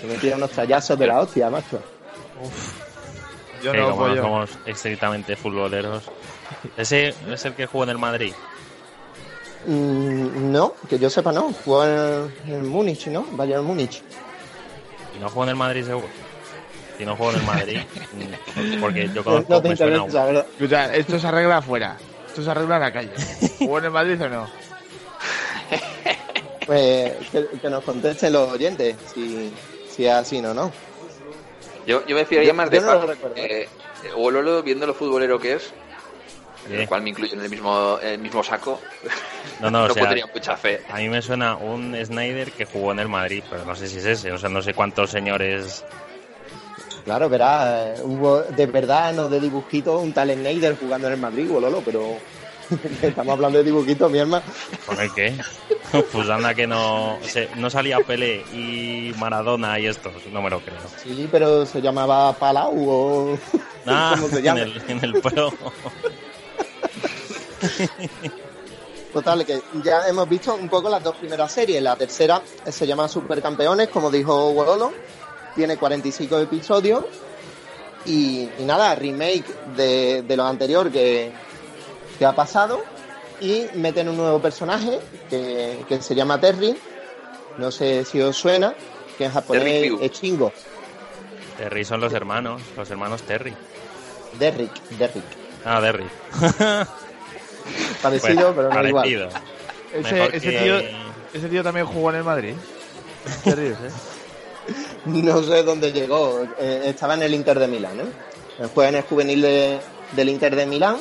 que 0.00 0.06
metía 0.06 0.36
unos 0.36 0.50
tallazos 0.50 0.98
de 0.98 1.06
la 1.06 1.20
hostia, 1.20 1.50
macho. 1.50 1.80
Yo 3.62 3.72
que 3.72 3.78
no 3.78 3.90
como 3.90 3.96
no 3.96 4.12
apoyo. 4.12 4.22
somos 4.22 4.50
estrictamente 4.66 5.36
futboleros. 5.36 6.04
Ese 6.76 7.14
es 7.28 7.44
el 7.44 7.54
que 7.54 7.66
jugó 7.66 7.84
en 7.84 7.90
el 7.90 7.98
Madrid. 7.98 8.32
Mm, 9.66 10.52
no, 10.52 10.74
que 10.88 10.98
yo 10.98 11.08
sepa 11.08 11.32
no, 11.32 11.52
jugó 11.64 11.84
en, 11.84 12.32
en 12.46 12.68
Múnich, 12.68 13.06
¿no? 13.08 13.24
Bayern 13.32 13.64
Múnich. 13.64 14.02
Y 15.16 15.20
no 15.20 15.28
jugó 15.28 15.44
en 15.44 15.50
el 15.50 15.56
Madrid 15.56 15.84
seguro. 15.84 16.08
Si 16.98 17.04
no 17.04 17.16
jugó 17.16 17.30
en 17.30 17.36
el 17.36 17.42
Madrid, 17.44 17.78
mm, 18.12 18.80
porque 18.80 19.08
yo 19.08 19.14
No, 19.16 19.24
conozco, 19.24 19.46
no 19.52 19.62
te 19.62 19.68
me 19.70 19.76
suena 19.76 19.96
interesa, 19.96 20.24
¿verdad? 20.26 20.46
Escucha, 20.52 20.94
esto 20.94 21.18
se 21.18 21.26
arregla 21.26 21.56
afuera. 21.58 21.96
Esto 22.28 22.42
se 22.42 22.50
arregla 22.50 22.76
en 22.76 22.80
la 22.82 22.92
calle. 22.92 23.10
¿Jugó 23.58 23.78
en 23.78 23.84
el 23.86 23.90
Madrid 23.90 24.22
o 24.22 24.28
no? 24.28 24.46
Pues 26.66 27.12
que, 27.30 27.46
que 27.60 27.68
nos 27.68 27.84
contesten 27.84 28.32
los 28.32 28.50
oyentes 28.50 28.96
si, 29.12 29.52
si 29.90 30.06
es 30.06 30.12
así 30.12 30.38
o 30.38 30.54
no. 30.54 30.72
Yo, 31.86 32.06
yo 32.06 32.16
me 32.16 32.24
fiaría 32.24 32.54
más 32.54 32.70
yo 32.70 32.80
de 32.80 32.86
no 32.86 32.86
lo 32.86 33.00
Paco, 33.00 33.06
recuerdo. 33.12 33.36
eh, 33.36 33.68
Wololo, 34.16 34.62
viendo 34.62 34.86
lo 34.86 34.94
futbolero 34.94 35.38
que 35.38 35.54
es, 35.54 35.72
Sí. 36.66 36.74
el 36.74 36.88
cual 36.88 37.02
me 37.02 37.10
incluyo 37.10 37.34
en 37.34 37.42
el 37.42 37.50
mismo, 37.50 37.98
en 38.00 38.08
el 38.08 38.18
mismo 38.20 38.42
saco, 38.42 38.80
No, 39.60 39.70
no, 39.70 39.84
o 39.84 39.90
sea, 39.90 40.02
pondría 40.02 40.26
mucha 40.32 40.56
fe. 40.56 40.80
a 40.90 40.96
mí 40.96 41.08
me 41.08 41.20
suena 41.20 41.56
un 41.56 41.94
Snyder 42.04 42.50
que 42.52 42.64
jugó 42.64 42.92
en 42.92 43.00
el 43.00 43.08
Madrid, 43.08 43.42
pero 43.50 43.64
no 43.64 43.74
sé 43.76 43.86
si 43.88 43.98
es 43.98 44.04
ese. 44.06 44.32
O 44.32 44.38
sea, 44.38 44.48
no 44.48 44.62
sé 44.62 44.72
cuántos 44.74 45.10
señores. 45.10 45.84
Claro, 47.04 47.28
verás, 47.28 47.98
eh, 47.98 48.02
hubo 48.02 48.40
de 48.42 48.66
verdad, 48.66 49.12
no 49.12 49.28
de 49.28 49.38
dibujitos, 49.40 50.02
un 50.02 50.12
tal 50.14 50.30
Schneider 50.32 50.74
jugando 50.78 51.06
en 51.08 51.12
el 51.14 51.20
Madrid, 51.20 51.50
Lolo, 51.50 51.82
pero 51.84 52.16
estamos 53.02 53.34
hablando 53.34 53.58
de 53.58 53.64
dibujitos, 53.64 54.10
mi 54.10 54.18
hermano. 54.18 54.42
¿Con 54.86 54.98
el 55.00 55.12
qué? 55.12 55.34
Pues 56.10 56.28
anda 56.28 56.54
que 56.54 56.66
no. 56.66 57.18
se- 57.22 57.48
no 57.56 57.70
salía 57.70 57.98
Pelé 58.00 58.42
y 58.52 59.12
Maradona 59.16 59.78
y 59.78 59.86
estos. 59.86 60.12
No 60.32 60.42
me 60.42 60.50
lo 60.50 60.58
creo. 60.58 60.78
Sí, 61.00 61.28
pero 61.30 61.64
se 61.66 61.80
llamaba 61.80 62.32
Palau 62.32 62.74
o... 62.90 63.38
Ah, 63.86 64.14
¿Cómo 64.16 64.26
se 64.28 64.38
en 64.38 64.42
llama? 64.42 64.60
el, 64.62 64.82
en 64.88 65.04
el 65.04 65.20
pro. 65.20 65.52
Total, 69.12 69.46
que 69.46 69.62
ya 69.84 70.08
hemos 70.08 70.28
visto 70.28 70.54
un 70.56 70.68
poco 70.68 70.88
las 70.88 71.02
dos 71.02 71.14
primeras 71.16 71.52
series. 71.52 71.80
La 71.80 71.94
tercera 71.94 72.42
se 72.68 72.86
llama 72.86 73.06
Supercampeones, 73.08 73.88
como 73.88 74.10
dijo 74.10 74.50
Wololo. 74.52 74.92
Tiene 75.54 75.76
45 75.76 76.38
episodios. 76.40 77.04
Y, 78.06 78.48
y 78.58 78.64
nada, 78.64 78.94
remake 78.96 79.44
de, 79.76 80.22
de 80.22 80.36
lo 80.36 80.44
anterior 80.44 80.90
que, 80.90 81.30
que 82.18 82.26
ha 82.26 82.34
pasado. 82.34 82.82
Y 83.40 83.66
meten 83.74 84.08
un 84.08 84.16
nuevo 84.16 84.40
personaje 84.40 84.98
que, 85.30 85.84
que 85.88 86.02
se 86.02 86.14
llama 86.16 86.40
Terry. 86.40 86.76
No 87.58 87.70
sé 87.70 88.04
si 88.04 88.20
os 88.20 88.36
suena, 88.36 88.74
que 89.16 89.26
en 89.26 89.32
japonés 89.32 89.92
es 90.00 90.10
chingo. 90.10 90.52
Terry 91.56 91.84
son 91.84 92.00
los 92.00 92.12
hermanos, 92.12 92.60
los 92.76 92.90
hermanos 92.90 93.22
Terry. 93.22 93.54
Derrick, 94.40 94.72
Derrick. 94.98 95.24
Ah, 95.64 95.80
Derry. 95.80 96.06
Parecido, 98.02 98.54
pero 98.54 98.70
no 98.70 98.86
igual. 98.88 99.02
parecido. 99.04 99.28
Ese, 99.92 100.14
Mejor 100.14 100.34
ese 100.34 100.50
que- 100.50 100.58
tío, 100.58 100.78
ese 101.32 101.48
tío 101.48 101.62
también 101.62 101.86
jugó 101.86 102.10
en 102.10 102.16
el 102.16 102.24
Madrid. 102.24 102.54
¿Qué 103.44 103.54
ríes, 103.54 103.72
eh? 103.72 103.90
No 105.06 105.42
sé 105.42 105.62
dónde 105.62 105.92
llegó. 105.92 106.46
Eh, 106.58 106.82
estaba 106.86 107.14
en 107.14 107.22
el 107.22 107.34
Inter 107.34 107.58
de 107.58 107.68
Milán, 107.68 107.98
¿no? 107.98 108.68
Juega 108.74 108.88
en 108.90 108.94
el 108.96 109.02
juvenil 109.02 109.42
de- 109.42 109.78
del 110.12 110.28
Inter 110.30 110.56
de 110.56 110.64
Milán 110.66 110.96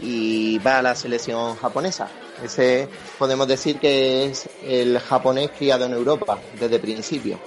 y 0.00 0.58
va 0.58 0.78
a 0.78 0.82
la 0.82 0.94
selección 0.94 1.56
japonesa. 1.56 2.08
Ese 2.42 2.88
podemos 3.18 3.46
decir 3.46 3.78
que 3.78 4.24
es 4.24 4.48
el 4.64 4.98
japonés 4.98 5.50
criado 5.56 5.84
en 5.86 5.92
Europa 5.92 6.38
desde 6.58 6.78
principio. 6.80 7.38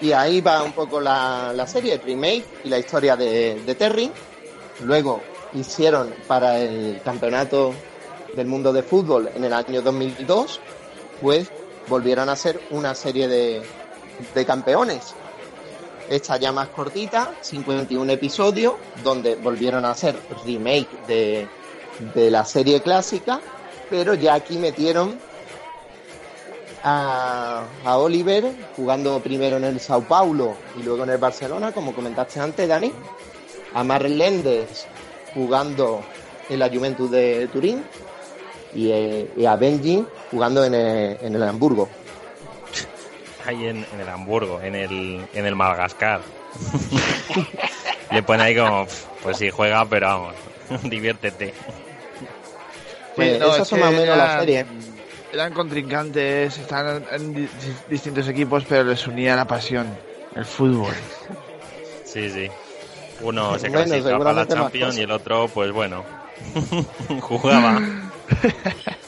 Y 0.00 0.12
ahí 0.12 0.40
va 0.40 0.62
un 0.62 0.72
poco 0.72 1.00
la, 1.00 1.52
la 1.54 1.66
serie, 1.66 1.94
el 1.94 2.00
remake 2.00 2.44
y 2.64 2.68
la 2.68 2.78
historia 2.78 3.16
de, 3.16 3.60
de 3.66 3.74
Terry. 3.74 4.10
Luego 4.84 5.20
hicieron 5.54 6.12
para 6.26 6.58
el 6.58 7.00
campeonato 7.04 7.72
del 8.34 8.46
mundo 8.46 8.72
de 8.72 8.82
fútbol 8.82 9.30
en 9.34 9.44
el 9.44 9.52
año 9.52 9.82
2002, 9.82 10.60
pues 11.20 11.50
volvieron 11.88 12.28
a 12.28 12.32
hacer 12.32 12.60
una 12.70 12.94
serie 12.94 13.28
de, 13.28 13.62
de 14.34 14.44
campeones. 14.44 15.14
Esta 16.08 16.36
ya 16.36 16.52
más 16.52 16.68
cortita, 16.68 17.34
51 17.40 18.12
episodios, 18.12 18.74
donde 19.04 19.36
volvieron 19.36 19.84
a 19.84 19.92
hacer 19.92 20.16
remake 20.44 20.88
de, 21.06 21.48
de 22.14 22.30
la 22.30 22.44
serie 22.44 22.80
clásica, 22.80 23.40
pero 23.88 24.14
ya 24.14 24.34
aquí 24.34 24.58
metieron 24.58 25.18
a, 26.82 27.64
a 27.84 27.98
Oliver 27.98 28.52
jugando 28.74 29.20
primero 29.20 29.58
en 29.58 29.64
el 29.64 29.80
Sao 29.80 30.02
Paulo 30.02 30.56
y 30.78 30.82
luego 30.82 31.04
en 31.04 31.10
el 31.10 31.18
Barcelona, 31.18 31.72
como 31.72 31.94
comentaste 31.94 32.40
antes, 32.40 32.68
Dani. 32.68 32.92
A 33.72 33.84
Mark 33.84 34.08
Lendes 34.08 34.88
jugando 35.34 36.02
en 36.48 36.58
la 36.58 36.68
Juventus 36.68 37.10
de 37.10 37.48
Turín 37.52 37.82
y, 38.74 38.90
eh, 38.90 39.30
y 39.36 39.44
a 39.46 39.56
Benji 39.56 40.04
jugando 40.30 40.64
en 40.64 40.74
el, 40.74 41.18
en 41.22 41.34
el 41.34 41.42
Hamburgo. 41.42 41.88
Ahí 43.46 43.66
en, 43.66 43.86
en 43.92 44.00
el 44.00 44.08
Hamburgo, 44.08 44.60
en 44.60 44.74
el, 44.74 45.26
en 45.32 45.46
el 45.46 45.56
Madagascar. 45.56 46.20
Le 48.10 48.22
pone 48.22 48.42
ahí 48.42 48.56
como, 48.56 48.86
pues 49.22 49.36
sí, 49.38 49.50
juega, 49.50 49.84
pero 49.86 50.06
vamos, 50.08 50.34
diviértete. 50.90 51.54
Pues 53.14 53.38
no, 53.38 53.46
esas 53.46 53.60
es 53.62 53.68
son 53.68 53.80
más 53.80 53.88
o 53.90 53.92
menos 53.92 54.16
las 54.16 54.40
series. 54.40 54.66
Eran 55.32 55.52
contrincantes, 55.52 56.58
estaban 56.58 57.04
en 57.12 57.32
di- 57.34 57.48
distintos 57.88 58.26
equipos, 58.28 58.64
pero 58.68 58.82
les 58.84 59.06
unía 59.06 59.36
la 59.36 59.44
pasión, 59.46 59.86
el 60.34 60.44
fútbol. 60.44 60.92
Sí, 62.04 62.28
sí. 62.30 62.50
Uno 63.22 63.58
se 63.58 63.68
Bueno, 63.68 63.84
clasifica 63.86 64.18
para 64.18 64.32
la 64.32 64.46
Champions 64.46 64.96
y 64.98 65.02
el 65.02 65.10
otro, 65.10 65.48
pues 65.48 65.72
bueno, 65.72 66.04
jugaba. 67.20 67.80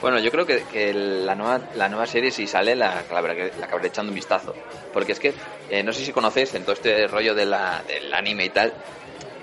Bueno, 0.00 0.20
yo 0.20 0.30
creo 0.30 0.46
que, 0.46 0.62
que 0.64 0.92
la, 0.94 1.34
nueva, 1.34 1.60
la 1.74 1.88
nueva 1.88 2.06
serie, 2.06 2.30
si 2.30 2.46
sale, 2.46 2.76
la, 2.76 2.94
la, 3.10 3.20
acabaré- 3.20 3.52
la 3.56 3.66
acabaré 3.66 3.88
echando 3.88 4.10
un 4.10 4.14
vistazo. 4.14 4.54
Porque 4.92 5.12
es 5.12 5.18
que, 5.18 5.34
eh, 5.68 5.82
no 5.82 5.92
sé 5.92 6.04
si 6.04 6.12
conocéis, 6.12 6.54
en 6.54 6.62
todo 6.62 6.74
este 6.74 7.08
rollo 7.08 7.34
de 7.34 7.44
la, 7.46 7.82
del 7.86 8.12
anime 8.14 8.44
y 8.44 8.50
tal, 8.50 8.72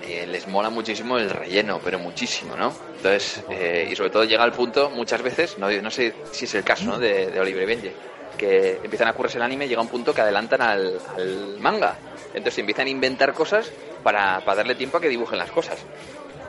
eh, 0.00 0.26
les 0.26 0.46
mola 0.46 0.70
muchísimo 0.70 1.18
el 1.18 1.28
relleno, 1.28 1.78
pero 1.84 1.98
muchísimo, 1.98 2.56
¿no? 2.56 2.74
Entonces, 2.96 3.44
eh, 3.50 3.86
y 3.90 3.96
sobre 3.96 4.08
todo 4.10 4.24
llega 4.24 4.44
al 4.44 4.52
punto, 4.52 4.90
muchas 4.90 5.20
veces, 5.20 5.58
no, 5.58 5.70
no 5.70 5.90
sé 5.90 6.14
si 6.30 6.46
es 6.46 6.54
el 6.54 6.64
caso, 6.64 6.86
¿no? 6.86 6.98
De, 6.98 7.26
de 7.30 7.38
Oliver 7.38 7.62
y 7.62 7.66
Benji, 7.66 7.92
que 8.36 8.80
empiezan 8.82 9.08
a 9.08 9.12
curarse 9.12 9.38
el 9.38 9.42
anime 9.42 9.68
llega 9.68 9.80
un 9.80 9.88
punto 9.88 10.14
que 10.14 10.20
adelantan 10.20 10.62
al, 10.62 11.00
al 11.16 11.58
manga. 11.58 11.96
Entonces 12.34 12.58
empiezan 12.58 12.86
a 12.86 12.90
inventar 12.90 13.32
cosas 13.32 13.70
para, 14.02 14.40
para 14.44 14.56
darle 14.58 14.74
tiempo 14.74 14.98
a 14.98 15.00
que 15.00 15.08
dibujen 15.08 15.38
las 15.38 15.50
cosas. 15.50 15.84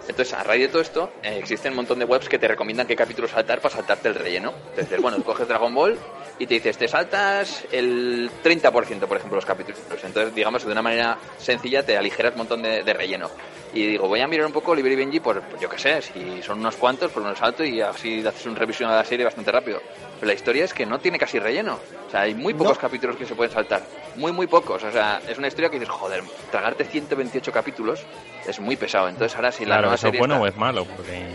Entonces, 0.08 0.34
a 0.34 0.44
raíz 0.44 0.64
de 0.64 0.68
todo 0.70 0.82
esto, 0.82 1.12
eh, 1.22 1.38
existen 1.38 1.74
un 1.74 1.78
montón 1.78 2.00
de 2.00 2.06
webs 2.06 2.30
que 2.30 2.40
te 2.40 2.48
recomiendan 2.48 2.88
qué 2.88 2.96
capítulo 2.96 3.28
saltar 3.28 3.60
para 3.60 3.76
saltarte 3.76 4.08
el 4.08 4.16
relleno. 4.16 4.54
Entonces, 4.70 5.02
bueno, 5.02 5.22
coges 5.26 5.48
Dragon 5.48 5.74
Ball 5.74 5.98
y 6.40 6.46
te 6.46 6.56
dices, 6.56 6.78
te 6.78 6.88
saltas 6.88 7.66
el 7.72 8.30
30%, 8.44 8.72
por 9.08 9.18
ejemplo, 9.18 9.36
los 9.36 9.46
capítulos. 9.46 9.80
Entonces, 10.04 10.34
digamos, 10.36 10.64
de 10.66 10.72
una 10.72 10.82
manera 10.82 11.18
sencilla 11.38 11.84
te 11.84 11.98
aligeras 11.98 12.34
un 12.34 12.40
montón 12.40 12.62
de, 12.62 12.84
de 12.84 12.94
relleno. 12.94 13.30
Y 13.74 13.86
digo, 13.86 14.08
voy 14.08 14.22
a 14.22 14.28
mirar 14.28 14.46
un 14.46 14.54
poco 14.54 14.72
Oliver 14.72 14.92
y 14.92 14.96
Benji 14.96 15.20
por, 15.20 15.42
por, 15.42 15.60
yo 15.60 15.68
qué 15.70 15.78
sé, 15.78 16.02
si 16.02 16.42
son 16.42 16.60
unos 16.60 16.76
cuantos, 16.78 17.12
por 17.12 17.22
unos 17.24 17.38
salto 17.38 17.64
y 17.66 17.82
así 17.82 18.26
haces 18.26 18.46
un 18.46 18.56
revisión 18.56 18.90
de 18.90 18.96
la 18.96 19.04
serie 19.04 19.26
bastante 19.26 19.52
rápido. 19.52 19.82
Pero 20.20 20.28
la 20.28 20.34
historia 20.34 20.64
es 20.66 20.74
que 20.74 20.86
no 20.86 21.00
tiene 21.00 21.20
casi 21.20 21.38
relleno. 21.40 21.78
O 22.08 22.12
sea, 22.12 22.22
hay 22.22 22.34
muy 22.34 22.54
pocos 22.54 22.78
capítulos 22.78 23.16
que 23.18 23.26
se 23.26 23.36
pueden 23.36 23.52
saltar. 23.54 23.82
Muy, 24.16 24.32
muy 24.32 24.48
pocos. 24.48 24.84
O 24.84 24.92
sea, 24.92 25.22
es 25.28 25.38
una 25.38 25.48
historia 25.48 25.70
que 25.70 25.80
dices, 25.80 25.94
joder, 25.94 26.24
tragarte 26.50 26.86
128 26.86 27.52
capítulos 27.52 28.00
es 28.48 28.60
muy 28.60 28.76
pesado. 28.78 29.10
Entonces 29.10 29.36
ahora 29.36 29.52
si 29.52 29.64
la 29.66 29.76
Claro, 29.76 29.82
nueva 29.84 29.96
¿eso 29.96 30.08
es 30.08 30.18
bueno 30.18 30.36
está- 30.36 30.44
o 30.44 30.48
es 30.48 30.56
malo? 30.56 30.86
Porque 30.86 31.28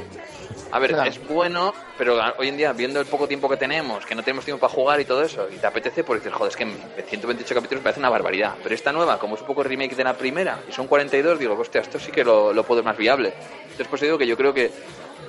a 0.73 0.79
ver, 0.79 0.91
Claro. 0.93 1.09
es 1.11 1.29
bueno, 1.29 1.75
pero 1.99 2.19
hoy 2.39 2.49
en 2.49 2.57
día, 2.57 2.73
viendo 2.73 2.99
el 3.01 3.07
poco 3.07 3.29
tiempo 3.29 3.49
que 3.49 3.57
tenemos, 3.57 4.05
que 4.07 4.15
no 4.15 4.23
tenemos 4.23 4.45
tiempo 4.45 4.61
para 4.61 4.73
jugar 4.73 5.01
y 5.01 5.05
todo 5.05 5.23
eso, 5.23 5.47
y 5.51 5.57
te 5.57 5.67
apetece, 5.67 6.03
pues 6.03 6.21
dices, 6.23 6.33
joder, 6.37 6.51
es 6.51 6.57
que 6.57 6.67
128 7.09 7.55
capítulos 7.55 7.83
parece 7.83 8.01
una 8.01 8.09
barbaridad. 8.11 8.55
Pero 8.63 8.75
esta 8.75 8.91
nueva, 8.93 9.19
como 9.19 9.35
es 9.35 9.43
un 9.43 9.47
poco 9.47 9.63
remake 9.63 9.95
de 9.95 10.05
la 10.05 10.15
primera, 10.15 10.59
y 10.69 10.73
son 10.73 10.87
42, 10.87 11.39
digo, 11.39 11.55
hostia, 11.59 11.83
esto 11.83 11.99
sí 11.99 12.11
que 12.11 12.25
lo, 12.25 12.53
lo 12.53 12.65
puedo 12.65 12.81
ver 12.83 12.87
más 12.87 12.97
viable. 12.97 13.33
Entonces, 13.63 13.87
pues 13.89 14.01
digo 14.01 14.17
que 14.19 14.27
yo 14.27 14.37
creo 14.37 14.55
que, 14.55 14.71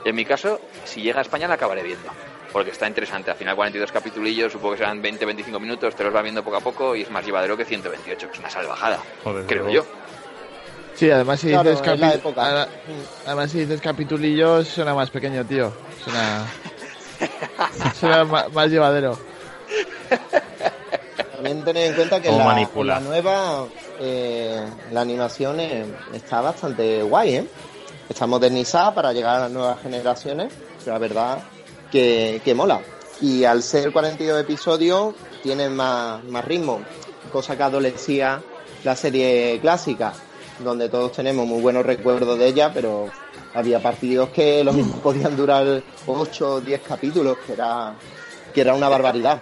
en 0.05 0.15
mi 0.15 0.25
caso, 0.25 0.59
si 0.85 1.01
llega 1.01 1.19
a 1.19 1.21
España 1.23 1.47
la 1.47 1.55
acabaré 1.55 1.83
viendo. 1.83 2.09
Porque 2.51 2.69
está 2.69 2.87
interesante, 2.87 3.31
al 3.31 3.37
final 3.37 3.55
42 3.55 3.91
capitulillos, 3.91 4.51
supongo 4.51 4.73
que 4.73 4.77
serán 4.79 5.01
20-25 5.01 5.59
minutos, 5.59 5.95
te 5.95 6.03
los 6.03 6.15
va 6.15 6.21
viendo 6.21 6.43
poco 6.43 6.57
a 6.57 6.61
poco 6.61 6.95
y 6.95 7.01
es 7.01 7.09
más 7.09 7.25
llevadero 7.25 7.57
que 7.57 7.65
128, 7.65 8.27
que 8.27 8.33
es 8.33 8.39
una 8.39 8.49
salvajada, 8.49 8.99
Joder, 9.23 9.45
creo 9.47 9.69
yo. 9.69 9.85
Sí, 10.95 11.09
además 11.09 11.39
si 11.39 11.49
Claro, 11.49 11.69
dices 11.71 11.85
capi- 11.85 12.13
época. 12.15 12.45
ada- 12.45 12.67
Además 13.25 13.51
si 13.51 13.59
dices 13.61 13.81
capitulillos 13.81 14.67
suena 14.67 14.93
más 14.93 15.09
pequeño, 15.09 15.43
tío. 15.45 15.73
Suena... 16.03 16.45
suena 17.99 18.23
más 18.25 18.69
llevadero. 18.69 19.17
También 21.35 21.63
tener 21.63 21.87
en 21.89 21.95
cuenta 21.95 22.21
que 22.21 22.29
¿Cómo 22.29 22.83
la, 22.83 22.99
nueva 22.99 23.65
eh, 23.99 24.65
la 24.91 25.01
animación 25.01 25.59
eh, 25.59 25.85
está 26.13 26.41
bastante 26.41 27.01
guay, 27.03 27.35
¿eh? 27.35 27.47
Está 28.07 28.27
modernizada 28.27 28.93
para 28.93 29.11
llegar 29.13 29.37
a 29.37 29.39
las 29.41 29.51
nuevas 29.51 29.81
generaciones, 29.81 30.53
pero 30.79 30.93
la 30.93 30.99
verdad 30.99 31.37
que, 31.91 32.41
que 32.45 32.53
mola. 32.53 32.81
Y 33.21 33.43
al 33.45 33.63
ser 33.63 33.91
42 33.91 34.41
episodios, 34.41 35.15
tiene 35.41 35.69
más, 35.69 36.23
más 36.25 36.45
ritmo, 36.45 36.81
cosa 37.31 37.55
que 37.57 37.63
adolecía 37.63 38.41
la 38.83 38.95
serie 38.95 39.59
clásica, 39.61 40.13
donde 40.59 40.89
todos 40.89 41.11
tenemos 41.13 41.45
muy 41.47 41.61
buenos 41.61 41.85
recuerdos 41.85 42.37
de 42.37 42.47
ella, 42.47 42.71
pero 42.73 43.09
había 43.53 43.79
partidos 43.81 44.29
que 44.29 44.63
lo 44.63 44.73
mismo 44.73 44.95
podían 45.03 45.35
durar 45.35 45.81
8 46.07 46.49
o 46.55 46.61
10 46.61 46.81
capítulos, 46.81 47.37
que 47.45 47.53
era, 47.53 47.93
que 48.53 48.61
era 48.61 48.73
una 48.73 48.89
barbaridad. 48.89 49.41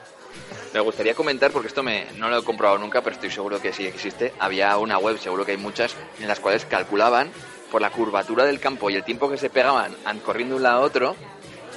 Me 0.73 0.79
gustaría 0.79 1.13
comentar, 1.13 1.51
porque 1.51 1.67
esto 1.67 1.83
me, 1.83 2.05
no 2.17 2.29
lo 2.29 2.37
he 2.39 2.43
comprobado 2.43 2.79
nunca, 2.79 3.01
pero 3.01 3.15
estoy 3.15 3.29
seguro 3.29 3.59
que 3.61 3.73
sí 3.73 3.85
existe. 3.85 4.33
Había 4.39 4.77
una 4.77 4.97
web, 4.97 5.19
seguro 5.19 5.45
que 5.45 5.51
hay 5.51 5.57
muchas, 5.57 5.93
en 6.19 6.27
las 6.29 6.39
cuales 6.39 6.65
calculaban 6.65 7.29
por 7.71 7.81
la 7.81 7.89
curvatura 7.89 8.45
del 8.45 8.59
campo 8.59 8.89
y 8.89 8.95
el 8.95 9.03
tiempo 9.03 9.29
que 9.29 9.37
se 9.37 9.49
pegaban 9.49 9.93
an- 10.05 10.19
corriendo 10.19 10.55
un 10.55 10.63
lado 10.63 10.81
a 10.81 10.85
otro, 10.85 11.15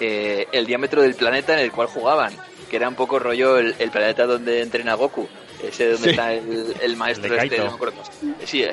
eh, 0.00 0.46
el 0.52 0.66
diámetro 0.66 1.02
del 1.02 1.14
planeta 1.14 1.52
en 1.54 1.58
el 1.60 1.72
cual 1.72 1.88
jugaban, 1.88 2.34
que 2.70 2.76
era 2.76 2.88
un 2.88 2.94
poco 2.94 3.18
rollo 3.18 3.58
el 3.58 3.90
planeta 3.90 4.26
donde 4.26 4.62
entrena 4.62 4.94
Goku, 4.94 5.28
ese 5.68 5.90
donde 5.92 6.04
Sí. 6.04 6.10
está 6.10 6.32
el, 6.34 6.74
el 6.80 6.96
maestro 6.96 7.26
El 7.26 7.30
de 7.32 7.36
este, 7.36 7.48
Kaito. 7.56 7.64
no 7.64 7.70
me 7.70 7.74
acuerdo. 7.76 8.02
Sí, 8.44 8.62
eh. 8.62 8.72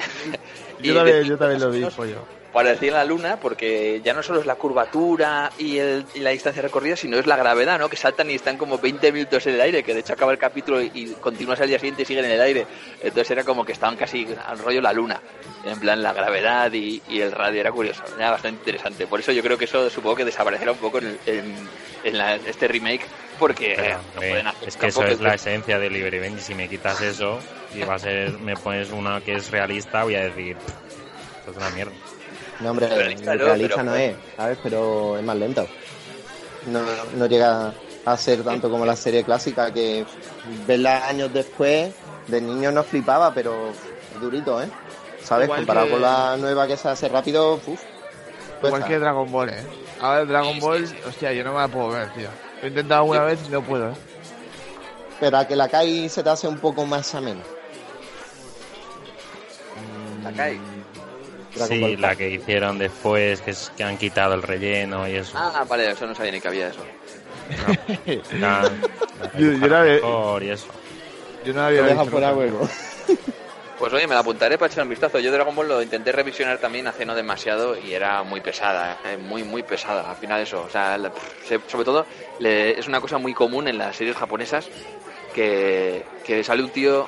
Yo 0.82 0.96
también, 0.96 1.24
yo 1.26 1.38
también 1.38 1.62
lo 1.62 1.72
vi, 1.72 1.86
pollo. 1.96 2.24
Parecía 2.54 2.92
la 2.92 3.06
luna 3.06 3.38
porque 3.40 4.02
ya 4.04 4.14
no 4.14 4.22
solo 4.24 4.40
es 4.42 4.46
la 4.46 4.56
curvatura 4.56 5.52
y, 5.58 5.78
el- 5.78 6.06
y 6.14 6.20
la 6.20 6.32
distancia 6.32 6.62
recorrida, 6.62 6.96
sino 6.96 7.18
es 7.18 7.26
la 7.26 7.38
gravedad, 7.38 7.80
¿no? 7.80 7.90
Que 7.90 7.96
saltan 7.98 8.30
y 8.30 8.36
están 8.36 8.58
como 8.58 8.78
20 8.78 9.12
minutos 9.12 9.46
en 9.48 9.56
el 9.56 9.62
aire, 9.62 9.84
que 9.84 9.94
de 9.94 10.02
hecho 10.02 10.14
acaba 10.14 10.32
el 10.32 10.38
capítulo 10.38 10.82
y, 10.82 10.92
y 10.94 11.06
continúas 11.20 11.62
al 11.62 11.68
día 11.70 11.80
siguiente 11.80 12.02
y 12.02 12.06
siguen 12.06 12.26
en 12.26 12.32
el 12.32 12.42
aire. 12.42 12.66
Entonces 13.02 13.32
era 13.32 13.44
como 13.44 13.64
que 13.66 13.72
estaban 13.72 13.96
casi 13.96 14.28
al 14.46 14.60
rollo 14.60 14.82
la 14.82 14.92
luna, 14.94 15.20
en 15.66 15.80
plan 15.80 16.02
la 16.04 16.14
gravedad 16.14 16.72
y, 16.74 17.02
y 17.08 17.22
el 17.22 17.32
radio, 17.32 17.62
era 17.62 17.72
curioso, 17.72 18.04
era 18.18 18.32
bastante 18.32 18.60
interesante. 18.60 19.08
Por 19.08 19.20
eso 19.22 19.32
yo 19.32 19.42
creo 19.42 19.58
que 19.58 19.66
eso 19.66 19.90
supongo 19.90 20.18
que 20.18 20.26
desaparecerá 20.26 20.72
un 20.74 20.78
poco 20.80 20.98
en, 21.00 21.18
en- 21.26 21.70
en 22.04 22.18
la- 22.18 22.36
este 22.36 22.68
remake, 22.68 23.06
porque 23.40 23.74
Pero, 23.76 23.88
eh, 23.88 23.98
no 24.16 24.22
pueden 24.22 24.48
hacer 24.48 24.68
es 24.68 24.76
que 24.78 24.88
eso 24.88 25.04
es 25.06 25.20
la 25.22 25.36
esencia 25.36 25.80
de 25.80 25.90
Libre. 25.90 26.40
Si 26.40 26.54
me 26.56 26.68
quitas 26.68 27.00
eso 27.02 27.40
y 27.76 27.82
va 27.82 27.96
a 27.96 28.00
ser, 28.00 28.32
me 28.40 28.56
pones 28.56 28.90
una 28.92 29.22
que 29.22 29.36
es 29.36 29.52
realista, 29.52 30.04
voy 30.04 30.16
a 30.16 30.24
decir, 30.24 30.58
esto 31.40 31.52
es 31.52 31.58
una 31.58 31.70
mierda. 31.70 31.92
No, 32.62 32.72
hombre, 32.72 32.88
Realista 32.88 33.36
no, 33.36 33.44
realista 33.46 33.76
pero- 33.78 33.90
no 33.90 33.96
es, 33.96 34.16
¿sabes? 34.38 34.58
Pero 34.62 35.18
es 35.18 35.24
más 35.24 35.36
lento. 35.38 35.68
No, 36.68 36.82
no 37.18 37.26
llega 37.26 37.74
a 38.06 38.18
ser 38.18 38.44
tanto 38.44 38.70
como 38.70 38.86
la 38.86 38.96
serie 38.96 39.24
clásica, 39.24 39.74
que 39.74 40.06
verla 40.68 41.08
años 41.08 41.34
después, 41.34 41.94
de 42.28 42.42
niño 42.42 42.72
no 42.72 42.84
flipaba, 42.84 43.34
pero 43.34 43.70
es 43.70 44.22
durito, 44.22 44.62
¿eh? 44.62 44.70
¿Sabes? 45.24 45.46
Igual 45.46 45.60
Comparado 45.62 45.88
que- 45.88 45.92
con 45.94 46.02
la 46.02 46.38
nueva 46.38 46.68
que 46.68 46.78
se 46.78 46.88
hace 46.90 47.08
rápido, 47.10 47.56
uff. 47.56 47.82
Igual 48.64 48.86
que 48.86 49.00
Dragon 49.00 49.32
Ball, 49.32 49.50
eh. 49.50 49.64
Ahora 50.00 50.26
Dragon 50.26 50.60
Ball, 50.60 50.84
hostia, 51.08 51.32
yo 51.34 51.44
no 51.44 51.54
me 51.54 51.60
la 51.60 51.68
puedo 51.68 51.90
ver, 51.90 52.10
tío. 52.14 52.30
Lo 52.62 52.66
he 52.66 52.70
intentado 52.70 53.02
alguna 53.02 53.24
vez 53.24 53.40
y 53.48 53.50
no 53.50 53.62
puedo, 53.64 53.90
eh. 53.90 53.96
Pero 55.20 55.38
a 55.38 55.46
que 55.48 55.56
la 55.56 55.68
Kai 55.68 56.10
se 56.10 56.22
te 56.24 56.30
hace 56.30 56.48
un 56.48 56.58
poco 56.60 56.86
más 56.86 57.14
ameno. 57.16 57.42
La 60.24 60.32
Kai. 60.32 60.60
Dragon 61.54 61.68
Sí, 61.76 61.82
Ball 61.82 62.02
la 62.02 62.16
que 62.16 62.30
hicieron 62.30 62.78
después, 62.78 63.42
que, 63.42 63.52
es, 63.52 63.72
que 63.76 63.84
han 63.84 63.98
quitado 63.98 64.34
el 64.34 64.42
relleno 64.42 65.08
y 65.08 65.16
eso. 65.16 65.34
Ah, 65.38 65.66
vale, 65.68 65.92
eso 65.92 66.08
no 66.08 66.16
sabía 66.16 66.32
ni 66.32 66.40
que 66.42 66.48
había 66.48 66.68
eso. 66.70 66.82
La- 68.40 68.62
la 69.20 69.40
Yo- 69.40 69.52
yo 69.54 69.68
la 69.68 69.82
mejor 69.84 70.44
y 70.44 70.50
eso. 70.50 70.68
Yo 71.46 71.54
no 71.54 71.62
había 71.64 71.82
deja 71.84 72.02
visto 72.02 72.12
fuera 72.12 72.34
huevo. 72.34 72.68
Pues 73.80 73.92
oye, 73.94 74.06
me 74.06 74.14
la 74.14 74.20
apuntaré 74.20 74.60
para 74.60 74.72
echar 74.72 74.84
un 74.84 74.92
vistazo. 74.92 75.18
Yo 75.18 75.32
Dragon 75.32 75.56
Ball 75.56 75.68
lo 75.68 75.82
intenté 75.82 76.12
revisionar 76.12 76.60
también 76.60 76.86
hace 76.86 77.04
no 77.04 77.16
demasiado 77.16 77.76
y 77.76 77.96
era 77.96 78.22
muy 78.22 78.40
pesada, 78.40 79.00
eh, 79.04 79.18
muy, 79.18 79.44
muy 79.44 79.64
pesada. 79.64 80.08
Al 80.08 80.18
final 80.18 80.40
eso, 80.40 80.62
o 80.62 80.70
sea, 80.70 81.00
la- 81.00 81.12
se- 81.48 81.60
sobre 81.68 81.84
todo 81.84 82.06
le- 82.38 82.78
es 82.80 82.88
una 82.88 83.02
cosa 83.02 83.18
muy 83.18 83.34
común 83.34 83.68
en 83.68 83.80
las 83.80 83.96
series 83.96 84.16
japonesas 84.16 84.70
que, 85.34 86.04
que 86.24 86.44
sale 86.44 86.62
un 86.62 86.70
tío 86.70 87.08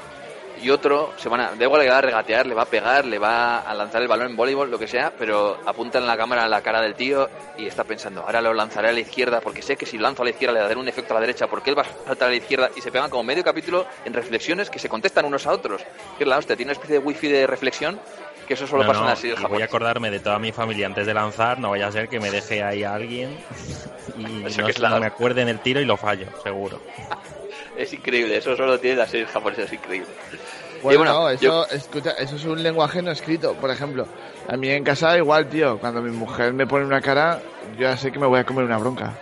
y 0.63 0.69
otro, 0.69 1.11
se 1.17 1.27
van 1.29 1.41
a, 1.41 1.51
da 1.55 1.63
igual 1.65 1.81
le 1.83 1.89
va 1.89 1.97
a 1.97 2.01
regatear, 2.01 2.45
le 2.47 2.53
va 2.55 2.61
a 2.63 2.65
pegar, 2.65 3.05
le 3.05 3.19
va 3.19 3.59
a 3.59 3.73
lanzar 3.73 4.01
el 4.01 4.07
balón 4.07 4.27
en 4.31 4.35
voleibol, 4.37 4.71
lo 4.71 4.79
que 4.79 4.87
sea, 4.87 5.11
pero 5.17 5.57
apunta 5.65 5.97
en 5.99 6.07
la 6.07 6.15
cámara 6.15 6.45
a 6.45 6.47
la 6.47 6.61
cara 6.61 6.81
del 6.81 6.95
tío 6.95 7.29
y 7.57 7.67
está 7.67 7.83
pensando, 7.83 8.21
ahora 8.21 8.41
lo 8.41 8.53
lanzaré 8.53 8.89
a 8.89 8.91
la 8.93 9.01
izquierda 9.01 9.41
porque 9.41 9.61
sé 9.61 9.75
que 9.75 9.85
si 9.85 9.97
lo 9.97 10.03
lanzo 10.03 10.21
a 10.21 10.25
la 10.25 10.31
izquierda 10.31 10.53
le 10.55 10.61
daré 10.61 10.75
un 10.77 10.87
efecto 10.87 11.13
a 11.13 11.15
la 11.15 11.21
derecha 11.21 11.47
porque 11.47 11.69
él 11.69 11.77
va 11.77 11.81
a 11.83 12.05
saltar 12.07 12.29
a 12.29 12.31
la 12.31 12.37
izquierda 12.37 12.69
y 12.75 12.81
se 12.81 12.91
pegan 12.91 13.09
como 13.09 13.23
medio 13.23 13.43
capítulo 13.43 13.85
en 14.05 14.13
reflexiones 14.13 14.69
que 14.69 14.79
se 14.79 14.87
contestan 14.89 15.25
unos 15.25 15.45
a 15.45 15.51
otros. 15.51 15.81
Que 16.17 16.23
es 16.23 16.27
la 16.27 16.37
hostia, 16.37 16.55
tiene 16.55 16.69
una 16.71 16.73
especie 16.73 16.99
de 16.99 17.05
wifi 17.05 17.27
de 17.27 17.45
reflexión 17.45 17.99
que 18.47 18.55
eso 18.55 18.67
solo 18.67 18.83
No, 18.83 18.87
pasa 18.87 18.99
no, 18.99 19.05
en 19.05 19.09
las 19.11 19.19
series 19.19 19.41
voy 19.41 19.61
a 19.61 19.65
acordarme 19.65 20.11
de 20.11 20.19
toda 20.19 20.37
mi 20.37 20.51
familia 20.51 20.85
antes 20.87 21.05
de 21.07 21.13
lanzar, 21.13 21.59
no 21.59 21.69
vaya 21.69 21.87
a 21.87 21.91
ser 21.91 22.09
que 22.09 22.19
me 22.19 22.29
deje 22.29 22.61
ahí 22.61 22.83
a 22.83 22.93
alguien 22.93 23.37
y 24.17 24.21
no, 24.57 24.65
que 24.65 24.71
es 24.71 24.79
la- 24.79 24.89
no 24.89 24.99
me 24.99 25.05
acuerde 25.07 25.41
en 25.41 25.49
el 25.49 25.59
tiro 25.59 25.79
y 25.79 25.85
lo 25.85 25.95
fallo, 25.97 26.27
seguro. 26.43 26.79
Es 27.77 27.91
increíble, 27.93 28.37
eso 28.37 28.55
solo 28.55 28.79
tiene 28.79 28.97
las 28.97 29.09
series 29.09 29.29
japonesas, 29.29 29.65
es 29.65 29.73
increíble. 29.73 30.07
Bueno, 30.81 30.95
Y 30.95 30.97
bueno, 30.97 31.13
no, 31.21 31.29
eso, 31.29 31.41
yo- 31.43 31.65
escucha, 31.75 32.11
eso 32.11 32.35
es 32.35 32.43
un 32.45 32.61
lenguaje 32.61 33.01
no 33.01 33.11
escrito, 33.11 33.53
por 33.55 33.69
ejemplo. 33.71 34.05
A 34.47 34.57
mí 34.57 34.69
en 34.69 34.83
casa 34.83 35.17
igual, 35.17 35.47
tío, 35.47 35.79
cuando 35.79 36.01
mi 36.01 36.11
mujer 36.11 36.53
me 36.53 36.67
pone 36.67 36.85
una 36.85 37.01
cara, 37.01 37.41
yo 37.77 37.81
ya 37.83 37.97
sé 37.97 38.11
que 38.11 38.19
me 38.19 38.27
voy 38.27 38.39
a 38.39 38.43
comer 38.45 38.65
una 38.65 38.77
bronca. 38.77 39.13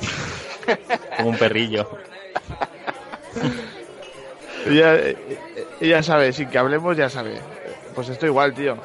Como 1.18 1.28
un 1.30 1.38
perrillo. 1.38 1.88
Ella, 4.66 4.94
eh, 4.96 5.16
ella 5.80 6.02
sabe, 6.02 6.32
sin 6.32 6.48
que 6.48 6.58
hablemos 6.58 6.96
ya 6.96 7.08
sabe. 7.08 7.38
Pues 7.94 8.08
esto 8.08 8.26
igual, 8.26 8.54
tío. 8.54 8.76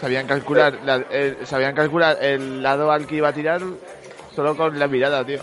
Sabían 0.00 0.26
calcular, 0.26 0.78
la- 0.84 1.04
el- 1.10 1.46
sabían 1.46 1.74
calcular 1.74 2.18
el 2.20 2.62
lado 2.62 2.90
al 2.90 3.06
que 3.06 3.16
iba 3.16 3.28
a 3.28 3.32
tirar 3.32 3.60
solo 4.34 4.56
con 4.56 4.78
la 4.78 4.88
mirada, 4.88 5.24
tío. 5.24 5.40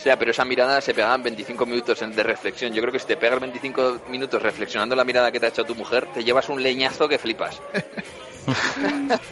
O 0.00 0.02
sea, 0.02 0.18
pero 0.18 0.30
esa 0.30 0.46
mirada 0.46 0.80
se 0.80 0.94
pegaban 0.94 1.22
25 1.22 1.66
minutos 1.66 2.00
de 2.00 2.22
reflexión. 2.22 2.72
Yo 2.72 2.80
creo 2.80 2.90
que 2.90 2.98
si 2.98 3.06
te 3.06 3.18
pegas 3.18 3.38
25 3.38 4.00
minutos 4.08 4.40
reflexionando 4.40 4.96
la 4.96 5.04
mirada 5.04 5.30
que 5.30 5.38
te 5.38 5.44
ha 5.44 5.48
hecho 5.50 5.62
tu 5.66 5.74
mujer, 5.74 6.06
te 6.14 6.24
llevas 6.24 6.48
un 6.48 6.62
leñazo 6.62 7.06
que 7.06 7.18
flipas. 7.18 7.60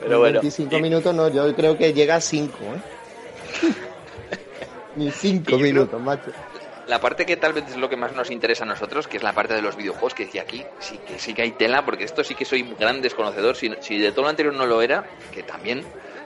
pero 0.00 0.18
bueno. 0.18 0.40
25 0.42 0.78
minutos 0.78 1.14
no, 1.14 1.28
yo 1.28 1.54
creo 1.56 1.78
que 1.78 1.94
llega 1.94 2.16
a 2.16 2.20
5, 2.20 2.58
¿eh? 2.74 2.82
Ni 4.96 5.10
5 5.10 5.42
Y 5.48 5.52
yo 5.52 5.58
creo- 5.58 5.58
minutos, 5.58 6.02
macho. 6.02 6.32
la 6.86 7.00
parte 7.00 7.24
que 7.24 7.38
tal 7.38 7.54
vez 7.54 7.64
es 7.70 7.76
lo 7.76 7.88
que 7.88 7.96
más 7.96 8.12
nos 8.12 8.30
interesa 8.30 8.64
a 8.64 8.66
nosotros, 8.66 9.08
que 9.08 9.16
es 9.16 9.22
la 9.22 9.32
parte 9.32 9.54
de 9.54 9.62
los 9.62 9.74
videojuegos, 9.74 10.12
que 10.12 10.26
decía 10.26 10.42
aquí 10.42 10.62
sí 10.80 10.98
que 10.98 11.18
sí 11.18 11.32
que 11.32 11.40
hay 11.40 11.52
tela, 11.52 11.82
porque 11.84 12.04
esto 12.04 12.22
sí 12.24 12.34
que 12.34 12.44
soy 12.44 12.60
un 12.60 12.76
gran 12.76 13.00
desconocedor. 13.00 13.56
Si, 13.56 13.70
si 13.80 13.98
de 13.98 14.12
todo 14.12 14.24
lo 14.24 14.28
anterior 14.28 14.52
no 14.54 14.66
lo 14.66 14.82
era, 14.82 15.02
que 15.32 15.42
también, 15.44 15.80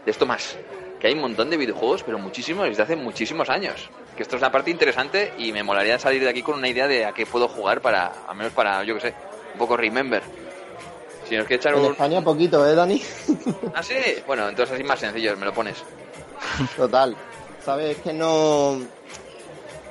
de 0.05 0.11
esto 0.11 0.27
más. 0.27 0.57
Que 1.05 1.09
hay 1.09 1.15
un 1.17 1.21
montón 1.21 1.51
de 1.51 1.59
videojuegos, 1.59 2.03
pero 2.03 2.19
muchísimos, 2.19 2.65
desde 2.67 2.83
hace 2.83 2.97
muchísimos 2.97 3.51
años. 3.51 3.91
Que 4.17 4.23
esto 4.23 4.37
es 4.37 4.41
la 4.41 4.51
parte 4.51 4.71
interesante 4.71 5.35
y 5.37 5.53
me 5.53 5.63
molaría 5.63 5.99
salir 5.99 6.23
de 6.23 6.31
aquí 6.31 6.41
con 6.41 6.55
una 6.55 6.67
idea 6.67 6.89
de 6.89 7.05
a 7.05 7.13
qué 7.13 7.27
puedo 7.27 7.47
jugar 7.47 7.83
para, 7.83 8.11
al 8.27 8.35
menos 8.35 8.55
para, 8.55 8.83
yo 8.85 8.95
que 8.95 9.01
sé, 9.03 9.15
un 9.53 9.59
poco 9.59 9.77
remember. 9.77 10.23
Si 11.29 11.37
nos 11.37 11.47
quiere 11.47 11.61
echar 11.61 11.75
En 11.75 11.81
un... 11.81 11.93
España 11.93 12.23
poquito, 12.23 12.67
¿eh, 12.67 12.75
Dani? 12.75 13.03
Ah, 13.75 13.83
sí. 13.83 13.97
Bueno, 14.27 14.49
entonces 14.49 14.77
así 14.77 14.83
más 14.83 14.99
sencillo, 14.99 15.37
me 15.37 15.45
lo 15.45 15.53
pones. 15.53 15.77
Total. 16.75 17.15
Sabes 17.63 17.99
que 17.99 18.15
no. 18.15 18.81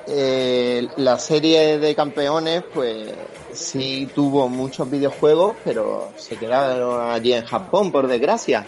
eh, 0.08 0.88
la 0.96 1.16
serie 1.20 1.78
de 1.78 1.94
campeones, 1.94 2.64
pues 2.74 3.12
sí 3.52 4.10
tuvo 4.12 4.48
muchos 4.48 4.90
videojuegos, 4.90 5.54
pero 5.64 6.10
se 6.16 6.34
quedaron 6.34 7.08
allí 7.08 7.34
en 7.34 7.44
Japón, 7.44 7.92
por 7.92 8.08
desgracia. 8.08 8.66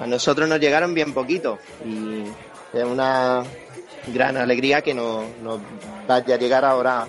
A 0.00 0.06
nosotros 0.06 0.48
nos 0.48 0.60
llegaron 0.60 0.94
bien 0.94 1.12
poquitos 1.14 1.58
y 1.84 2.22
es 2.76 2.84
una 2.84 3.42
gran 4.08 4.36
alegría 4.36 4.82
que 4.82 4.94
nos, 4.94 5.24
nos 5.42 5.60
vaya 6.06 6.34
a 6.34 6.38
llegar 6.38 6.64
ahora 6.64 7.06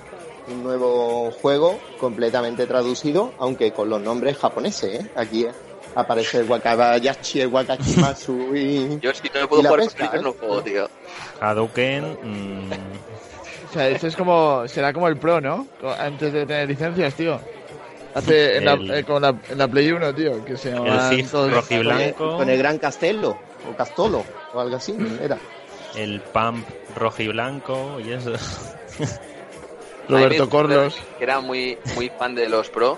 un 0.48 0.64
nuevo 0.64 1.32
juego 1.32 1.78
completamente 2.00 2.66
traducido, 2.66 3.34
aunque 3.40 3.72
con 3.72 3.90
los 3.90 4.02
nombres 4.02 4.38
japoneses. 4.38 5.02
¿eh? 5.02 5.12
Aquí 5.16 5.44
eh, 5.46 5.52
aparece 5.96 6.40
el 6.40 6.50
Wakabayashi, 6.50 7.42
el 7.42 7.48
Wakachimasu 7.50 8.56
y. 8.56 9.00
Yo 9.02 9.14
si 9.14 9.30
no 9.34 9.42
me 9.42 9.48
puedo 9.48 9.64
jugar 9.64 9.80
pesca, 9.80 10.10
con 10.10 10.20
¿eh? 10.20 10.24
no 10.24 10.34
juego, 10.34 10.62
tío. 10.62 10.90
Hadouken. 11.42 12.18
mm, 12.24 12.72
O 13.70 13.74
sea, 13.74 13.90
esto 13.90 14.08
es 14.08 14.16
como, 14.16 14.68
será 14.68 14.94
como 14.94 15.08
el 15.08 15.18
Pro, 15.18 15.42
¿no? 15.42 15.68
Antes 16.00 16.32
de 16.32 16.46
tener 16.46 16.70
licencias, 16.70 17.14
tío. 17.16 17.40
Hace 18.18 18.58
en, 18.58 18.68
El- 18.68 18.88
la, 18.88 18.98
eh, 19.00 19.04
con 19.04 19.22
la, 19.22 19.30
en 19.50 19.58
la 19.58 19.68
Play 19.68 19.92
1, 19.92 20.16
tío, 20.16 20.44
que 20.46 20.58
se 20.58 20.72
rojo 20.74 21.14
y 21.14 21.24
con 21.24 21.52
el, 21.70 21.84
blanco. 21.84 22.38
con 22.38 22.50
el 22.50 22.58
Gran 22.58 22.78
Castello, 22.80 23.38
o 23.72 23.76
Castolo, 23.76 24.24
o 24.54 24.60
algo 24.60 24.76
así, 24.76 24.96
era. 25.22 25.38
El 25.96 26.22
Pump 26.22 26.68
rojo 26.96 27.22
y 27.22 28.12
eso. 28.12 28.34
Roberto 30.10 30.50
Corlos. 30.50 31.00
Que 31.18 31.24
era 31.24 31.42
muy, 31.42 31.78
muy 31.96 32.10
fan 32.10 32.34
de 32.34 32.48
los 32.48 32.70
pro, 32.70 32.98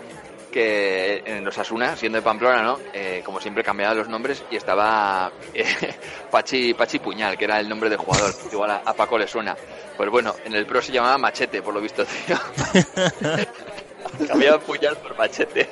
que 0.51 1.23
en 1.25 1.43
los 1.43 1.57
Asuna, 1.57 1.95
siendo 1.95 2.17
de 2.17 2.21
Pamplona, 2.21 2.61
¿no? 2.61 2.79
Eh, 2.93 3.21
como 3.25 3.39
siempre 3.41 3.63
cambiaba 3.63 3.93
los 3.95 4.07
nombres 4.07 4.43
y 4.51 4.55
estaba 4.55 5.31
eh, 5.53 5.65
Pachi, 6.31 6.73
Pachi 6.73 6.99
Puñal, 6.99 7.37
que 7.37 7.45
era 7.45 7.59
el 7.59 7.67
nombre 7.67 7.89
del 7.89 7.97
jugador. 7.99 8.31
Igual 8.51 8.71
a, 8.71 8.81
a 8.85 8.93
Paco 8.93 9.17
le 9.17 9.27
suena. 9.27 9.55
Pues 9.97 10.09
bueno, 10.09 10.35
en 10.45 10.53
el 10.53 10.65
pro 10.65 10.81
se 10.81 10.91
llamaba 10.91 11.17
Machete, 11.17 11.61
por 11.61 11.73
lo 11.73 11.81
visto, 11.81 12.03
tío. 12.05 12.37
Cambiaba 14.27 14.59
Puñal 14.59 14.97
por 14.97 15.17
Machete. 15.17 15.69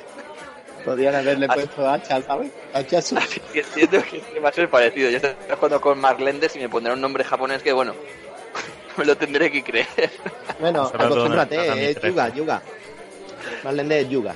Podrían 0.84 1.14
haberle 1.14 1.48
puesto 1.48 1.88
hacha, 1.88 2.22
¿sabes? 2.22 2.50
Hacha 2.72 3.02
su- 3.02 3.16
Así 3.18 3.40
que 3.52 3.60
entiendo 3.60 4.02
que 4.02 4.40
va 4.40 4.48
a 4.48 4.52
ser 4.52 4.70
parecido. 4.70 5.10
Yo 5.10 5.16
estoy 5.16 5.34
jugando 5.56 5.80
con 5.80 5.98
Mark 5.98 6.20
Lenders 6.20 6.56
y 6.56 6.60
me 6.60 6.68
pondrá 6.68 6.94
un 6.94 7.00
nombre 7.00 7.24
japonés 7.24 7.62
que, 7.62 7.72
bueno, 7.72 7.94
me 8.96 9.04
lo 9.04 9.16
tendré 9.16 9.50
que 9.50 9.62
creer. 9.62 9.86
Bueno, 10.60 10.90
acostúmbrate, 10.94 11.90
es 11.90 12.00
tres. 12.00 12.12
Yuga, 12.12 12.28
Yuga. 12.34 12.62
Marlene 13.64 14.00
es 14.00 14.08
Yuga. 14.08 14.34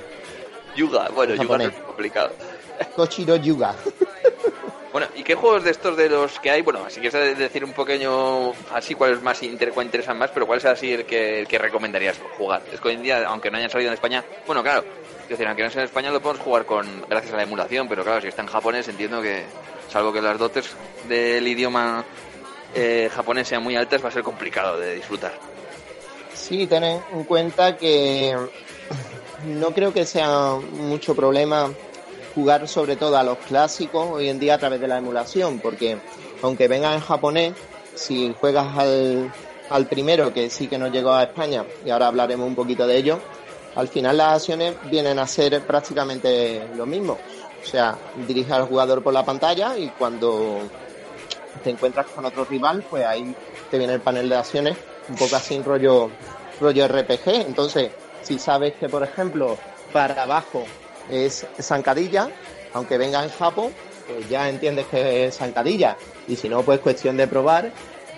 Yuga, 0.75 1.09
bueno, 1.13 1.33
Yuga 1.35 1.43
no 1.43 1.43
Japonés. 1.63 1.67
es 1.73 1.83
complicado. 1.83 2.31
Koshiro 2.95 3.35
Yuga. 3.37 3.75
Bueno, 4.93 5.07
¿y 5.15 5.23
qué 5.23 5.33
juegos 5.33 5.63
de 5.63 5.71
estos 5.71 5.97
de 5.97 6.07
los 6.07 6.39
que 6.39 6.51
hay? 6.51 6.61
Bueno, 6.61 6.87
si 6.87 7.01
quieres 7.01 7.35
decir 7.35 7.65
un 7.65 7.73
pequeño 7.73 8.51
así 8.71 8.93
cuáles 8.93 9.23
más 9.23 9.41
inter, 9.41 9.71
cuál 9.71 9.87
interesan 9.87 10.19
más, 10.19 10.29
pero 10.29 10.45
cuál 10.45 10.59
es 10.59 10.65
así 10.65 10.93
el 10.93 11.03
que, 11.03 11.39
el 11.39 11.47
que 11.47 11.57
recomendarías 11.57 12.19
jugar. 12.37 12.61
Es 12.71 12.79
que 12.79 12.89
hoy 12.89 12.93
en 12.93 13.01
día, 13.01 13.27
aunque 13.27 13.49
no 13.49 13.57
hayan 13.57 13.71
salido 13.71 13.89
en 13.89 13.95
España, 13.95 14.23
bueno, 14.45 14.61
claro, 14.61 14.85
es 15.23 15.29
decir, 15.29 15.47
aunque 15.47 15.63
no 15.63 15.71
sea 15.71 15.81
en 15.81 15.87
España 15.87 16.11
lo 16.11 16.21
podemos 16.21 16.43
jugar 16.43 16.67
con 16.67 16.85
gracias 17.09 17.33
a 17.33 17.37
la 17.37 17.43
emulación, 17.43 17.89
pero 17.89 18.03
claro, 18.03 18.21
si 18.21 18.27
está 18.27 18.43
en 18.43 18.49
japonés 18.49 18.87
entiendo 18.87 19.19
que, 19.19 19.45
salvo 19.89 20.13
que 20.13 20.21
las 20.21 20.37
dotes 20.37 20.69
del 21.07 21.47
idioma 21.47 22.05
eh, 22.75 23.09
japonés 23.11 23.47
sean 23.47 23.63
muy 23.63 23.75
altas, 23.75 24.03
va 24.03 24.09
a 24.09 24.11
ser 24.11 24.21
complicado 24.21 24.79
de 24.79 24.93
disfrutar. 24.93 25.33
Sí, 26.35 26.67
ten 26.67 26.83
en 26.83 27.23
cuenta 27.23 27.75
que 27.77 28.37
no 29.45 29.71
creo 29.71 29.91
que 29.91 30.05
sea 30.05 30.57
mucho 30.71 31.15
problema 31.15 31.71
jugar 32.35 32.67
sobre 32.67 32.95
todo 32.95 33.17
a 33.17 33.23
los 33.23 33.37
clásicos 33.39 34.09
hoy 34.11 34.29
en 34.29 34.39
día 34.39 34.55
a 34.55 34.57
través 34.57 34.79
de 34.81 34.87
la 34.87 34.97
emulación, 34.97 35.59
porque 35.59 35.97
aunque 36.41 36.67
venga 36.67 36.93
en 36.93 36.99
japonés, 36.99 37.53
si 37.95 38.33
juegas 38.39 38.77
al, 38.77 39.31
al 39.69 39.87
primero, 39.87 40.33
que 40.33 40.49
sí 40.49 40.67
que 40.67 40.77
nos 40.77 40.91
llegó 40.91 41.11
a 41.11 41.23
España, 41.23 41.65
y 41.85 41.89
ahora 41.89 42.07
hablaremos 42.07 42.47
un 42.47 42.55
poquito 42.55 42.87
de 42.87 42.97
ello, 42.97 43.19
al 43.75 43.87
final 43.87 44.17
las 44.17 44.35
acciones 44.35 44.75
vienen 44.89 45.19
a 45.19 45.27
ser 45.27 45.61
prácticamente 45.61 46.67
lo 46.75 46.85
mismo. 46.85 47.17
O 47.61 47.65
sea, 47.65 47.97
dirige 48.27 48.53
al 48.53 48.63
jugador 48.63 49.01
por 49.01 49.13
la 49.13 49.23
pantalla 49.23 49.77
y 49.77 49.87
cuando 49.89 50.59
te 51.63 51.69
encuentras 51.69 52.07
con 52.07 52.25
otro 52.25 52.45
rival, 52.45 52.83
pues 52.89 53.05
ahí 53.05 53.33
te 53.71 53.77
viene 53.77 53.93
el 53.93 54.01
panel 54.01 54.27
de 54.29 54.35
acciones, 54.35 54.77
un 55.07 55.15
poco 55.15 55.35
así 55.35 55.55
en 55.55 55.63
rollo, 55.63 56.09
rollo 56.59 56.87
RPG. 56.87 57.29
Entonces, 57.47 57.91
si 58.21 58.37
sabes 58.37 58.73
que, 58.73 58.89
por 58.89 59.03
ejemplo, 59.03 59.57
para 59.91 60.23
abajo 60.23 60.65
es 61.09 61.45
zancadilla, 61.61 62.29
aunque 62.73 62.97
venga 62.97 63.23
en 63.23 63.29
Japón, 63.29 63.71
pues 64.07 64.29
ya 64.29 64.49
entiendes 64.49 64.85
que 64.87 65.27
es 65.27 65.37
zancadilla. 65.37 65.97
Y 66.27 66.35
si 66.35 66.49
no, 66.49 66.63
pues 66.63 66.79
cuestión 66.79 67.17
de 67.17 67.27
probar. 67.27 67.71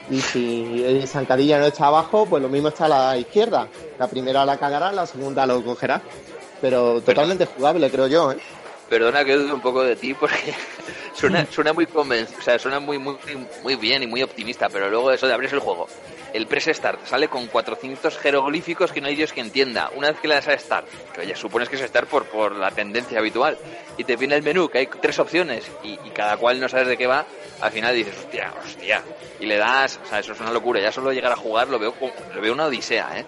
Y 0.10 0.22
si 0.22 0.84
el 0.86 1.08
zancadilla 1.08 1.58
no 1.58 1.66
está 1.66 1.88
abajo, 1.88 2.26
pues 2.28 2.42
lo 2.42 2.50
mismo 2.50 2.68
está 2.68 2.86
a 2.86 2.90
la 2.90 3.18
izquierda. 3.18 3.68
La 3.98 4.08
primera 4.08 4.46
la 4.46 4.58
cagará, 4.58 4.92
la 4.92 5.08
segunda 5.08 5.46
lo 5.46 5.64
cogerá. 5.64 6.02
Pero 6.62 7.02
totalmente 7.02 7.46
jugable, 7.46 7.90
creo 7.90 8.08
yo, 8.08 8.32
¿eh? 8.32 8.38
Perdona 8.90 9.26
que 9.26 9.36
dude 9.36 9.52
un 9.52 9.62
poco 9.62 9.82
de 9.84 9.96
ti 9.96 10.14
porque 10.14 10.54
suena, 11.16 11.48
suena 11.50 11.74
muy 11.74 11.88
conven 11.88 12.28
o 12.38 12.42
sea, 12.42 12.60
suena 12.60 12.80
muy, 12.80 13.00
muy, 13.00 13.18
muy 13.64 13.76
bien 13.76 14.04
y 14.04 14.08
muy 14.08 14.22
optimista, 14.22 14.70
pero 14.70 14.90
luego 14.90 15.12
eso 15.12 15.26
de 15.28 15.34
abrirse 15.34 15.56
el 15.56 15.62
juego. 15.62 15.88
El 16.36 16.48
press 16.48 16.66
start 16.76 17.06
sale 17.06 17.30
con 17.30 17.48
400 17.48 18.18
jeroglíficos 18.18 18.92
que 18.92 19.00
no 19.00 19.08
hay 19.08 19.16
Dios 19.16 19.32
que 19.32 19.40
entienda. 19.40 19.90
Una 19.96 20.12
vez 20.12 20.20
que 20.20 20.28
le 20.28 20.36
das 20.36 20.48
a 20.50 20.58
start, 20.60 20.86
que 21.14 21.26
ya 21.26 21.36
supones 21.36 21.70
que 21.70 21.78
es 21.78 21.82
start 21.84 22.10
por, 22.10 22.26
por 22.26 22.52
la 22.56 22.72
tendencia 22.72 23.20
habitual, 23.20 23.58
y 23.98 24.04
te 24.04 24.18
viene 24.18 24.36
el 24.36 24.44
menú, 24.44 24.68
que 24.68 24.80
hay 24.80 24.88
tres 25.02 25.18
opciones, 25.20 25.64
y, 25.82 25.94
y 25.94 26.10
cada 26.14 26.36
cual 26.36 26.60
no 26.60 26.68
sabes 26.68 26.88
de 26.90 26.98
qué 26.98 27.08
va, 27.08 27.26
al 27.62 27.72
final 27.72 27.96
dices, 27.96 28.14
hostia, 28.18 28.52
hostia, 28.66 29.02
y 29.40 29.46
le 29.46 29.56
das, 29.56 29.98
o 30.04 30.10
sea, 30.10 30.20
eso 30.20 30.34
es 30.34 30.40
una 30.42 30.52
locura. 30.52 30.82
Ya 30.82 30.92
solo 30.92 31.14
llegar 31.14 31.32
a 31.32 31.38
jugar 31.38 31.70
lo 31.70 31.80
veo, 31.80 31.94
como- 31.94 32.12
lo 32.34 32.42
veo 32.42 32.52
una 32.52 32.66
odisea, 32.66 33.18
¿eh? 33.20 33.26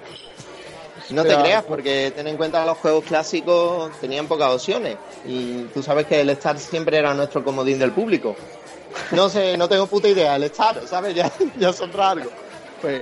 No 1.11 1.23
te 1.23 1.29
Pero- 1.29 1.41
creas, 1.43 1.63
porque 1.63 2.11
ten 2.13 2.27
en 2.27 2.35
cuenta 2.35 2.59
que 2.59 2.65
los 2.67 2.77
juegos 2.79 3.05
clásicos 3.05 3.97
tenían 4.01 4.27
pocas 4.27 4.49
opciones. 4.49 4.97
Y 5.25 5.61
tú 5.73 5.81
sabes 5.81 6.07
que 6.07 6.19
el 6.19 6.29
Star 6.31 6.59
siempre 6.59 6.97
era 6.97 7.13
nuestro 7.13 7.41
comodín 7.41 7.79
del 7.79 7.91
público. 7.93 8.35
No 9.11 9.29
sé, 9.29 9.55
no 9.55 9.69
tengo 9.69 9.87
puta 9.87 10.09
idea, 10.09 10.35
el 10.35 10.43
Star, 10.43 10.81
¿sabes? 10.85 11.15
Ya, 11.15 11.31
ya 11.57 11.71
son 11.71 11.91
algo. 11.97 12.29
Pues 12.81 13.01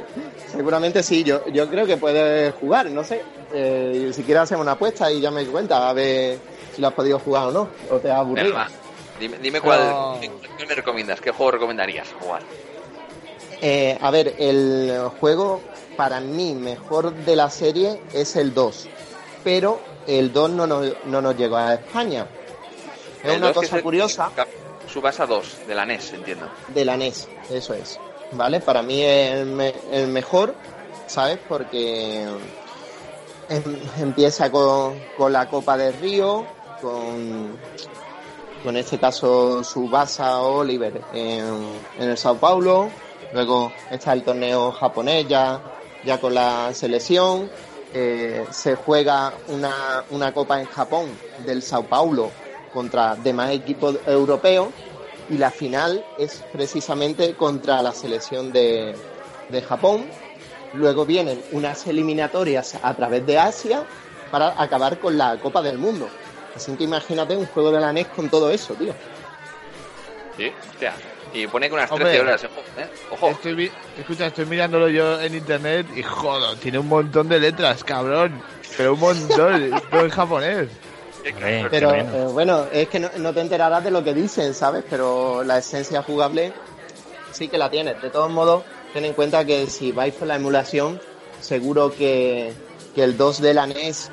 seguramente 0.52 1.04
sí, 1.04 1.24
yo, 1.24 1.46
yo 1.48 1.68
creo 1.70 1.86
que 1.86 1.98
puedes 1.98 2.54
jugar, 2.56 2.90
no 2.92 3.04
sé. 3.04 3.22
Eh, 3.54 4.12
si 4.14 4.24
quieres 4.24 4.44
hacemos 4.44 4.64
una 4.64 4.74
apuesta 4.74 5.12
y 5.12 5.20
ya 5.22 5.32
me 5.32 5.46
cuenta 5.46 5.90
a 5.90 5.94
ver 5.94 6.40
si 6.74 6.82
lo 6.82 6.88
has 6.88 6.94
podido 6.94 7.20
jugar 7.20 7.48
o 7.48 7.52
no. 7.52 7.70
O 7.92 7.98
te 7.98 8.10
has 8.12 8.20
aburrido. 8.20 8.50
Venga. 8.50 8.68
Dime, 9.20 9.38
dime 9.38 9.62
Pero- 9.62 10.18
cuál, 10.20 10.20
¿qué 10.58 10.66
me 10.66 10.76
recomiendas? 10.76 11.22
¿Qué 11.22 11.32
juego 11.32 11.52
recomendarías 11.52 12.08
jugar? 12.20 12.42
Eh, 13.62 13.98
a 14.02 14.12
ver, 14.12 14.36
el 14.38 15.10
juego 15.20 15.62
para 15.96 16.20
mí 16.20 16.54
mejor 16.54 17.14
de 17.14 17.36
la 17.38 17.50
serie 17.50 18.02
es 18.14 18.36
el 18.36 18.54
2, 18.54 18.88
pero 19.44 19.80
el 20.08 20.34
2 20.34 20.50
no 20.52 20.68
nos, 20.68 20.92
no 21.06 21.22
nos 21.22 21.38
llegó 21.38 21.56
a 21.56 21.76
España. 21.76 22.28
Es 23.24 23.32
El 23.32 23.38
una 23.44 23.54
cosa 23.54 23.82
curiosa 23.82 24.30
Subasa 24.92 25.26
2, 25.26 25.60
de 25.68 25.76
la 25.76 25.86
NES, 25.86 26.14
entiendo. 26.14 26.48
de 26.68 26.86
la 26.86 26.98
NES, 26.98 27.28
eso 27.50 27.74
es. 27.74 27.98
¿Vale? 28.32 28.60
Para 28.60 28.82
mí 28.82 29.02
es 29.02 29.34
el, 29.36 29.46
me- 29.48 29.74
el 29.92 30.08
mejor, 30.08 30.54
¿sabes? 31.08 31.40
Porque 31.48 32.24
em- 33.50 33.80
empieza 34.00 34.52
con, 34.52 34.96
con 35.18 35.32
la 35.32 35.48
Copa 35.48 35.78
del 35.78 35.94
Río, 35.94 36.46
con, 36.82 37.58
con 38.64 38.78
este 38.78 38.98
caso 38.98 39.64
Subasa 39.64 40.42
Oliver 40.42 41.02
en, 41.14 41.46
en 42.00 42.10
el 42.10 42.18
Sao 42.18 42.36
Paulo, 42.38 42.90
luego 43.32 43.72
está 43.92 44.14
el 44.14 44.24
torneo 44.24 44.72
japonés 44.72 45.28
ya, 45.28 45.62
ya 46.04 46.20
con 46.20 46.34
la 46.34 46.74
selección, 46.74 47.50
eh, 47.94 48.46
se 48.50 48.76
juega 48.76 49.34
una, 49.48 50.04
una 50.10 50.34
copa 50.34 50.60
en 50.60 50.66
Japón 50.68 51.08
del 51.46 51.62
Sao 51.62 51.84
Paulo 51.84 52.32
contra 52.74 53.16
demás 53.16 53.52
equipos 53.52 53.96
europeos 54.06 54.68
y 55.30 55.38
la 55.38 55.52
final 55.52 56.04
es 56.18 56.44
precisamente 56.52 57.34
contra 57.34 57.82
la 57.82 57.92
selección 57.92 58.52
de, 58.52 58.96
de 59.50 59.62
Japón. 59.62 60.06
Luego 60.74 61.06
vienen 61.06 61.42
unas 61.52 61.88
eliminatorias 61.88 62.78
a 62.82 62.94
través 62.94 63.26
de 63.26 63.40
Asia 63.40 63.86
para 64.32 64.62
acabar 64.62 65.00
con 65.00 65.18
la 65.18 65.38
Copa 65.38 65.62
del 65.62 65.78
Mundo. 65.78 66.10
Así 66.56 66.76
que 66.76 66.84
imagínate 66.84 67.36
un 67.36 67.46
juego 67.48 67.72
de 67.72 67.80
la 67.80 67.92
NES 67.92 68.08
con 68.08 68.30
todo 68.30 68.50
eso, 68.50 68.74
tío. 68.76 68.94
Sí, 70.38 70.52
hostia. 70.72 70.94
Y 71.34 71.48
pone 71.48 71.68
que 71.68 71.74
unas 71.76 71.92
Hombre. 71.92 72.10
13 72.12 72.22
horas, 72.22 72.44
ojo, 72.46 72.62
¿eh? 72.78 72.88
Ojo. 73.12 73.30
Estoy, 73.30 73.72
escucha, 74.00 74.28
estoy 74.28 74.46
mirándolo 74.46 74.88
yo 74.88 75.20
en 75.20 75.36
internet 75.36 75.86
y 75.96 76.02
joder, 76.02 76.58
tiene 76.60 76.80
un 76.80 76.88
montón 76.88 77.28
de 77.28 77.40
letras, 77.40 77.84
cabrón. 77.84 78.42
Pero 78.78 78.94
un 78.94 79.00
montón, 79.02 79.82
todo 79.92 80.02
en 80.02 80.10
japonés. 80.10 80.70
Pero 81.72 81.94
eh, 81.94 82.28
bueno, 82.32 82.66
es 82.72 82.88
que 82.88 83.00
no, 83.00 83.10
no 83.18 83.34
te 83.34 83.42
enterarás 83.42 83.84
de 83.84 83.92
lo 83.92 84.04
que 84.04 84.14
dicen, 84.14 84.54
¿sabes? 84.54 84.84
Pero 84.90 85.44
la 85.44 85.58
esencia 85.58 86.04
jugable 86.04 86.54
sí 87.32 87.48
que 87.48 87.58
la 87.58 87.70
tienes. 87.70 88.02
De 88.02 88.10
todos 88.10 88.30
modos, 88.30 88.64
ten 88.94 89.06
en 89.06 89.14
cuenta 89.14 89.44
que 89.44 89.68
si 89.68 89.92
vais 89.92 90.14
por 90.14 90.28
la 90.28 90.36
emulación, 90.36 91.02
seguro 91.42 91.92
que, 91.92 92.54
que 92.94 93.04
el 93.04 93.18
2 93.18 93.42
de 93.42 93.54
la 93.54 93.66
NES 93.66 94.12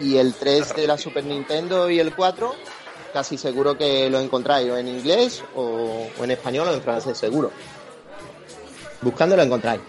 y 0.00 0.18
el 0.18 0.34
3 0.34 0.76
de 0.76 0.86
la 0.86 0.98
Super 0.98 1.24
Nintendo 1.24 1.88
y 1.88 1.98
el 1.98 2.14
4, 2.14 2.54
casi 3.12 3.38
seguro 3.38 3.78
que 3.78 4.10
lo 4.10 4.20
encontráis 4.20 4.70
o 4.70 4.76
en 4.76 4.88
inglés 4.88 5.42
o, 5.54 6.08
o 6.18 6.24
en 6.24 6.30
español 6.30 6.68
o 6.68 6.74
en 6.74 6.82
francés, 6.82 7.16
seguro. 7.16 7.50
Buscando 9.00 9.34
lo 9.34 9.42
encontráis. 9.42 9.80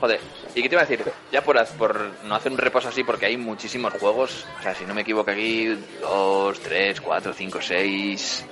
Joder. 0.00 0.20
¿Y 0.54 0.62
qué 0.62 0.68
te 0.68 0.74
iba 0.76 0.82
a 0.82 0.86
decir? 0.86 1.04
Ya 1.32 1.42
por, 1.42 1.64
por 1.76 2.00
no 2.24 2.34
hacer 2.36 2.52
un 2.52 2.58
repaso 2.58 2.88
así, 2.88 3.02
porque 3.02 3.26
hay 3.26 3.36
muchísimos 3.36 3.92
juegos. 3.94 4.46
O 4.60 4.62
sea, 4.62 4.74
si 4.74 4.84
no 4.84 4.94
me 4.94 5.00
equivoco 5.02 5.30
aquí, 5.30 5.76
2, 6.00 6.60
3, 6.60 7.00
4, 7.00 7.32
5, 7.34 7.58
6, 7.60 8.44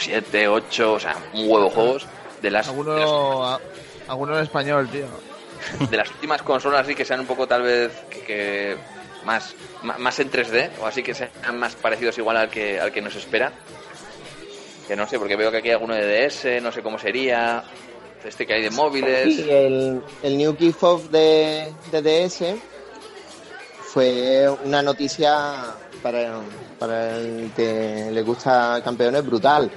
7, 0.00 0.48
8, 0.48 0.92
o 0.92 1.00
sea, 1.00 1.16
un 1.32 1.50
huevo 1.50 1.64
de 1.64 1.70
juegos 1.70 2.06
de 2.06 2.10
las, 2.10 2.40
de 2.42 2.50
las, 2.50 2.68
Alguno, 2.68 3.46
a- 3.46 3.60
alguno 4.08 4.36
en 4.36 4.42
español, 4.44 4.88
tío. 4.90 5.06
de 5.90 5.96
las 5.96 6.08
últimas 6.10 6.42
consolas 6.42 6.82
así 6.82 6.94
que 6.94 7.04
sean 7.04 7.20
un 7.20 7.26
poco 7.26 7.46
tal 7.48 7.62
vez 7.62 7.90
que, 8.10 8.20
que 8.20 8.76
más, 9.24 9.54
más 9.82 10.18
en 10.20 10.30
3D 10.30 10.70
o 10.80 10.86
así 10.86 11.02
que 11.02 11.14
sean 11.14 11.30
más 11.58 11.74
parecidos 11.74 12.16
igual 12.18 12.36
al 12.36 12.48
que, 12.50 12.78
al 12.80 12.92
que 12.92 13.00
nos 13.02 13.16
espera. 13.16 13.52
Que 14.86 14.96
no 14.96 15.06
sé, 15.06 15.18
porque 15.18 15.36
veo 15.36 15.50
que 15.50 15.58
aquí 15.58 15.68
hay 15.68 15.74
alguno 15.74 15.94
de 15.94 16.26
DS, 16.26 16.62
no 16.62 16.72
sé 16.72 16.82
cómo 16.82 16.98
sería. 16.98 17.62
Este 18.24 18.46
que 18.46 18.54
hay 18.54 18.62
de 18.62 18.70
móviles. 18.70 19.36
Sí, 19.36 19.46
el, 19.48 20.02
el 20.22 20.38
New 20.38 20.56
Kid 20.56 20.74
Off 20.80 21.10
de, 21.10 21.72
de 21.90 22.02
DS 22.02 22.56
fue 23.82 24.48
una 24.64 24.82
noticia 24.82 25.74
para, 26.02 26.40
para 26.78 27.16
el 27.16 27.50
que 27.54 28.10
le 28.12 28.22
gusta 28.22 28.80
campeones 28.84 29.24
brutal. 29.24 29.70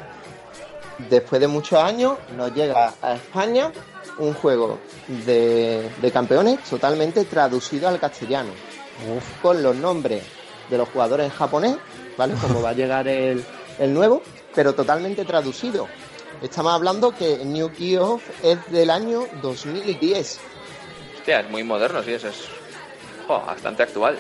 Después 1.10 1.42
de 1.42 1.48
muchos 1.48 1.82
años 1.82 2.18
nos 2.36 2.54
llega 2.54 2.94
a 3.02 3.16
España 3.16 3.72
un 4.18 4.34
juego 4.34 4.80
de, 5.26 5.90
de 6.02 6.12
campeones 6.12 6.60
totalmente 6.64 7.26
traducido 7.26 7.88
al 7.88 8.00
castellano, 8.00 8.52
con 9.42 9.64
los 9.64 9.76
nombres 9.76 10.24
de 10.70 10.78
los 10.78 10.90
jugadores 10.90 11.28
en 11.28 11.32
japonés, 11.32 11.78
¿vale? 12.18 12.36
Como 12.36 12.62
va 12.62 12.70
a 12.70 12.74
llegar 12.74 13.08
el, 13.08 13.44
el 13.80 13.94
nuevo, 13.94 14.22
pero 14.54 14.74
totalmente 14.74 15.26
traducido. 15.26 15.88
Estamos 16.42 16.74
hablando 16.74 17.16
que 17.16 17.38
New 17.46 17.72
Key 17.72 17.98
Off 17.98 18.24
es 18.44 18.58
del 18.72 18.90
año 18.90 19.26
2010. 19.42 20.40
Hostia, 21.18 21.42
es 21.42 21.50
muy 21.50 21.64
moderno, 21.64 22.02
sí, 22.04 22.14
eso 22.14 22.30
es 22.30 22.36
jo, 23.28 23.40
bastante 23.46 23.84
actual. 23.84 24.18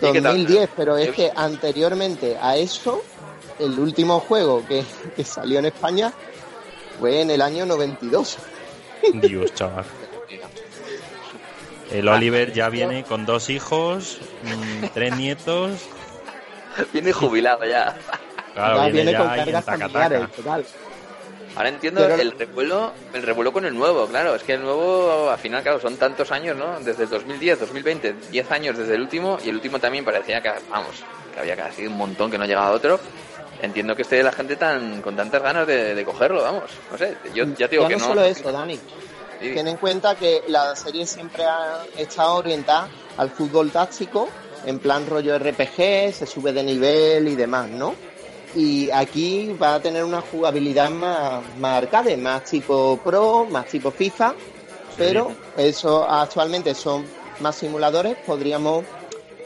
¿Y 0.00 0.12
qué 0.12 0.20
tal? 0.22 0.32
2010, 0.36 0.70
pero 0.76 0.96
es 0.96 1.08
¿Qué- 1.10 1.14
que 1.16 1.32
anteriormente 1.34 2.36
a 2.40 2.56
eso, 2.56 3.02
el 3.58 3.76
último 3.78 4.20
juego 4.20 4.64
que, 4.66 4.84
que 5.16 5.24
salió 5.24 5.58
en 5.58 5.66
España 5.66 6.12
fue 7.00 7.22
en 7.22 7.30
el 7.32 7.42
año 7.42 7.66
92. 7.66 8.38
Dios, 9.14 9.52
chaval. 9.54 9.84
El 11.90 12.06
Oliver 12.08 12.52
ya 12.52 12.68
viene 12.68 13.02
con 13.02 13.26
dos 13.26 13.50
hijos, 13.50 14.18
mm, 14.44 14.86
tres 14.94 15.16
nietos. 15.16 15.80
Viene 16.92 17.12
jubilado 17.12 17.64
ya. 17.64 17.96
Claro, 18.54 18.76
Ya 18.76 18.82
viene 18.82 18.92
viene 18.92 19.12
ya 19.12 19.18
con 19.18 19.26
cargas 19.28 19.64
taca, 19.64 19.78
familiares, 19.78 20.20
taca. 20.20 20.32
total. 20.36 20.66
Ahora 21.56 21.68
entiendo 21.70 22.00
Pero- 22.02 22.14
el 22.20 22.32
revuelo, 22.32 22.92
el 23.12 23.22
revuelo 23.22 23.52
con 23.52 23.64
el 23.64 23.74
nuevo, 23.74 24.06
claro. 24.06 24.34
Es 24.34 24.42
que 24.42 24.54
el 24.54 24.62
nuevo, 24.62 25.30
al 25.30 25.38
final, 25.38 25.62
claro, 25.62 25.80
son 25.80 25.96
tantos 25.96 26.30
años, 26.30 26.56
¿no? 26.56 26.78
Desde 26.80 27.04
el 27.04 27.08
2010, 27.10 27.60
2020, 27.60 28.14
10 28.30 28.50
años 28.52 28.76
desde 28.78 28.94
el 28.94 29.00
último, 29.02 29.38
y 29.44 29.48
el 29.48 29.56
último 29.56 29.78
también 29.78 30.04
parecía 30.04 30.40
que, 30.40 30.50
vamos, 30.70 31.02
que 31.34 31.40
había 31.40 31.56
casi 31.56 31.86
un 31.86 31.96
montón 31.96 32.30
que 32.30 32.38
no 32.38 32.44
llegaba 32.44 32.70
otro. 32.70 33.00
Entiendo 33.60 33.96
que 33.96 34.02
esté 34.02 34.22
la 34.22 34.30
gente 34.30 34.54
tan 34.54 35.02
con 35.02 35.16
tantas 35.16 35.42
ganas 35.42 35.66
de, 35.66 35.94
de 35.96 36.04
cogerlo, 36.04 36.42
vamos. 36.42 36.70
No 36.92 36.98
sé, 36.98 37.16
yo 37.34 37.44
ya 37.56 37.66
te 37.66 37.76
digo 37.76 37.82
ya 37.84 37.88
que 37.88 37.96
no, 37.96 38.00
no. 38.00 38.06
solo 38.06 38.22
eso, 38.24 38.52
Dani. 38.52 38.76
Sí. 39.40 39.54
Ten 39.54 39.66
en 39.68 39.76
cuenta 39.78 40.14
que 40.14 40.42
la 40.48 40.76
serie 40.76 41.06
siempre 41.06 41.44
ha 41.44 41.84
estado 41.96 42.36
orientada 42.36 42.88
al 43.16 43.30
fútbol 43.30 43.70
táctico, 43.70 44.28
en 44.64 44.78
plan 44.78 45.06
rollo 45.08 45.36
RPG, 45.38 46.12
se 46.12 46.26
sube 46.26 46.52
de 46.52 46.62
nivel 46.62 47.26
y 47.28 47.34
demás, 47.36 47.68
¿no? 47.68 47.94
Y 48.54 48.90
aquí 48.90 49.54
va 49.60 49.74
a 49.74 49.80
tener 49.82 50.04
una 50.04 50.20
jugabilidad 50.20 50.90
más, 50.90 51.42
más 51.58 51.82
arcade, 51.82 52.16
más 52.16 52.44
tipo 52.44 52.98
Pro, 53.04 53.46
más 53.50 53.66
tipo 53.66 53.90
FIFA, 53.90 54.34
pero 54.96 55.32
eso 55.56 56.08
actualmente 56.08 56.74
son 56.74 57.04
más 57.40 57.56
simuladores, 57.56 58.16
podríamos 58.26 58.84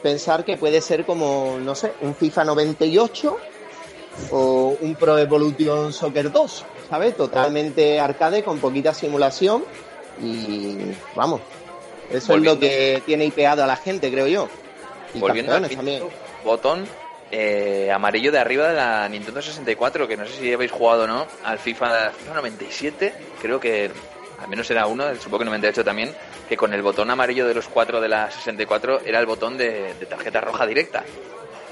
pensar 0.02 0.44
que 0.44 0.56
puede 0.56 0.80
ser 0.80 1.04
como, 1.04 1.58
no 1.60 1.74
sé, 1.74 1.92
un 2.00 2.14
FIFA 2.14 2.44
98 2.44 3.36
o 4.30 4.76
un 4.80 4.94
Pro 4.94 5.18
Evolution 5.18 5.92
Soccer 5.92 6.30
2, 6.30 6.64
¿sabes? 6.88 7.16
Totalmente 7.16 7.98
arcade 8.00 8.42
con 8.42 8.58
poquita 8.58 8.94
simulación 8.94 9.64
y 10.22 10.76
vamos, 11.14 11.40
eso 12.10 12.32
Volviendo- 12.34 12.52
es 12.52 12.56
lo 12.56 12.60
que 12.60 13.02
tiene 13.04 13.24
hipeado 13.26 13.64
a 13.64 13.66
la 13.66 13.76
gente, 13.76 14.10
creo 14.10 14.26
yo. 14.26 14.48
Y 15.14 15.18
Volviendo 15.20 15.52
al 15.54 15.68
botón 16.44 16.86
eh, 17.32 17.90
amarillo 17.90 18.30
de 18.30 18.38
arriba 18.38 18.68
de 18.68 18.74
la 18.76 19.08
Nintendo 19.08 19.42
64, 19.42 20.06
que 20.06 20.16
no 20.16 20.24
sé 20.26 20.34
si 20.34 20.52
habéis 20.52 20.70
jugado 20.70 21.04
o 21.04 21.06
no, 21.06 21.26
al 21.44 21.58
FIFA, 21.58 22.10
FIFA 22.10 22.34
97, 22.34 23.14
creo 23.40 23.58
que 23.58 23.90
al 24.38 24.48
menos 24.48 24.70
era 24.70 24.86
uno, 24.86 25.14
supongo 25.16 25.38
que 25.40 25.44
98 25.46 25.84
también, 25.84 26.14
que 26.48 26.56
con 26.56 26.72
el 26.74 26.82
botón 26.82 27.10
amarillo 27.10 27.46
de 27.46 27.54
los 27.54 27.68
cuatro 27.68 28.00
de 28.00 28.08
la 28.08 28.30
64 28.30 29.00
era 29.04 29.18
el 29.18 29.26
botón 29.26 29.56
de, 29.56 29.94
de 29.94 30.06
tarjeta 30.06 30.40
roja 30.40 30.66
directa. 30.66 31.04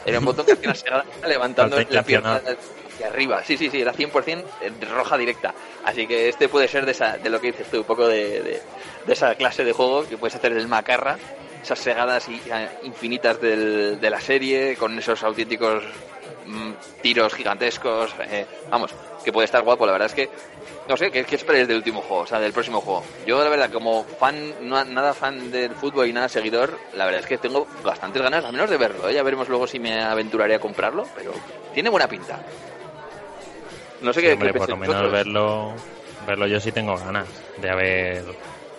Era 0.06 0.18
un 0.18 0.24
botón 0.24 0.46
que 0.46 0.52
hacía 0.52 1.04
una 1.20 1.28
levantando 1.28 1.76
la 1.94 2.02
pierna 2.02 2.36
hacia 2.94 3.06
arriba. 3.08 3.42
Sí, 3.44 3.56
sí, 3.58 3.68
sí, 3.70 3.82
era 3.82 3.92
100% 3.92 4.44
de 4.78 4.86
roja 4.86 5.18
directa. 5.18 5.52
Así 5.84 6.06
que 6.06 6.28
este 6.30 6.48
puede 6.48 6.68
ser 6.68 6.86
de, 6.86 6.92
esa, 6.92 7.18
de 7.18 7.28
lo 7.28 7.38
que 7.40 7.48
dices 7.48 7.66
tú, 7.70 7.78
un 7.78 7.84
poco 7.84 8.08
de, 8.08 8.40
de- 8.40 8.62
de 9.06 9.12
esa 9.14 9.34
clase 9.34 9.64
de 9.64 9.72
juego 9.72 10.06
que 10.08 10.16
puedes 10.16 10.34
hacer 10.36 10.54
del 10.54 10.68
macarra, 10.68 11.18
esas 11.62 11.78
segadas 11.78 12.28
y- 12.28 12.40
eh, 12.52 12.68
infinitas 12.84 13.40
del- 13.40 13.98
de 14.00 14.10
la 14.10 14.20
serie, 14.20 14.76
con 14.76 14.98
esos 14.98 15.22
auténticos 15.22 15.82
mm, 16.46 16.70
tiros 17.02 17.34
gigantescos. 17.34 18.10
eh, 18.30 18.46
vamos, 18.70 18.92
que 19.24 19.32
puede 19.32 19.44
estar 19.44 19.62
guapo, 19.62 19.84
la 19.86 19.92
verdad 19.92 20.06
es 20.06 20.14
que. 20.14 20.28
No 20.88 20.96
sé, 20.96 21.10
¿qué, 21.10 21.24
qué 21.24 21.36
esperáis 21.36 21.68
del 21.68 21.76
último 21.76 22.00
juego? 22.00 22.22
O 22.22 22.26
sea, 22.26 22.40
del 22.40 22.52
próximo 22.52 22.80
juego. 22.80 23.04
Yo, 23.26 23.42
la 23.44 23.50
verdad, 23.50 23.70
como 23.70 24.02
fan, 24.18 24.34
no- 24.62 24.84
nada 24.84 25.14
fan 25.14 25.50
del 25.52 25.70
fútbol 25.76 26.08
y 26.08 26.12
nada 26.12 26.28
seguidor, 26.28 26.78
la 26.94 27.04
verdad 27.04 27.20
es 27.20 27.26
que 27.26 27.38
tengo 27.38 27.66
bastantes 27.84 28.20
ganas, 28.22 28.44
al 28.44 28.52
menos 28.52 28.68
de 28.70 28.76
verlo. 28.76 29.08
¿eh? 29.08 29.14
Ya 29.14 29.22
veremos 29.22 29.48
luego 29.48 29.66
si 29.68 29.78
me 29.78 30.00
aventuraré 30.02 30.54
a 30.56 30.58
comprarlo, 30.58 31.06
pero 31.14 31.32
tiene 31.74 31.90
buena 31.90 32.08
pinta. 32.08 32.38
No 34.02 34.12
sé 34.12 34.20
Sí, 34.20 34.26
qué, 34.26 34.32
hombre, 34.32 34.52
qué 34.52 34.58
por 34.58 34.68
lo 34.70 34.76
menos 34.76 34.96
vosotros. 34.96 35.12
verlo, 35.12 35.72
verlo 36.26 36.46
yo 36.46 36.58
sí 36.58 36.72
tengo 36.72 36.96
ganas 36.96 37.28
de 37.58 37.70
haber 37.70 38.24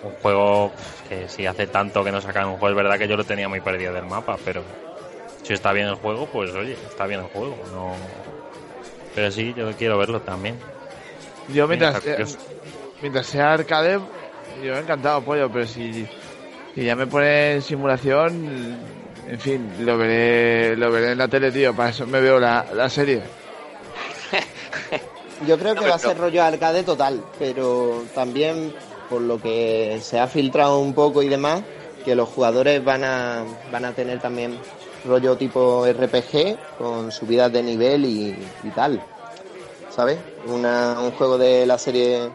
un 0.04 0.12
juego 0.22 0.72
que 1.08 1.28
si 1.30 1.46
hace 1.46 1.68
tanto 1.68 2.04
que 2.04 2.12
no 2.12 2.22
sacan 2.22 2.48
un 2.48 2.58
juego, 2.58 2.70
es 2.70 2.84
verdad 2.84 2.98
que 2.98 3.08
yo 3.08 3.18
lo 3.18 3.24
tenía 3.24 3.48
muy 3.48 3.62
perdido 3.62 3.94
del 3.94 4.06
mapa, 4.06 4.38
pero 4.44 4.64
si 5.44 5.54
está 5.54 5.72
bien 5.74 5.88
el 5.88 5.96
juego, 5.96 6.28
pues 6.28 6.52
oye, 6.52 6.74
está 6.74 7.06
bien 7.06 7.22
el 7.22 7.28
juego, 7.28 7.58
no... 7.74 7.94
Pero 9.14 9.30
sí, 9.32 9.54
yo 9.56 9.70
quiero 9.74 9.98
verlo 9.98 10.22
también. 10.22 10.58
Yo 11.54 11.68
mientras, 11.68 12.02
mientras 13.02 13.26
sea 13.26 13.54
arcade, 13.54 14.00
yo 14.64 14.78
encantado, 14.78 15.22
pollo, 15.22 15.52
pero 15.52 15.68
si, 15.68 16.08
si 16.74 16.86
ya 16.86 16.96
me 16.96 17.08
pone 17.08 17.56
en 17.56 17.62
simulación, 17.62 18.78
en 19.28 19.40
fin, 19.40 19.70
lo 19.80 19.98
veré, 19.98 20.78
lo 20.78 20.92
veré 20.92 21.12
en 21.12 21.18
la 21.18 21.28
tele, 21.28 21.52
tío, 21.52 21.76
para 21.76 21.90
eso 21.90 22.08
me 22.08 22.22
veo 22.22 22.40
la, 22.40 22.66
la 22.74 22.90
serie. 22.90 23.22
Yo 25.48 25.58
creo 25.58 25.74
que 25.74 25.82
No, 25.82 25.90
va 25.90 25.96
a 25.96 26.00
ser 26.00 26.18
rollo 26.18 26.44
arcade 26.44 26.84
total, 26.84 27.22
pero 27.40 28.04
también 28.14 28.74
por 29.12 29.22
lo 29.22 29.42
que 29.42 30.00
se 30.02 30.20
ha 30.22 30.28
filtrado 30.28 30.80
un 30.80 30.94
poco 30.94 31.22
y 31.22 31.28
demás, 31.28 31.62
que 32.06 32.16
los 32.16 32.30
jugadores 32.30 32.82
van 32.82 33.04
a, 33.04 33.44
van 33.70 33.84
a 33.84 33.92
tener 33.92 34.22
también 34.22 34.58
rollo 35.06 35.36
tipo 35.36 35.86
RPG 35.86 36.78
con 36.78 37.12
subidas 37.12 37.52
de 37.52 37.62
nivel 37.62 38.06
y, 38.06 38.36
tal. 38.74 39.04
¿Sabes? 39.90 40.18
Un 40.48 41.12
juego 41.12 41.38
de 41.38 41.66
la 41.66 41.78
serie 41.78 42.30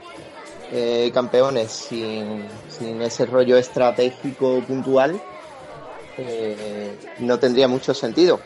eh, 0.70 1.10
campeones 1.14 1.72
sin, 1.72 2.44
sin 2.68 3.00
ese 3.00 3.24
rollo 3.24 3.56
estratégico 3.56 4.60
puntual 4.60 5.18
eh, 6.18 6.94
no 7.20 7.38
tendría 7.38 7.68
mucho 7.68 7.94
sentido. 7.94 8.38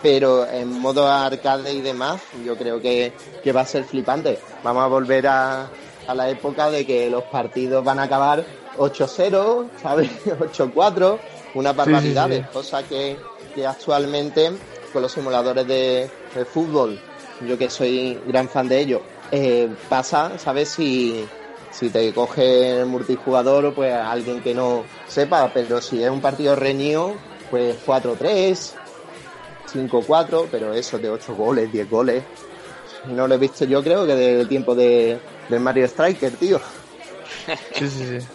Pero 0.00 0.46
en 0.46 0.68
modo 0.68 1.08
arcade 1.08 1.72
y 1.72 1.80
demás, 1.80 2.22
yo 2.44 2.56
creo 2.56 2.80
que, 2.80 3.12
que 3.42 3.52
va 3.52 3.62
a 3.62 3.66
ser 3.66 3.84
flipante. 3.84 4.38
Vamos 4.62 4.84
a 4.84 4.86
volver 4.86 5.26
a, 5.26 5.68
a 6.06 6.14
la 6.14 6.28
época 6.28 6.70
de 6.70 6.84
que 6.86 7.08
los 7.10 7.24
partidos 7.24 7.84
van 7.84 7.98
a 7.98 8.04
acabar 8.04 8.44
8-0, 8.76 9.68
¿sabes? 9.80 10.10
8-4, 10.26 11.18
una 11.54 11.72
barbaridad, 11.72 12.28
sí, 12.28 12.36
sí. 12.36 12.42
cosa 12.52 12.82
que, 12.82 13.16
que 13.54 13.66
actualmente 13.66 14.52
con 14.92 15.02
los 15.02 15.12
simuladores 15.12 15.66
de, 15.66 16.10
de 16.34 16.44
fútbol, 16.44 17.00
yo 17.46 17.58
que 17.58 17.70
soy 17.70 18.18
gran 18.26 18.48
fan 18.48 18.68
de 18.68 18.80
ellos, 18.80 19.02
eh, 19.30 19.68
pasa, 19.88 20.38
¿sabes? 20.38 20.68
Si, 20.68 21.26
si 21.70 21.90
te 21.90 22.12
coge 22.12 22.80
el 22.80 22.86
multijugador, 22.86 23.74
pues 23.74 23.94
alguien 23.94 24.42
que 24.42 24.54
no 24.54 24.84
sepa, 25.08 25.50
pero 25.52 25.80
si 25.80 26.02
es 26.02 26.10
un 26.10 26.20
partido 26.20 26.54
reñido, 26.54 27.14
pues 27.50 27.76
4-3, 27.86 28.72
5-4, 29.72 30.48
pero 30.50 30.74
eso 30.74 30.98
de 30.98 31.10
8 31.10 31.34
goles, 31.34 31.72
10 31.72 31.90
goles. 31.90 32.22
No 33.06 33.26
lo 33.26 33.34
he 33.34 33.38
visto 33.38 33.64
yo 33.64 33.82
creo 33.82 34.06
que 34.06 34.14
del 34.14 34.48
tiempo 34.48 34.74
de, 34.74 35.18
del 35.48 35.60
Mario 35.60 35.86
Striker, 35.86 36.32
tío. 36.32 36.60
Sí, 37.74 37.88
sí, 37.88 38.20
sí. 38.20 38.26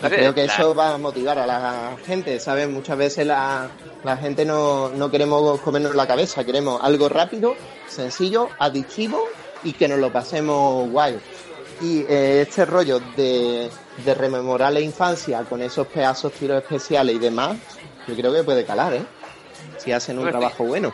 Creo 0.00 0.34
que 0.34 0.44
eso 0.44 0.74
va 0.74 0.94
a 0.94 0.98
motivar 0.98 1.38
a 1.38 1.46
la 1.46 1.96
gente, 2.04 2.38
¿sabes? 2.38 2.68
Muchas 2.68 2.98
veces 2.98 3.26
la, 3.26 3.68
la 4.04 4.16
gente 4.16 4.44
no, 4.44 4.90
no 4.90 5.10
queremos 5.10 5.58
comernos 5.60 5.94
la 5.94 6.06
cabeza, 6.06 6.44
queremos 6.44 6.80
algo 6.82 7.08
rápido, 7.08 7.54
sencillo, 7.88 8.50
adictivo 8.58 9.24
y 9.64 9.72
que 9.72 9.88
nos 9.88 9.98
lo 9.98 10.12
pasemos 10.12 10.90
guay. 10.90 11.18
Y 11.80 12.00
eh, 12.08 12.42
este 12.42 12.66
rollo 12.66 13.00
de, 13.16 13.70
de 14.04 14.14
rememorar 14.14 14.72
la 14.72 14.80
infancia 14.80 15.42
con 15.44 15.62
esos 15.62 15.86
pedazos 15.86 16.32
tiros 16.32 16.62
especiales 16.62 17.16
y 17.16 17.18
demás, 17.18 17.56
yo 18.06 18.14
creo 18.14 18.32
que 18.32 18.42
puede 18.44 18.64
calar, 18.64 18.94
¿eh? 18.94 19.02
Si 19.78 19.92
hacen 19.92 20.18
un 20.18 20.28
trabajo 20.28 20.64
bueno. 20.64 20.92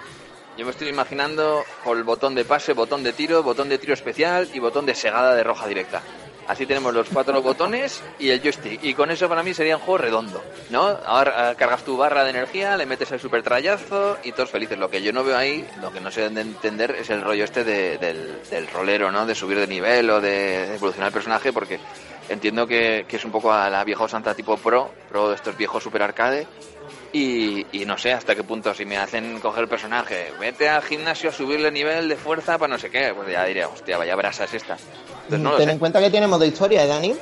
Yo 0.56 0.64
me 0.66 0.70
estoy 0.70 0.88
imaginando 0.88 1.64
con 1.82 1.96
el 1.98 2.04
botón 2.04 2.34
de 2.34 2.44
pase, 2.44 2.74
botón 2.74 3.02
de 3.02 3.12
tiro, 3.12 3.42
botón 3.42 3.68
de 3.68 3.78
tiro 3.78 3.94
especial 3.94 4.48
y 4.52 4.58
botón 4.58 4.84
de 4.84 4.94
segada 4.94 5.34
de 5.34 5.42
roja 5.42 5.66
directa. 5.66 6.02
Así 6.46 6.66
tenemos 6.66 6.92
los 6.92 7.08
cuatro 7.08 7.40
botones 7.42 8.02
y 8.18 8.28
el 8.30 8.42
joystick. 8.42 8.82
Y 8.84 8.92
con 8.94 9.10
eso 9.10 9.28
para 9.28 9.42
mí 9.42 9.54
sería 9.54 9.76
un 9.76 9.82
juego 9.82 9.98
redondo, 9.98 10.42
¿no? 10.70 10.82
Ahora 11.06 11.52
eh, 11.52 11.54
cargas 11.56 11.84
tu 11.84 11.96
barra 11.96 12.22
de 12.24 12.30
energía, 12.30 12.76
le 12.76 12.84
metes 12.84 13.10
el 13.12 13.20
super 13.20 13.42
trayazo 13.42 14.18
y 14.24 14.32
todos 14.32 14.50
felices. 14.50 14.78
Lo 14.78 14.90
que 14.90 15.00
yo 15.02 15.12
no 15.12 15.24
veo 15.24 15.38
ahí, 15.38 15.66
lo 15.80 15.90
que 15.90 16.00
no 16.00 16.10
sé 16.10 16.28
de 16.28 16.40
entender 16.42 16.96
es 17.00 17.08
el 17.10 17.22
rollo 17.22 17.44
este 17.44 17.64
de- 17.64 17.96
del, 17.96 18.42
del 18.50 18.66
rolero, 18.68 19.10
¿no? 19.10 19.24
De 19.24 19.34
subir 19.34 19.58
de 19.58 19.66
nivel 19.66 20.10
o 20.10 20.20
de, 20.20 20.66
de 20.66 20.74
evolucionar 20.74 21.08
el 21.08 21.14
personaje 21.14 21.52
porque 21.52 21.80
entiendo 22.28 22.66
que, 22.66 23.06
que 23.08 23.16
es 23.16 23.24
un 23.24 23.30
poco 23.32 23.52
a 23.52 23.70
la 23.70 23.84
vieja 23.84 24.06
santa 24.06 24.34
tipo 24.34 24.56
pro, 24.58 24.90
pro 25.08 25.30
de 25.30 25.36
estos 25.36 25.56
viejos 25.56 25.82
super 25.82 26.02
arcade. 26.02 26.46
Y, 27.14 27.66
y 27.82 27.84
no 27.84 27.98
sé 27.98 28.12
hasta 28.12 28.34
qué 28.34 28.42
punto, 28.42 28.72
si 28.72 28.86
me 28.86 28.96
hacen 28.96 29.38
coger 29.38 29.64
el 29.64 29.68
personaje, 29.68 30.32
vete 30.40 30.68
al 30.68 30.82
gimnasio 30.82 31.28
a 31.28 31.32
subirle 31.32 31.70
nivel 31.70 32.08
de 32.08 32.16
fuerza 32.16 32.56
para 32.56 32.72
no 32.72 32.78
sé 32.78 32.88
qué, 32.88 33.12
pues 33.14 33.30
ya 33.30 33.44
diré, 33.44 33.66
hostia, 33.66 33.98
vaya 33.98 34.16
brasa 34.16 34.44
es 34.44 34.54
esta. 34.54 34.78
Entonces 35.24 35.40
no 35.40 35.56
Ten 35.58 35.66
sé. 35.66 35.72
en 35.72 35.78
cuenta 35.78 36.00
que 36.00 36.10
tiene 36.10 36.26
modo 36.26 36.44
historia, 36.46 36.84
¿eh, 36.84 36.86
Dani? 36.86 37.14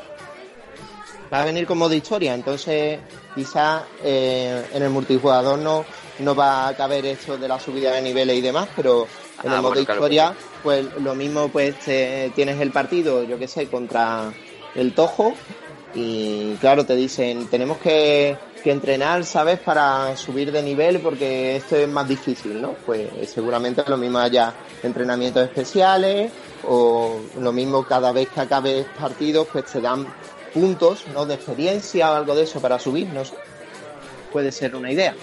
Va 1.32 1.42
a 1.42 1.44
venir 1.44 1.66
con 1.66 1.78
modo 1.78 1.94
historia, 1.94 2.34
entonces 2.34 2.98
quizá 3.34 3.84
eh, 4.04 4.62
en 4.74 4.82
el 4.82 4.90
multijugador 4.90 5.58
no, 5.58 5.84
no 6.20 6.34
va 6.34 6.68
a 6.68 6.76
caber 6.76 7.04
esto 7.06 7.36
de 7.36 7.46
la 7.48 7.58
subida 7.60 7.92
de 7.92 8.02
niveles 8.02 8.36
y 8.36 8.40
demás, 8.40 8.68
pero 8.76 9.06
en 9.42 9.48
Ah, 9.50 9.56
el 9.56 9.62
modo 9.62 9.72
bueno, 9.72 9.84
claro, 9.84 10.00
historia, 10.00 10.34
pues 10.62 10.86
lo 11.00 11.14
mismo, 11.14 11.48
pues 11.48 11.78
te- 11.80 12.30
tienes 12.34 12.60
el 12.60 12.70
partido, 12.70 13.22
yo 13.24 13.38
qué 13.38 13.46
sé, 13.48 13.66
contra 13.68 14.32
el 14.74 14.92
Tojo 14.92 15.34
y 15.94 16.54
claro, 16.56 16.84
te 16.84 16.96
dicen, 16.96 17.46
tenemos 17.48 17.78
que, 17.78 18.36
que 18.60 18.70
entrenar, 18.70 19.24
¿sabes?, 19.24 19.58
para 19.58 20.16
subir 20.16 20.52
de 20.52 20.62
nivel 20.62 21.00
porque 21.00 21.56
esto 21.56 21.76
es 21.76 21.88
más 21.88 22.06
difícil, 22.06 22.60
¿no? 22.60 22.74
Pues 22.86 23.08
seguramente 23.30 23.82
lo 23.86 23.96
mismo 23.96 24.18
haya 24.18 24.54
entrenamientos 24.82 25.44
especiales 25.44 26.30
o 26.66 27.20
lo 27.38 27.52
mismo 27.52 27.84
cada 27.84 28.12
vez 28.12 28.28
que 28.28 28.40
acabes 28.40 28.86
partidos, 28.98 29.48
pues 29.52 29.64
te 29.66 29.80
dan 29.80 30.06
puntos, 30.52 31.04
¿no?, 31.14 31.26
de 31.26 31.34
experiencia 31.34 32.10
o 32.10 32.14
algo 32.14 32.34
de 32.34 32.44
eso 32.44 32.60
para 32.60 32.78
subir, 32.78 33.08
no. 33.08 33.22
Puede 34.32 34.52
ser 34.52 34.76
una 34.76 34.92
idea. 34.92 35.14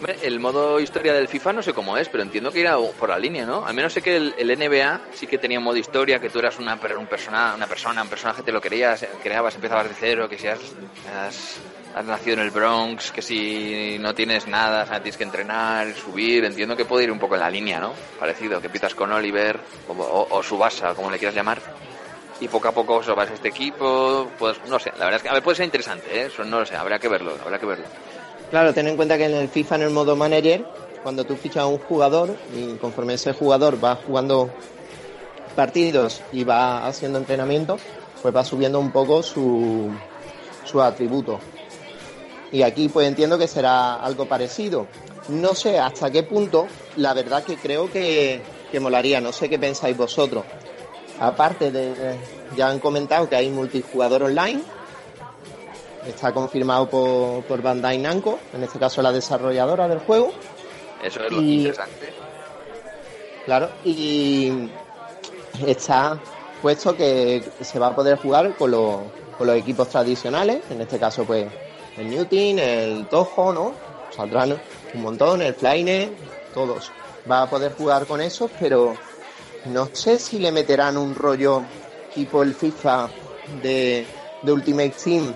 Hombre, 0.00 0.16
el 0.22 0.40
modo 0.40 0.80
historia 0.80 1.12
del 1.12 1.28
FIFA 1.28 1.52
no 1.52 1.62
sé 1.62 1.74
cómo 1.74 1.98
es, 1.98 2.08
pero 2.08 2.22
entiendo 2.22 2.50
que 2.50 2.60
irá 2.60 2.78
por 2.98 3.10
la 3.10 3.18
línea, 3.18 3.44
¿no? 3.44 3.66
Al 3.66 3.74
menos 3.74 3.92
sé 3.92 4.00
que 4.00 4.16
el, 4.16 4.58
NBA 4.58 5.00
sí 5.12 5.26
que 5.26 5.36
tenía 5.36 5.58
un 5.58 5.64
modo 5.64 5.76
historia, 5.76 6.18
que 6.18 6.30
tú 6.30 6.38
eras 6.38 6.58
una, 6.58 6.80
un 6.98 7.06
persona, 7.06 7.52
una 7.54 7.66
persona, 7.66 8.02
un 8.02 8.08
personaje, 8.08 8.42
te 8.42 8.50
lo 8.50 8.62
querías, 8.62 9.04
creabas, 9.22 9.56
empezabas 9.56 9.90
de 9.90 9.94
cero, 10.00 10.26
que 10.26 10.38
si 10.38 10.46
has, 10.46 10.58
has, 11.94 12.04
nacido 12.04 12.34
en 12.34 12.40
el 12.40 12.50
Bronx, 12.50 13.12
que 13.12 13.22
si 13.22 13.98
no 13.98 14.14
tienes 14.14 14.46
nada, 14.46 14.84
tienes 14.86 15.16
que 15.16 15.24
entrenar, 15.24 15.94
subir, 15.94 16.44
entiendo 16.44 16.76
que 16.76 16.84
puede 16.84 17.04
ir 17.04 17.12
un 17.12 17.18
poco 17.18 17.34
en 17.34 17.40
la 17.40 17.50
línea, 17.50 17.80
¿no? 17.80 17.92
Parecido, 18.18 18.60
que 18.60 18.66
empiezas 18.66 18.94
con 18.94 19.12
Oliver 19.12 19.58
o, 19.88 19.92
o, 19.92 20.26
o 20.30 20.42
Subasa, 20.42 20.94
como 20.94 21.10
le 21.10 21.18
quieras 21.18 21.34
llamar. 21.34 21.60
Y 22.40 22.48
poco 22.48 22.68
a 22.68 22.72
poco 22.72 23.00
a 23.00 23.24
este 23.24 23.48
equipo, 23.48 24.30
pues 24.38 24.56
no 24.66 24.78
sé, 24.78 24.90
la 24.98 25.04
verdad 25.04 25.16
es 25.16 25.22
que 25.22 25.28
a 25.28 25.34
ver, 25.34 25.42
puede 25.42 25.56
ser 25.56 25.66
interesante, 25.66 26.06
¿eh? 26.22 26.26
Eso 26.26 26.42
no 26.44 26.60
lo 26.60 26.66
sé, 26.66 26.74
habrá 26.74 26.98
que 26.98 27.08
verlo, 27.08 27.34
habrá 27.44 27.58
que 27.58 27.66
verlo. 27.66 27.84
Claro, 28.50 28.72
ten 28.72 28.88
en 28.88 28.96
cuenta 28.96 29.18
que 29.18 29.26
en 29.26 29.34
el 29.34 29.48
FIFA, 29.48 29.76
en 29.76 29.82
el 29.82 29.90
modo 29.90 30.16
manager, 30.16 30.64
cuando 31.02 31.24
tú 31.24 31.36
fichas 31.36 31.62
a 31.62 31.66
un 31.66 31.78
jugador 31.78 32.34
y 32.54 32.74
conforme 32.76 33.14
ese 33.14 33.32
jugador 33.32 33.82
va 33.82 33.96
jugando 33.96 34.50
partidos 35.54 36.22
y 36.32 36.44
va 36.44 36.86
haciendo 36.86 37.18
entrenamiento, 37.18 37.78
pues 38.22 38.34
va 38.34 38.44
subiendo 38.44 38.80
un 38.80 38.90
poco 38.90 39.22
su, 39.22 39.90
su 40.64 40.80
atributo. 40.80 41.40
Y 42.52 42.62
aquí 42.62 42.88
pues 42.88 43.06
entiendo 43.06 43.38
que 43.38 43.46
será 43.46 43.94
algo 43.96 44.26
parecido. 44.26 44.86
No 45.28 45.54
sé 45.54 45.78
hasta 45.78 46.10
qué 46.10 46.22
punto, 46.24 46.66
la 46.96 47.14
verdad 47.14 47.44
que 47.44 47.56
creo 47.56 47.90
que, 47.90 48.40
que 48.72 48.80
molaría, 48.80 49.20
no 49.20 49.32
sé 49.32 49.48
qué 49.48 49.58
pensáis 49.58 49.96
vosotros. 49.96 50.44
Aparte 51.20 51.70
de, 51.70 52.16
ya 52.56 52.68
han 52.68 52.78
comentado 52.80 53.28
que 53.28 53.36
hay 53.36 53.50
multijugador 53.50 54.24
online, 54.24 54.62
está 56.08 56.32
confirmado 56.32 56.88
por, 56.88 57.44
por 57.44 57.62
Bandai 57.62 57.98
Namco, 57.98 58.38
en 58.54 58.64
este 58.64 58.78
caso 58.78 59.02
la 59.02 59.12
desarrolladora 59.12 59.86
del 59.86 59.98
juego. 60.00 60.32
Eso 61.04 61.22
es 61.24 61.30
lo 61.32 61.40
Y- 61.42 61.58
interesante. 61.58 62.12
Claro, 63.44 63.70
y 63.84 64.68
está 65.66 66.18
puesto 66.62 66.96
que 66.96 67.42
se 67.60 67.78
va 67.78 67.88
a 67.88 67.94
poder 67.94 68.18
jugar 68.18 68.54
con 68.56 68.70
los, 68.70 69.00
con 69.38 69.46
los 69.46 69.56
equipos 69.56 69.88
tradicionales, 69.88 70.62
en 70.70 70.80
este 70.80 70.98
caso 70.98 71.24
pues 71.24 71.46
el 72.00 72.10
New 72.10 72.24
Team, 72.24 72.58
el 72.58 73.06
Toho, 73.06 73.52
¿no? 73.52 73.74
Saldrán 74.14 74.60
un 74.94 75.02
montón, 75.02 75.42
el 75.42 75.54
Flynet, 75.54 76.10
todos. 76.54 76.90
Va 77.30 77.42
a 77.42 77.50
poder 77.50 77.72
jugar 77.74 78.06
con 78.06 78.20
esos, 78.20 78.50
pero 78.58 78.94
no 79.66 79.88
sé 79.92 80.18
si 80.18 80.38
le 80.38 80.50
meterán 80.50 80.96
un 80.96 81.14
rollo 81.14 81.62
tipo 82.14 82.42
el 82.42 82.54
FIFA 82.54 83.08
de, 83.62 84.06
de 84.42 84.52
Ultimate 84.52 84.94
Team, 85.02 85.32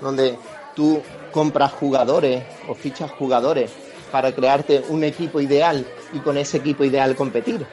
donde 0.00 0.36
tú 0.74 1.02
compras 1.30 1.72
jugadores 1.72 2.42
o 2.66 2.74
fichas 2.74 3.10
jugadores 3.10 3.70
para 4.10 4.32
crearte 4.32 4.82
un 4.88 5.04
equipo 5.04 5.40
ideal 5.40 5.86
y 6.12 6.18
con 6.20 6.38
ese 6.38 6.56
equipo 6.56 6.84
ideal 6.84 7.14
competir. 7.14 7.66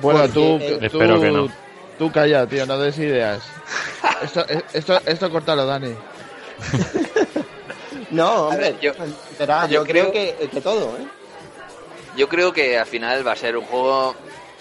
Bueno, 0.00 0.20
Porque, 0.20 0.32
tú, 0.32 0.40
eh, 0.60 0.78
tú, 0.80 0.86
Espero 0.86 1.20
que 1.20 1.30
no. 1.30 1.48
tú 1.98 2.10
calla, 2.10 2.46
tío, 2.46 2.64
no 2.66 2.78
des 2.78 2.98
ideas. 2.98 3.42
Esto, 4.22 4.44
esto, 4.72 4.98
esto 5.04 5.30
córtalo, 5.30 5.66
Dani. 5.66 5.94
No, 8.16 8.48
hombre, 8.48 8.72
ver, 8.72 8.80
yo- 8.80 8.92
verá, 9.38 9.66
yo 9.66 9.72
yo, 9.72 9.84
creo, 9.84 10.10
creo- 10.10 10.36
que, 10.38 10.48
que 10.48 10.60
todo, 10.60 10.96
¿eh? 10.96 11.06
Yo 12.16 12.28
creo 12.28 12.52
que 12.52 12.78
al 12.78 12.86
final 12.86 13.26
va 13.26 13.32
a 13.32 13.36
ser 13.36 13.56
un 13.56 13.64
juego 13.66 14.14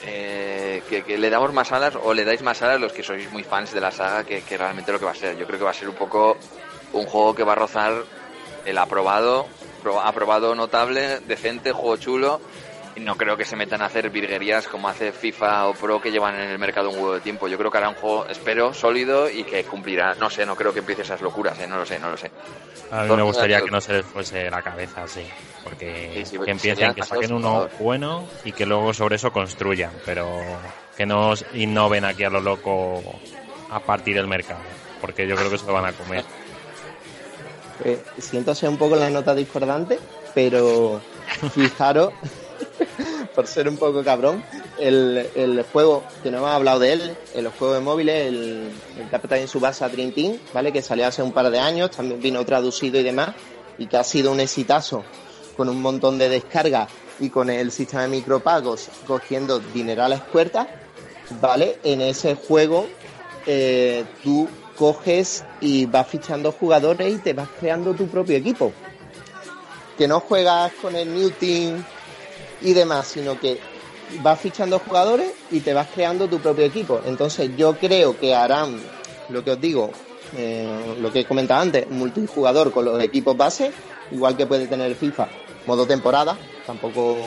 eh, 0.06 0.84
que, 0.90 1.04
que 1.04 1.18
le 1.18 1.30
damos 1.30 1.54
más 1.54 1.72
alas 1.72 1.94
o 2.04 2.14
le 2.14 2.26
dais 2.26 2.42
más 2.42 2.62
alas 2.62 2.80
los 2.82 2.92
que 2.92 3.02
sois 3.02 3.32
muy 3.32 3.44
fans 3.44 3.74
de 3.74 3.80
la 3.80 3.92
saga 3.92 4.24
que, 4.26 4.42
que 4.42 4.58
realmente 4.58 4.92
lo 4.92 5.00
que 5.00 5.06
va 5.06 5.12
a 5.12 5.16
ser. 5.16 5.38
Yo 5.38 5.46
creo 5.48 5.58
que 5.60 5.66
va 5.66 5.72
a 5.72 5.74
ser 5.74 5.88
un 5.88 5.96
poco 5.96 6.38
un 6.94 7.06
juego 7.06 7.34
que 7.34 7.44
va 7.44 7.54
a 7.54 7.56
rozar 7.56 8.04
el 8.66 8.78
aprobado, 8.78 9.48
pro- 9.82 10.02
aprobado 10.02 10.54
notable, 10.54 11.22
decente, 11.22 11.72
juego 11.72 11.96
chulo. 11.98 12.42
Y 12.96 13.02
no 13.02 13.16
creo 13.16 13.36
que 13.36 13.44
se 13.44 13.56
metan 13.56 13.82
a 13.82 13.86
hacer 13.86 14.10
virguerías 14.10 14.68
como 14.68 14.88
hace 14.88 15.12
FIFA 15.12 15.68
o 15.68 15.74
Pro 15.74 16.02
que 16.02 16.12
llevan 16.12 16.36
en 16.36 16.50
el 16.50 16.60
mercado 16.60 16.90
un 16.90 16.96
huevo 16.96 17.14
de 17.14 17.20
tiempo. 17.20 17.48
Yo 17.48 17.58
creo 17.58 17.70
que 17.70 17.78
hará 17.78 17.90
un 17.90 17.96
juego, 17.96 18.26
espero, 18.28 18.74
sólido 18.74 19.30
y 19.30 19.44
que 19.44 19.64
cumplirá. 19.66 20.16
No 20.16 20.30
sé, 20.30 20.46
no 20.46 20.56
creo 20.56 20.72
que 20.74 20.80
empiece 20.80 21.02
esas 21.02 21.22
locuras, 21.22 21.60
¿eh? 21.60 21.68
no 21.68 21.78
lo 21.78 21.86
sé, 21.86 22.00
no 22.00 22.10
lo 22.10 22.18
sé. 22.18 22.32
A 22.92 23.04
mí 23.04 23.16
me 23.16 23.24
gustaría 23.24 23.62
que 23.62 23.72
no 23.72 23.82
se 23.82 23.94
les 23.94 24.06
fuese 24.06 24.50
la 24.50 24.62
cabeza 24.62 25.04
así. 25.04 25.26
Porque 25.64 26.12
Sí, 26.14 26.26
sí, 26.26 26.32
que 26.32 26.38
porque 26.38 26.52
empiecen, 26.52 26.94
que 26.94 27.04
saquen 27.04 27.34
uno 27.34 27.68
bueno 27.80 28.28
y 28.46 28.52
que 28.54 28.66
luego 28.66 28.94
sobre 28.94 29.18
eso 29.18 29.32
construyan. 29.32 29.92
Pero 30.06 30.42
que 30.96 31.06
no 31.06 31.30
os 31.32 31.46
innoven 31.54 32.06
aquí 32.06 32.24
a 32.24 32.30
lo 32.30 32.40
loco 32.40 33.02
a 33.72 33.80
partir 33.82 34.16
del 34.16 34.28
mercado. 34.28 34.62
Porque 35.02 35.28
yo 35.28 35.36
creo 35.36 35.50
que 35.50 35.58
se 35.58 35.66
lo 35.66 35.74
van 35.74 35.86
a 35.86 35.92
comer. 35.92 36.24
Eh, 37.84 38.02
siento 38.18 38.56
ser 38.56 38.70
un 38.70 38.78
poco 38.78 38.96
la 38.96 39.10
nota 39.10 39.36
discordante, 39.36 40.00
pero 40.34 41.02
fijaros, 41.54 42.14
por 43.36 43.48
ser 43.48 43.68
un 43.68 43.78
poco 43.78 44.04
cabrón, 44.04 44.44
el, 44.80 45.30
el 45.36 45.64
juego, 45.64 46.04
que 46.24 46.32
no 46.32 46.38
hemos 46.38 46.50
hablado 46.52 46.80
de 46.80 46.94
él, 46.94 47.18
el 47.36 47.48
juego 47.50 47.74
de 47.74 47.82
móviles, 47.82 48.28
el, 48.28 48.72
el 48.98 49.10
Captain 49.10 49.48
Subasa 49.48 49.90
Dream 49.90 50.14
Team, 50.14 50.38
¿vale? 50.54 50.72
Que 50.72 50.82
salió 50.82 51.08
hace 51.08 51.22
un 51.22 51.34
par 51.34 51.50
de 51.52 51.60
años, 51.60 51.92
también 51.92 52.22
vino 52.22 52.46
traducido 52.46 53.00
y 53.00 53.04
demás, 53.04 53.36
y 53.78 53.88
que 53.88 53.98
ha 53.98 54.04
sido 54.04 54.32
un 54.32 54.40
exitazo 54.40 55.04
con 55.58 55.70
un 55.70 55.82
montón 55.82 56.18
de 56.18 56.30
descargas 56.30 56.90
y 57.20 57.30
con 57.30 57.50
el 57.50 57.72
sistema 57.72 58.04
de 58.04 58.10
micropagos 58.10 58.90
cogiendo 59.06 59.60
dinerales 59.60 60.22
puertas, 60.22 60.68
¿vale? 61.42 61.80
En 61.84 62.02
ese 62.02 62.36
juego 62.36 62.88
eh, 63.46 64.06
tú 64.24 64.48
coges 64.78 65.44
y 65.62 65.86
vas 65.86 66.08
fichando 66.08 66.52
jugadores 66.52 67.14
y 67.14 67.18
te 67.20 67.34
vas 67.34 67.48
creando 67.60 67.94
tu 67.94 68.08
propio 68.08 68.38
equipo. 68.38 68.74
Que 69.98 70.08
no 70.08 70.20
juegas 70.20 70.74
con 70.82 70.96
el 70.96 71.14
New 71.14 71.32
Team 71.32 71.86
y 72.66 72.74
demás, 72.74 73.08
sino 73.08 73.40
que 73.40 73.60
vas 74.22 74.40
fichando 74.40 74.80
jugadores 74.80 75.32
y 75.52 75.62
te 75.62 75.74
vas 75.74 75.88
creando 75.94 76.28
tu 76.28 76.40
propio 76.40 76.66
equipo. 76.66 77.00
Entonces 77.06 77.52
yo 77.56 77.78
creo 77.78 78.18
que 78.20 78.36
harán, 78.36 78.82
lo 79.30 79.44
que 79.44 79.52
os 79.52 79.62
digo, 79.62 79.92
eh, 80.36 80.96
lo 81.00 81.12
que 81.14 81.22
he 81.22 81.26
comentado 81.26 81.62
antes, 81.62 81.90
multijugador 81.90 82.72
con 82.72 82.86
los 82.86 83.02
equipos 83.02 83.38
base, 83.38 83.72
igual 84.12 84.36
que 84.36 84.48
puede 84.48 84.68
tener 84.68 84.88
el 84.88 84.96
FIFA, 84.96 85.28
modo 85.68 85.86
temporada, 85.86 86.38
tampoco 86.66 87.18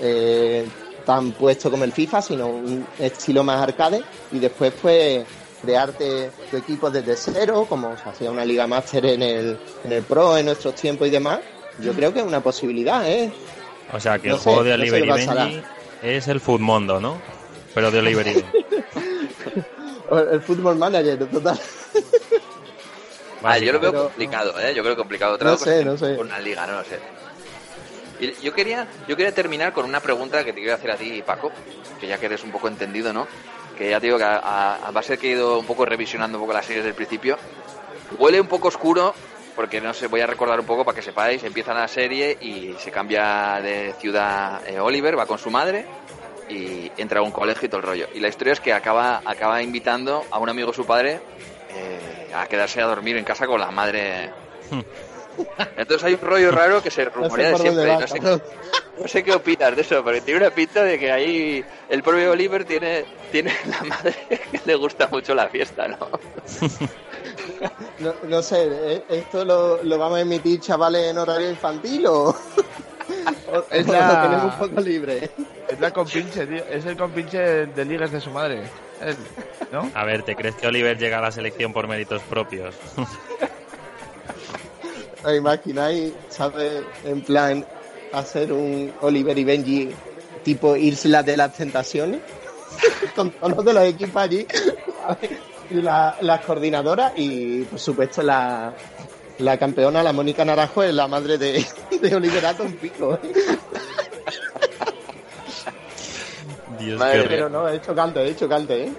eh, 0.00 0.66
tan 1.04 1.32
puesto 1.32 1.70
como 1.70 1.84
el 1.84 1.92
FIFA, 1.92 2.22
sino 2.22 2.48
un 2.48 2.86
estilo 2.98 3.44
más 3.44 3.62
arcade, 3.62 4.02
y 4.32 4.38
después 4.38 4.72
pues 4.80 5.24
crearte 5.62 6.30
tu 6.50 6.56
equipo 6.56 6.90
desde 6.90 7.14
cero, 7.16 7.66
como 7.68 7.96
se 7.96 8.08
hacía 8.08 8.30
una 8.30 8.44
Liga 8.44 8.66
Master 8.66 9.04
en 9.04 9.22
el, 9.22 9.58
en 9.84 9.92
el 9.92 10.02
Pro 10.02 10.38
en 10.38 10.46
nuestros 10.46 10.74
tiempos 10.74 11.08
y 11.08 11.10
demás. 11.10 11.40
Yo 11.80 11.92
creo 11.92 12.12
que 12.12 12.20
es 12.20 12.26
una 12.26 12.40
posibilidad, 12.40 13.08
¿eh? 13.08 13.30
O 13.92 14.00
sea, 14.00 14.18
que 14.18 14.28
No 14.28 14.34
el 14.34 14.40
sé, 14.40 14.44
juego 14.44 14.64
de 14.64 14.70
no 14.70 14.76
sé 14.76 14.90
Oliver 14.90 15.02
y. 15.04 15.06
Benji 15.26 15.62
es 16.02 16.28
el 16.28 16.40
Foodmondo, 16.40 17.00
¿no? 17.00 17.20
Pero 17.74 17.90
de 17.90 17.98
Oliver 18.00 18.26
y 18.26 18.34
Benji. 18.34 18.48
El 20.32 20.40
fútbol 20.40 20.76
manager, 20.76 21.18
total. 21.28 21.58
Ah, 23.42 23.56
yo 23.56 23.72
lo 23.72 23.78
veo 23.78 23.92
Pero- 23.92 24.04
complicado, 24.04 24.58
¿eh? 24.60 24.74
Yo 24.74 24.82
creo 24.82 24.96
complicado. 24.96 25.34
Otra 25.34 25.50
No 25.52 25.56
sé, 25.56 25.84
no 25.84 25.96
sé. 25.96 26.16
Una 26.18 26.40
liga, 26.40 26.66
no 26.66 26.78
lo 26.78 26.84
sé. 26.84 26.98
Y 28.18 28.32
yo 28.44 28.52
quería, 28.52 28.88
yo 29.06 29.16
quería 29.16 29.32
terminar 29.32 29.72
con 29.72 29.84
una 29.84 30.00
pregunta 30.00 30.44
que 30.44 30.52
te 30.52 30.58
quiero 30.58 30.74
hacer 30.74 30.90
a 30.90 30.96
ti, 30.96 31.22
Paco, 31.24 31.52
que 32.00 32.08
ya 32.08 32.18
que 32.18 32.26
eres 32.26 32.42
un 32.42 32.50
poco 32.50 32.66
entendido, 32.66 33.12
¿no? 33.12 33.28
Que 33.76 33.90
ya 33.90 34.00
te 34.00 34.06
digo 34.06 34.18
que 34.18 34.24
a, 34.24 34.38
a- 34.38 34.88
a 34.88 34.90
base 34.90 35.12
de 35.12 35.18
que 35.18 35.28
he 35.28 35.32
ido 35.34 35.56
un 35.60 35.66
poco 35.66 35.84
revisionando 35.84 36.36
un 36.36 36.42
poco 36.42 36.52
las 36.52 36.66
series 36.66 36.84
del 36.84 36.94
principio, 36.94 37.38
huele 38.18 38.40
un 38.40 38.48
poco 38.48 38.66
oscuro, 38.68 39.14
porque 39.58 39.80
no 39.80 39.92
sé, 39.92 40.06
voy 40.06 40.20
a 40.20 40.26
recordar 40.28 40.60
un 40.60 40.66
poco 40.66 40.84
para 40.84 40.94
que 40.94 41.02
sepáis, 41.02 41.42
empieza 41.42 41.74
la 41.74 41.88
serie 41.88 42.38
y 42.40 42.76
se 42.78 42.92
cambia 42.92 43.60
de 43.60 43.92
ciudad 43.98 44.60
eh, 44.64 44.78
Oliver, 44.78 45.18
va 45.18 45.26
con 45.26 45.36
su 45.36 45.50
madre 45.50 45.84
y 46.48 46.92
entra 46.96 47.18
a 47.18 47.22
un 47.24 47.32
colegio 47.32 47.66
y 47.66 47.68
todo 47.68 47.80
el 47.80 47.86
rollo. 47.88 48.06
Y 48.14 48.20
la 48.20 48.28
historia 48.28 48.52
es 48.52 48.60
que 48.60 48.72
acaba, 48.72 49.20
acaba 49.24 49.60
invitando 49.60 50.24
a 50.30 50.38
un 50.38 50.48
amigo 50.48 50.72
su 50.72 50.86
padre 50.86 51.18
eh, 51.74 52.30
a 52.36 52.46
quedarse 52.46 52.80
a 52.80 52.86
dormir 52.86 53.16
en 53.16 53.24
casa 53.24 53.48
con 53.48 53.58
la 53.60 53.72
madre. 53.72 54.30
Entonces 55.76 56.04
hay 56.04 56.14
un 56.14 56.20
rollo 56.20 56.52
raro 56.52 56.80
que 56.80 56.92
se 56.92 57.06
No 57.06 57.10
sé 57.10 57.16
rumorea 57.16 57.50
de 57.50 57.58
siempre. 57.58 57.86
va, 57.86 57.98
No 58.00 58.06
sé, 58.06 58.18
cabrón. 58.20 58.42
no 59.00 59.08
sé 59.08 59.24
qué 59.24 59.32
opinas 59.32 59.74
de 59.74 59.82
eso, 59.82 60.04
porque 60.04 60.20
tiene 60.20 60.38
una 60.38 60.50
pinta 60.50 60.84
de 60.84 61.00
que 61.00 61.10
ahí 61.10 61.64
el 61.88 62.04
propio 62.04 62.30
Oliver 62.30 62.64
tiene, 62.64 63.04
tiene 63.32 63.52
la 63.66 63.82
madre 63.82 64.14
que 64.28 64.60
le 64.64 64.76
gusta 64.76 65.08
mucho 65.08 65.34
la 65.34 65.48
fiesta, 65.48 65.88
¿no? 65.88 65.98
No, 67.98 68.14
no 68.28 68.42
sé, 68.42 68.68
¿eh? 68.70 69.04
¿esto 69.08 69.44
lo, 69.44 69.82
lo 69.82 69.98
vamos 69.98 70.18
a 70.18 70.22
emitir 70.22 70.60
chavales 70.60 71.10
en 71.10 71.18
horario 71.18 71.50
infantil 71.50 72.06
o, 72.06 72.34
Es 73.70 73.86
la- 73.88 74.22
tenemos 74.22 74.54
un 74.54 74.58
poco 74.68 74.80
libre? 74.80 75.30
Es 75.68 75.80
la 75.80 75.92
compinche, 75.92 76.46
tío. 76.46 76.64
Es 76.70 76.84
el 76.86 76.96
compinche 76.96 77.66
de 77.66 77.84
ligas 77.84 78.12
de 78.12 78.20
su 78.20 78.30
madre. 78.30 78.62
Él, 79.00 79.16
¿No? 79.72 79.90
A 79.94 80.04
ver, 80.04 80.22
¿te 80.22 80.36
crees 80.36 80.54
que 80.56 80.66
Oliver 80.66 80.98
llega 80.98 81.18
a 81.18 81.22
la 81.22 81.32
selección 81.32 81.72
por 81.72 81.88
méritos 81.88 82.22
propios? 82.22 82.74
¿Os 85.24 85.34
imagináis, 85.36 86.12
sabes, 86.28 86.82
en 87.04 87.22
plan, 87.22 87.66
hacer 88.12 88.52
un 88.52 88.92
Oliver 89.00 89.36
y 89.36 89.44
Benji 89.44 89.90
tipo 90.44 90.76
Isla 90.76 91.22
de 91.22 91.36
las 91.36 91.54
Tentaciones? 91.54 92.20
Con 93.16 93.30
todos 93.32 93.64
de 93.64 93.72
los 93.72 93.84
equipos 93.84 94.22
allí, 94.22 94.46
la- 95.70 96.16
las 96.20 96.44
coordinadoras 96.44 97.12
y, 97.16 97.62
por 97.64 97.78
supuesto, 97.78 98.22
la, 98.22 98.72
la 99.38 99.56
campeona, 99.58 100.02
la 100.02 100.12
Mónica 100.12 100.44
Naranjo, 100.44 100.82
es 100.82 100.94
la 100.94 101.06
madre 101.08 101.38
de, 101.38 101.64
de 102.02 102.14
Oliver 102.16 102.44
Atom 102.46 102.72
Pico. 102.72 103.18
Dios, 106.78 106.98
Madre. 106.98 107.24
Pero 107.28 107.48
no, 107.48 107.68
es 107.68 107.82
chocante, 107.82 108.26
es 108.28 108.36
chocante, 108.36 108.84
¿eh? 108.84 108.92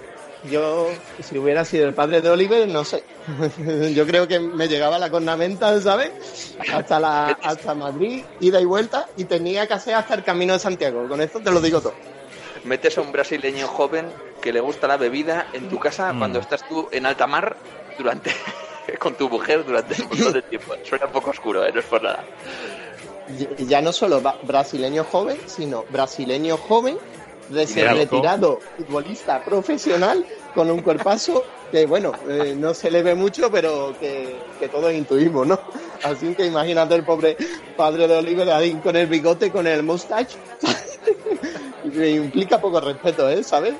Yo, 0.50 0.88
si 1.22 1.36
hubiera 1.36 1.64
sido 1.66 1.86
el 1.86 1.92
padre 1.94 2.22
de 2.22 2.30
Oliver, 2.30 2.66
no 2.66 2.82
sé. 2.84 3.04
Yo 3.94 4.06
creo 4.06 4.26
que 4.26 4.40
me 4.40 4.68
llegaba 4.68 4.98
la 4.98 5.10
cornamenta, 5.10 5.78
¿sabes? 5.82 6.56
Hasta 6.72 6.98
la, 6.98 7.38
hasta 7.42 7.74
Madrid, 7.74 8.24
ida 8.40 8.58
y 8.60 8.64
vuelta, 8.64 9.06
y 9.18 9.24
tenía 9.24 9.66
que 9.66 9.74
hacer 9.74 9.94
hasta 9.94 10.14
el 10.14 10.24
camino 10.24 10.54
de 10.54 10.58
Santiago. 10.58 11.06
Con 11.08 11.20
esto 11.20 11.40
te 11.40 11.50
lo 11.50 11.60
digo 11.60 11.80
todo. 11.82 11.94
Metes 12.64 12.98
a 12.98 13.00
un 13.00 13.12
brasileño 13.12 13.66
joven 13.66 14.06
que 14.40 14.52
le 14.52 14.60
gusta 14.60 14.86
la 14.86 14.96
bebida 14.96 15.46
en 15.52 15.68
tu 15.68 15.78
casa 15.78 16.12
Mm. 16.12 16.18
cuando 16.18 16.38
estás 16.40 16.66
tú 16.68 16.88
en 16.92 17.06
alta 17.06 17.26
mar 17.26 17.56
durante 17.98 18.30
con 18.98 19.14
tu 19.14 19.28
mujer 19.28 19.64
durante 19.64 20.00
un 20.02 20.08
montón 20.08 20.32
de 20.32 20.42
tiempo. 20.42 20.74
Suena 20.84 21.06
un 21.06 21.12
poco 21.12 21.30
oscuro, 21.30 21.64
¿eh? 21.64 21.70
No 21.72 21.80
es 21.80 21.86
por 21.86 22.02
nada. 22.02 22.24
Ya 23.58 23.80
no 23.80 23.92
solo 23.92 24.20
brasileño 24.42 25.04
joven, 25.04 25.38
sino 25.46 25.84
brasileño 25.90 26.56
joven, 26.56 26.98
recién 27.50 27.88
Dinero. 27.88 27.96
retirado, 28.10 28.60
futbolista 28.76 29.44
profesional, 29.44 30.24
con 30.54 30.68
un 30.70 30.80
cuerpazo 30.82 31.44
que, 31.70 31.86
bueno, 31.86 32.12
eh, 32.28 32.54
no 32.56 32.74
se 32.74 32.90
le 32.90 33.02
ve 33.02 33.14
mucho, 33.14 33.50
pero 33.50 33.94
que, 33.98 34.36
que 34.58 34.68
todos 34.68 34.92
intuimos, 34.92 35.46
¿no? 35.46 35.58
Así 36.02 36.34
que 36.34 36.46
imagínate 36.46 36.94
el 36.94 37.04
pobre 37.04 37.36
padre 37.76 38.08
de 38.08 38.16
Oliver 38.16 38.50
ahí 38.50 38.72
con 38.74 38.96
el 38.96 39.06
bigote, 39.06 39.50
con 39.50 39.66
el 39.66 39.82
mustache. 39.82 40.38
Y 41.92 42.04
implica 42.04 42.60
poco 42.60 42.80
respeto, 42.80 43.28
¿eh? 43.28 43.42
¿Sabes? 43.42 43.74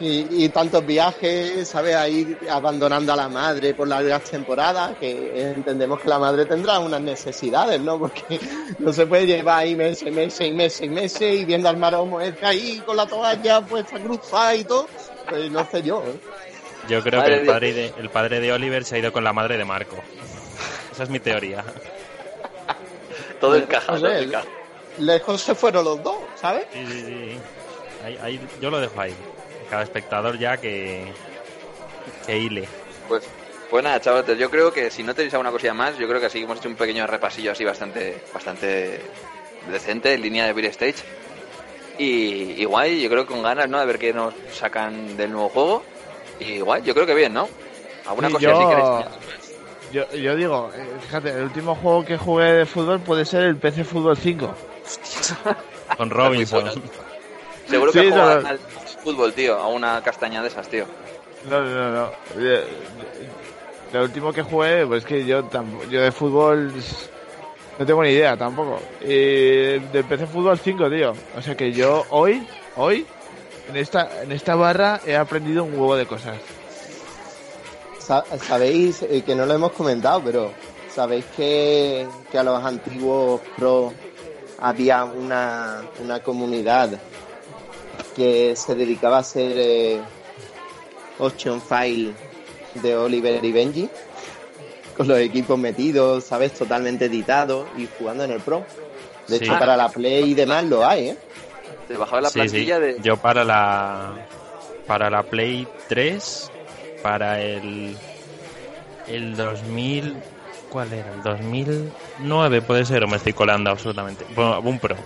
Y, 0.00 0.44
y 0.44 0.48
tantos 0.48 0.84
viajes, 0.84 1.68
¿sabes? 1.68 1.94
Ahí 1.94 2.36
abandonando 2.50 3.12
a 3.12 3.16
la 3.16 3.28
madre 3.28 3.74
por 3.74 3.86
largas 3.86 4.24
temporadas, 4.24 4.96
que 4.98 5.52
entendemos 5.52 6.00
que 6.00 6.08
la 6.08 6.18
madre 6.18 6.46
tendrá 6.46 6.78
unas 6.78 7.00
necesidades, 7.00 7.80
¿no? 7.80 7.98
Porque 7.98 8.40
no 8.78 8.92
se 8.92 9.06
puede 9.06 9.26
llevar 9.26 9.60
ahí 9.60 9.76
meses, 9.76 10.12
meses 10.12 10.48
y 10.48 10.52
meses 10.52 10.82
y 10.82 10.88
meses 10.88 11.40
y 11.40 11.44
viendo 11.44 11.68
al 11.68 11.76
maromo 11.76 12.20
este 12.20 12.44
ahí 12.44 12.82
con 12.84 12.96
la 12.96 13.06
toalla 13.06 13.60
puesta 13.60 13.98
cruzada 14.00 14.54
y 14.56 14.64
todo. 14.64 14.86
Pues 15.28 15.50
no 15.50 15.66
sé 15.70 15.82
yo, 15.82 16.02
¿eh? 16.02 16.20
Yo 16.88 17.02
creo 17.02 17.20
Madre 17.20 17.34
que 17.34 17.40
el 17.40 17.46
padre, 17.46 17.72
de, 17.72 17.92
el 17.98 18.10
padre 18.10 18.40
de 18.40 18.52
Oliver 18.52 18.84
se 18.84 18.96
ha 18.96 18.98
ido 18.98 19.12
con 19.12 19.24
la 19.24 19.32
madre 19.32 19.56
de 19.56 19.64
Marco. 19.64 19.96
Esa 20.92 21.02
es 21.02 21.08
mi 21.10 21.20
teoría. 21.20 21.64
Todo 23.40 23.56
encaja, 23.56 23.92
No 23.92 23.98
todo 24.00 24.10
sé, 24.10 24.22
encaja. 24.24 24.46
lejos 24.98 25.40
se 25.42 25.54
fueron 25.54 25.84
los 25.84 26.02
dos, 26.02 26.16
¿sabes? 26.36 26.66
Sí, 26.72 26.86
sí, 26.86 27.00
sí. 27.04 27.38
Ahí- 28.04 28.18
ahí- 28.22 28.48
yo 28.60 28.70
lo 28.70 28.80
dejo 28.80 28.98
ahí. 29.00 29.14
Cada 29.68 29.82
espectador 29.82 30.38
ya 30.38 30.56
que, 30.56 31.04
que 32.26 32.38
hile. 32.38 32.68
Pues, 33.08 33.24
pues 33.68 33.84
nada, 33.84 34.00
chavales, 34.00 34.38
yo 34.38 34.48
creo 34.50 34.72
que 34.72 34.90
si 34.90 35.02
no 35.02 35.14
tenéis 35.14 35.34
alguna 35.34 35.50
cosilla 35.50 35.74
más, 35.74 35.98
yo 35.98 36.08
creo 36.08 36.20
que 36.20 36.26
así 36.26 36.42
hemos 36.42 36.58
hecho 36.58 36.68
un 36.68 36.76
pequeño 36.76 37.06
repasillo 37.06 37.52
así 37.52 37.64
bastante, 37.64 38.22
bastante 38.32 39.00
decente 39.70 40.14
en 40.14 40.22
línea 40.22 40.46
de 40.46 40.52
Beer 40.52 40.66
Stage. 40.70 41.04
Y, 41.98 42.60
y 42.60 42.64
guay, 42.64 43.02
yo 43.02 43.08
creo 43.10 43.26
que 43.26 43.32
con 43.32 43.42
ganas, 43.42 43.68
¿no? 43.68 43.78
De 43.80 43.86
ver 43.86 43.98
qué 43.98 44.12
nos 44.12 44.32
sacan 44.52 45.16
del 45.16 45.32
nuevo 45.32 45.48
juego. 45.48 45.82
Y 46.40 46.60
guay, 46.60 46.82
yo 46.82 46.94
creo 46.94 47.06
que 47.06 47.14
bien, 47.14 47.32
¿no? 47.34 47.48
¿Alguna 48.06 48.28
Sí, 48.28 48.36
así 48.36 48.44
yo- 48.44 48.68
queréis? 48.68 48.88
Yo, 49.92 50.12
yo 50.14 50.34
digo, 50.36 50.70
eh, 50.74 50.84
fíjate, 51.02 51.30
el 51.30 51.44
último 51.44 51.74
juego 51.76 52.04
que 52.04 52.16
jugué 52.18 52.52
de 52.52 52.66
fútbol 52.66 53.00
puede 53.00 53.24
ser 53.24 53.44
el 53.44 53.56
PC 53.56 53.84
Fútbol 53.84 54.16
5. 54.16 54.52
Con 55.96 56.10
Robinson. 56.10 56.64
bueno. 56.64 56.82
Seguro 57.68 57.92
que 57.92 58.00
Sí, 58.00 58.08
juega 58.10 58.40
no. 58.40 58.48
al 58.48 58.58
fútbol, 59.02 59.32
tío, 59.32 59.56
a 59.56 59.68
una 59.68 60.02
castaña 60.02 60.42
de 60.42 60.48
esas, 60.48 60.68
tío. 60.68 60.84
No, 61.48 61.60
no, 61.62 61.70
no. 61.70 61.92
no. 61.92 62.10
Lo 63.92 64.02
último 64.02 64.32
que 64.32 64.42
jugué, 64.42 64.84
pues 64.86 65.04
que 65.04 65.24
yo 65.24 65.44
tamp- 65.44 65.88
yo 65.88 66.00
de 66.02 66.10
fútbol 66.12 66.72
no 67.78 67.86
tengo 67.86 68.02
ni 68.02 68.10
idea 68.10 68.36
tampoco. 68.36 68.80
Y 69.00 69.06
de 69.78 70.04
PC 70.08 70.26
Fútbol 70.26 70.58
5, 70.58 70.90
tío. 70.90 71.14
O 71.36 71.42
sea 71.42 71.56
que 71.56 71.72
yo 71.72 72.04
hoy, 72.10 72.46
hoy, 72.76 73.06
en 73.68 73.76
esta, 73.76 74.22
en 74.22 74.32
esta 74.32 74.54
barra 74.54 75.00
he 75.06 75.16
aprendido 75.16 75.64
un 75.64 75.72
huevo 75.72 75.96
de 75.96 76.06
cosas. 76.06 76.36
Sa- 77.98 78.24
Sabéis 78.46 79.02
eh, 79.02 79.22
que 79.24 79.34
no 79.34 79.46
lo 79.46 79.54
hemos 79.54 79.72
comentado, 79.72 80.22
pero 80.24 80.52
sabéis 80.94 81.24
que, 81.36 82.06
que 82.30 82.38
a 82.38 82.42
los 82.42 82.62
antiguos 82.64 83.40
pro 83.56 83.92
había 84.58 85.04
una, 85.04 85.82
una 86.02 86.22
comunidad 86.22 86.90
que 88.14 88.54
se 88.56 88.74
dedicaba 88.74 89.18
a 89.18 89.20
hacer 89.20 89.52
eh, 89.56 90.00
option 91.18 91.60
file 91.60 92.12
de 92.74 92.96
Oliver 92.96 93.44
y 93.44 93.52
Benji 93.52 93.90
con 94.96 95.08
los 95.08 95.18
equipos 95.18 95.58
metidos, 95.58 96.24
sabes, 96.24 96.52
totalmente 96.54 97.04
editados 97.06 97.66
y 97.76 97.86
jugando 97.98 98.24
en 98.24 98.30
el 98.30 98.40
pro. 98.40 98.64
De 99.28 99.38
Sí. 99.38 99.44
hecho, 99.44 99.58
para 99.58 99.76
la 99.76 99.88
Play 99.90 100.30
y 100.30 100.34
demás 100.34 100.64
lo 100.64 100.86
hay, 100.86 101.08
¿eh? 101.10 101.16
Te 101.88 101.96
bajaba 101.96 102.20
la 102.22 102.28
Sí, 102.30 102.40
sí. 102.40 102.48
plantilla 102.48 102.80
de... 102.80 102.96
Yo 103.02 103.16
para 103.16 103.44
la 103.44 104.12
para 104.86 105.10
la 105.10 105.22
Play 105.24 105.66
3, 105.88 106.50
para 107.02 107.40
el 107.42 107.96
el 109.08 109.36
2000 109.36 110.16
¿cuál 110.70 110.92
era? 110.92 111.12
El 111.14 111.22
2009 111.22 112.62
puede 112.62 112.84
ser 112.84 113.04
o 113.04 113.08
me 113.08 113.16
estoy 113.16 113.32
colando 113.32 113.70
absolutamente. 113.70 114.24
Bueno, 114.34 114.54
a 114.54 114.58
un 114.58 114.78
Pro. 114.78 114.96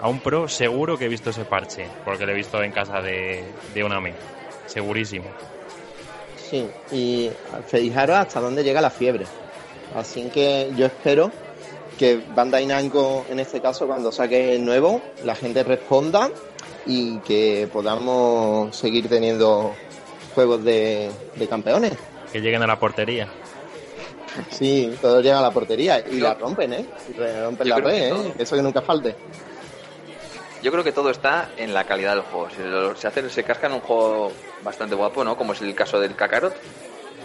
A 0.00 0.08
un 0.08 0.20
Pro 0.20 0.46
seguro 0.48 0.98
que 0.98 1.06
he 1.06 1.08
visto 1.08 1.30
ese 1.30 1.44
parche, 1.44 1.86
porque 2.04 2.26
lo 2.26 2.32
he 2.32 2.34
visto 2.34 2.62
en 2.62 2.70
casa 2.72 3.00
de, 3.00 3.44
de 3.74 3.84
un 3.84 3.92
amigo. 3.92 4.16
Segurísimo. 4.66 5.26
Sí, 6.50 6.68
y 6.92 7.30
fijaros 7.66 8.16
hasta 8.16 8.40
dónde 8.40 8.62
llega 8.62 8.80
la 8.80 8.90
fiebre. 8.90 9.26
Así 9.94 10.28
que 10.32 10.70
yo 10.76 10.86
espero 10.86 11.30
que 11.98 12.20
Bandai 12.34 12.66
Namco, 12.66 13.24
en 13.30 13.40
este 13.40 13.60
caso, 13.60 13.86
cuando 13.86 14.12
saque 14.12 14.54
el 14.56 14.64
nuevo, 14.64 15.00
la 15.24 15.34
gente 15.34 15.62
responda 15.64 16.30
y 16.86 17.18
que 17.20 17.68
podamos 17.72 18.76
seguir 18.76 19.08
teniendo 19.08 19.74
juegos 20.34 20.62
de, 20.64 21.10
de 21.34 21.48
campeones. 21.48 21.92
Que 22.32 22.40
lleguen 22.40 22.62
a 22.62 22.66
la 22.66 22.78
portería. 22.78 23.28
Sí, 24.50 24.94
todos 25.00 25.22
llegan 25.22 25.38
a 25.38 25.42
la 25.42 25.50
portería 25.50 26.00
y 26.00 26.18
Yo- 26.18 26.24
la 26.24 26.34
rompen, 26.34 26.72
¿eh? 26.74 26.84
Y 27.08 27.40
rompen 27.42 27.66
Yo 27.66 27.78
la 27.78 27.84
red, 27.84 28.10
todo. 28.10 28.24
¿eh? 28.24 28.32
Eso 28.38 28.56
que 28.56 28.62
nunca 28.62 28.82
falte. 28.82 29.16
Yo 30.62 30.72
creo 30.72 30.82
que 30.84 30.92
todo 30.92 31.10
está 31.10 31.50
en 31.56 31.72
la 31.72 31.84
calidad 31.84 32.14
del 32.14 32.22
juego. 32.24 32.48
Si 32.50 32.62
lo- 32.62 32.96
se, 32.96 33.06
hacen, 33.06 33.30
se 33.30 33.44
cascan 33.44 33.72
un 33.72 33.80
juego 33.80 34.32
bastante 34.62 34.94
guapo, 34.94 35.24
¿no? 35.24 35.36
Como 35.36 35.52
es 35.54 35.62
el 35.62 35.74
caso 35.74 35.98
del 36.00 36.14
Kakarot, 36.14 36.54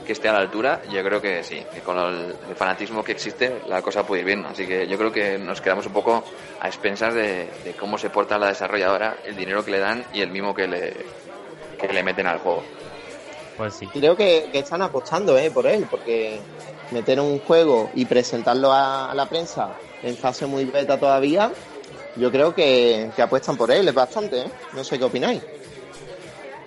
que 0.05 0.13
esté 0.13 0.29
a 0.29 0.33
la 0.33 0.39
altura, 0.39 0.81
yo 0.89 1.03
creo 1.03 1.21
que 1.21 1.43
sí, 1.43 1.63
que 1.73 1.81
con 1.81 1.97
el, 1.97 2.35
el 2.49 2.55
fanatismo 2.55 3.03
que 3.03 3.11
existe, 3.11 3.61
la 3.67 3.81
cosa 3.81 4.05
puede 4.05 4.21
ir 4.21 4.25
bien. 4.25 4.45
Así 4.45 4.65
que 4.67 4.87
yo 4.87 4.97
creo 4.97 5.11
que 5.11 5.37
nos 5.37 5.61
quedamos 5.61 5.85
un 5.85 5.93
poco 5.93 6.23
a 6.59 6.67
expensas 6.67 7.13
de, 7.13 7.49
de 7.63 7.73
cómo 7.79 7.97
se 7.97 8.09
porta 8.09 8.37
la 8.37 8.47
desarrolladora, 8.47 9.17
el 9.25 9.35
dinero 9.35 9.63
que 9.63 9.71
le 9.71 9.79
dan 9.79 10.03
y 10.13 10.21
el 10.21 10.31
mimo 10.31 10.53
que 10.53 10.67
le, 10.67 10.93
que 11.79 11.87
le 11.91 12.03
meten 12.03 12.27
al 12.27 12.39
juego. 12.39 12.63
Pues 13.57 13.75
sí. 13.75 13.87
Creo 13.87 14.15
que, 14.15 14.49
que 14.51 14.59
están 14.59 14.81
apostando, 14.81 15.37
¿eh? 15.37 15.51
Por 15.51 15.67
él, 15.67 15.85
porque 15.89 16.39
meter 16.91 17.19
un 17.19 17.39
juego 17.39 17.91
y 17.93 18.05
presentarlo 18.05 18.71
a, 18.71 19.11
a 19.11 19.15
la 19.15 19.27
prensa 19.27 19.73
en 20.03 20.17
fase 20.17 20.45
muy 20.45 20.65
beta 20.65 20.99
todavía, 20.99 21.51
yo 22.15 22.31
creo 22.31 22.53
que, 22.53 23.09
que 23.15 23.21
apuestan 23.21 23.55
por 23.55 23.71
él, 23.71 23.87
es 23.87 23.93
bastante, 23.93 24.41
¿eh? 24.41 24.51
No 24.73 24.83
sé 24.83 24.97
qué 24.97 25.05
opináis. 25.05 25.41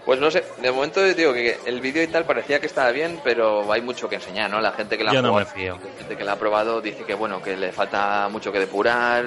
Pues 0.05 0.21
no 0.21 0.31
sé, 0.31 0.45
de 0.61 0.71
momento 0.71 1.03
digo 1.03 1.33
que 1.33 1.57
el 1.65 1.81
vídeo 1.81 2.03
y 2.03 2.09
tal 2.09 2.25
parecía 2.25 2.61
que 2.61 2.67
estaba 2.67 2.91
bien, 2.91 3.19
pero 3.25 3.73
hay 3.73 3.81
mucho 3.81 4.07
que 4.09 4.17
enseñar, 4.17 4.51
¿no? 4.51 4.61
La 4.61 4.73
gente 4.73 4.99
que 4.99 5.05
la 5.05 5.13
ha 5.13 5.15
Yo 5.15 5.23
no 5.23 5.31
jugado, 5.31 5.47
me 5.47 5.61
fío. 5.61 5.75
la 5.83 5.99
gente 5.99 6.17
que 6.17 6.25
la 6.25 6.33
ha 6.33 6.39
probado 6.39 6.81
dice 6.83 7.05
que 7.05 7.15
bueno, 7.15 7.41
que 7.43 7.57
le 7.57 7.73
falta 7.73 8.29
mucho 8.31 8.53
que 8.53 8.59
depurar. 8.59 9.25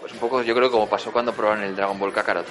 Pues 0.00 0.12
un 0.12 0.18
poco, 0.18 0.42
yo 0.42 0.54
creo 0.54 0.70
como 0.70 0.86
pasó 0.88 1.10
cuando 1.12 1.32
probaron 1.32 1.64
el 1.64 1.74
Dragon 1.74 1.98
Ball 1.98 2.12
Kakarot. 2.12 2.46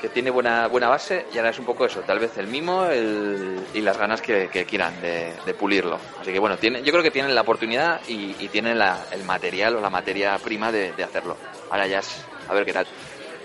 Que 0.00 0.08
tiene 0.08 0.30
buena 0.30 0.66
buena 0.68 0.88
base 0.88 1.24
y 1.32 1.36
ahora 1.38 1.50
es 1.50 1.58
un 1.58 1.64
poco 1.66 1.84
eso, 1.86 2.00
tal 2.00 2.18
vez 2.18 2.36
el 2.38 2.46
mimo 2.46 2.86
el- 2.86 3.58
y 3.74 3.80
las 3.80 3.96
ganas 3.98 4.20
que, 4.22 4.48
que 4.48 4.64
quieran 4.64 5.00
de, 5.00 5.32
de 5.46 5.54
pulirlo. 5.54 5.98
Así 6.20 6.32
que 6.32 6.38
bueno, 6.38 6.56
tiene, 6.56 6.82
yo 6.82 6.92
creo 6.92 7.02
que 7.02 7.10
tienen 7.10 7.34
la 7.34 7.40
oportunidad 7.42 8.00
y, 8.08 8.34
y 8.42 8.48
tienen 8.48 8.78
la- 8.78 9.06
el 9.12 9.24
material 9.24 9.76
o 9.76 9.80
la 9.80 9.90
materia 9.90 10.36
prima 10.38 10.70
de, 10.72 10.92
de 10.92 11.04
hacerlo. 11.04 11.36
Ahora 11.70 11.86
ya 11.86 11.98
es, 12.00 12.24
a 12.48 12.54
ver 12.54 12.64
qué 12.64 12.72
tal. 12.72 12.86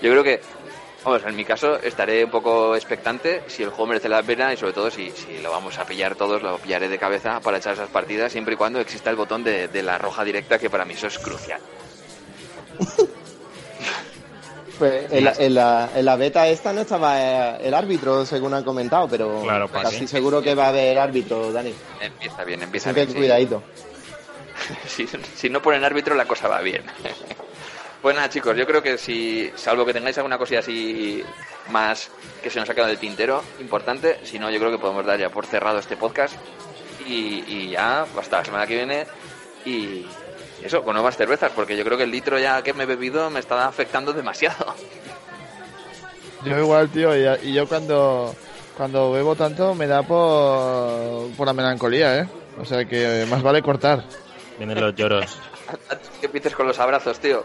Yo 0.01 0.11
creo 0.11 0.23
que 0.23 0.39
Vamos, 1.03 1.23
en 1.25 1.35
mi 1.35 1.45
caso 1.45 1.77
estaré 1.81 2.25
un 2.25 2.29
poco 2.31 2.75
expectante 2.75 3.43
si 3.47 3.63
el 3.63 3.69
juego 3.69 3.87
merece 3.87 4.09
la 4.09 4.21
pena 4.21 4.53
y 4.53 4.57
sobre 4.57 4.73
todo 4.73 4.91
si, 4.91 5.09
si 5.11 5.37
lo 5.39 5.49
vamos 5.51 5.77
a 5.77 5.85
pillar 5.85 6.15
todos, 6.15 6.41
lo 6.43 6.57
pillaré 6.57 6.89
de 6.89 6.97
cabeza 6.99 7.39
para 7.39 7.57
echar 7.57 7.73
esas 7.73 7.89
partidas 7.89 8.31
siempre 8.33 8.55
y 8.55 8.57
cuando 8.57 8.79
exista 8.81 9.09
el 9.09 9.15
botón 9.15 9.43
de, 9.43 9.69
de 9.69 9.81
la 9.81 9.97
roja 9.97 10.25
directa 10.25 10.59
que 10.59 10.69
para 10.69 10.83
mí 10.85 10.93
eso 10.95 11.07
es 11.07 11.17
crucial. 11.19 11.61
Pues 14.77 15.11
en 15.11 15.25
la, 15.25 15.33
en 15.37 15.53
la- 15.55 15.89
en 15.93 16.05
la 16.05 16.15
beta 16.15 16.47
esta 16.47 16.71
no 16.71 16.79
estaba 16.79 17.57
el 17.57 17.73
árbitro, 17.73 18.25
según 18.25 18.53
han 18.53 18.63
comentado, 18.63 19.09
pero 19.09 19.41
Claro, 19.41 19.67
¿para 19.67 19.83
casi 19.89 20.07
seguro 20.07 20.41
que 20.41 20.55
va 20.55 20.67
a 20.67 20.69
haber 20.69 20.97
árbitro, 20.97 21.51
Dani. 21.51 21.73
Empieza 21.99 22.45
bien, 22.45 22.63
empieza 22.63 22.91
Así 22.91 22.95
que 22.95 23.01
bien. 23.05 23.11
sí. 23.11 23.17
cuidadito. 23.17 23.61
si, 24.87 25.05
si 25.35 25.49
no 25.49 25.61
ponen 25.61 25.83
árbitro 25.83 26.15
la 26.15 26.23
cosa 26.25 26.47
va 26.47 26.61
bien. 26.61 26.83
pues 28.01 28.15
nada 28.15 28.29
chicos, 28.29 28.55
yo 28.55 28.65
creo 28.65 28.81
que 28.81 28.97
si, 28.97 29.51
salvo 29.55 29.85
que 29.85 29.93
tengáis 29.93 30.17
alguna 30.17 30.37
cosilla 30.37 30.59
así 30.59 31.23
más 31.69 32.09
que 32.41 32.49
se 32.49 32.59
nos 32.59 32.69
ha 32.69 32.73
quedado 32.73 32.89
del 32.89 32.99
tintero, 32.99 33.43
importante, 33.59 34.19
si 34.23 34.39
no 34.39 34.49
yo 34.49 34.59
creo 34.59 34.71
que 34.71 34.77
podemos 34.77 35.05
dar 35.05 35.19
ya 35.19 35.29
por 35.29 35.45
cerrado 35.45 35.79
este 35.79 35.97
podcast 35.97 36.35
y, 37.05 37.43
y 37.47 37.69
ya 37.71 38.05
hasta 38.17 38.37
la 38.37 38.45
semana 38.45 38.67
que 38.67 38.75
viene 38.75 39.05
y 39.65 40.05
eso, 40.63 40.83
con 40.83 40.93
nuevas 40.93 41.15
cervezas, 41.15 41.51
porque 41.55 41.77
yo 41.77 41.83
creo 41.83 41.97
que 41.97 42.03
el 42.03 42.11
litro 42.11 42.37
ya 42.37 42.61
que 42.61 42.73
me 42.73 42.83
he 42.83 42.85
bebido 42.87 43.29
me 43.29 43.39
está 43.39 43.67
afectando 43.67 44.13
demasiado. 44.13 44.75
Yo 46.45 46.57
igual, 46.57 46.89
tío, 46.89 47.15
y, 47.17 47.49
y 47.49 47.53
yo 47.53 47.67
cuando, 47.67 48.33
cuando 48.77 49.11
bebo 49.11 49.35
tanto 49.35 49.75
me 49.75 49.87
da 49.87 50.03
por, 50.03 51.31
por 51.35 51.47
la 51.47 51.53
melancolía, 51.53 52.19
¿eh? 52.19 52.29
O 52.59 52.65
sea 52.65 52.85
que 52.85 53.25
más 53.29 53.41
vale 53.41 53.61
cortar. 53.61 54.03
Vienen 54.57 54.79
los 54.79 54.95
lloros. 54.95 55.37
Antes 55.89 56.09
que 56.19 56.25
empieces 56.27 56.53
con 56.55 56.67
los 56.67 56.79
abrazos, 56.79 57.19
tío. 57.19 57.43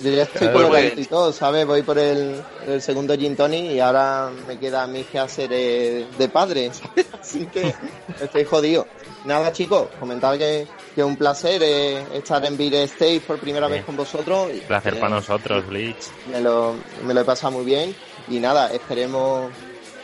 Yo 0.00 0.10
ya 0.10 0.22
estoy 0.24 0.48
por 0.48 0.64
el 0.64 0.70
bien. 0.70 0.92
y 0.98 1.04
todo, 1.04 1.32
¿sabes? 1.32 1.64
Voy 1.66 1.82
por 1.82 1.98
el, 1.98 2.42
el 2.66 2.82
segundo 2.82 3.14
gin 3.16 3.36
tonic 3.36 3.70
y 3.70 3.78
ahora 3.78 4.30
me 4.48 4.58
queda 4.58 4.82
a 4.82 4.86
mí 4.86 5.04
que 5.04 5.18
hacer 5.18 5.48
eh, 5.52 6.06
de 6.18 6.28
padre, 6.28 6.70
¿sabes? 6.72 7.06
Así 7.20 7.46
que 7.46 7.72
estoy 8.20 8.44
jodido. 8.44 8.86
Nada, 9.24 9.52
chicos, 9.52 9.86
comentar 10.00 10.36
que, 10.36 10.66
que 10.94 11.00
es 11.00 11.06
un 11.06 11.16
placer 11.16 11.62
eh, 11.62 12.04
estar 12.14 12.44
en 12.44 12.56
Beer 12.56 12.74
Stage 12.88 13.20
por 13.20 13.38
primera 13.38 13.68
Sí. 13.68 13.74
vez 13.74 13.84
con 13.84 13.96
vosotros. 13.96 14.48
y 14.52 14.58
Placer 14.60 14.98
para 14.98 15.10
nosotros, 15.16 15.64
Bleach. 15.68 16.08
Me 16.32 16.40
lo, 16.40 16.74
me 17.06 17.14
lo 17.14 17.20
he 17.20 17.24
pasado 17.24 17.52
muy 17.52 17.64
bien 17.64 17.94
y 18.28 18.40
nada, 18.40 18.72
esperemos 18.72 19.52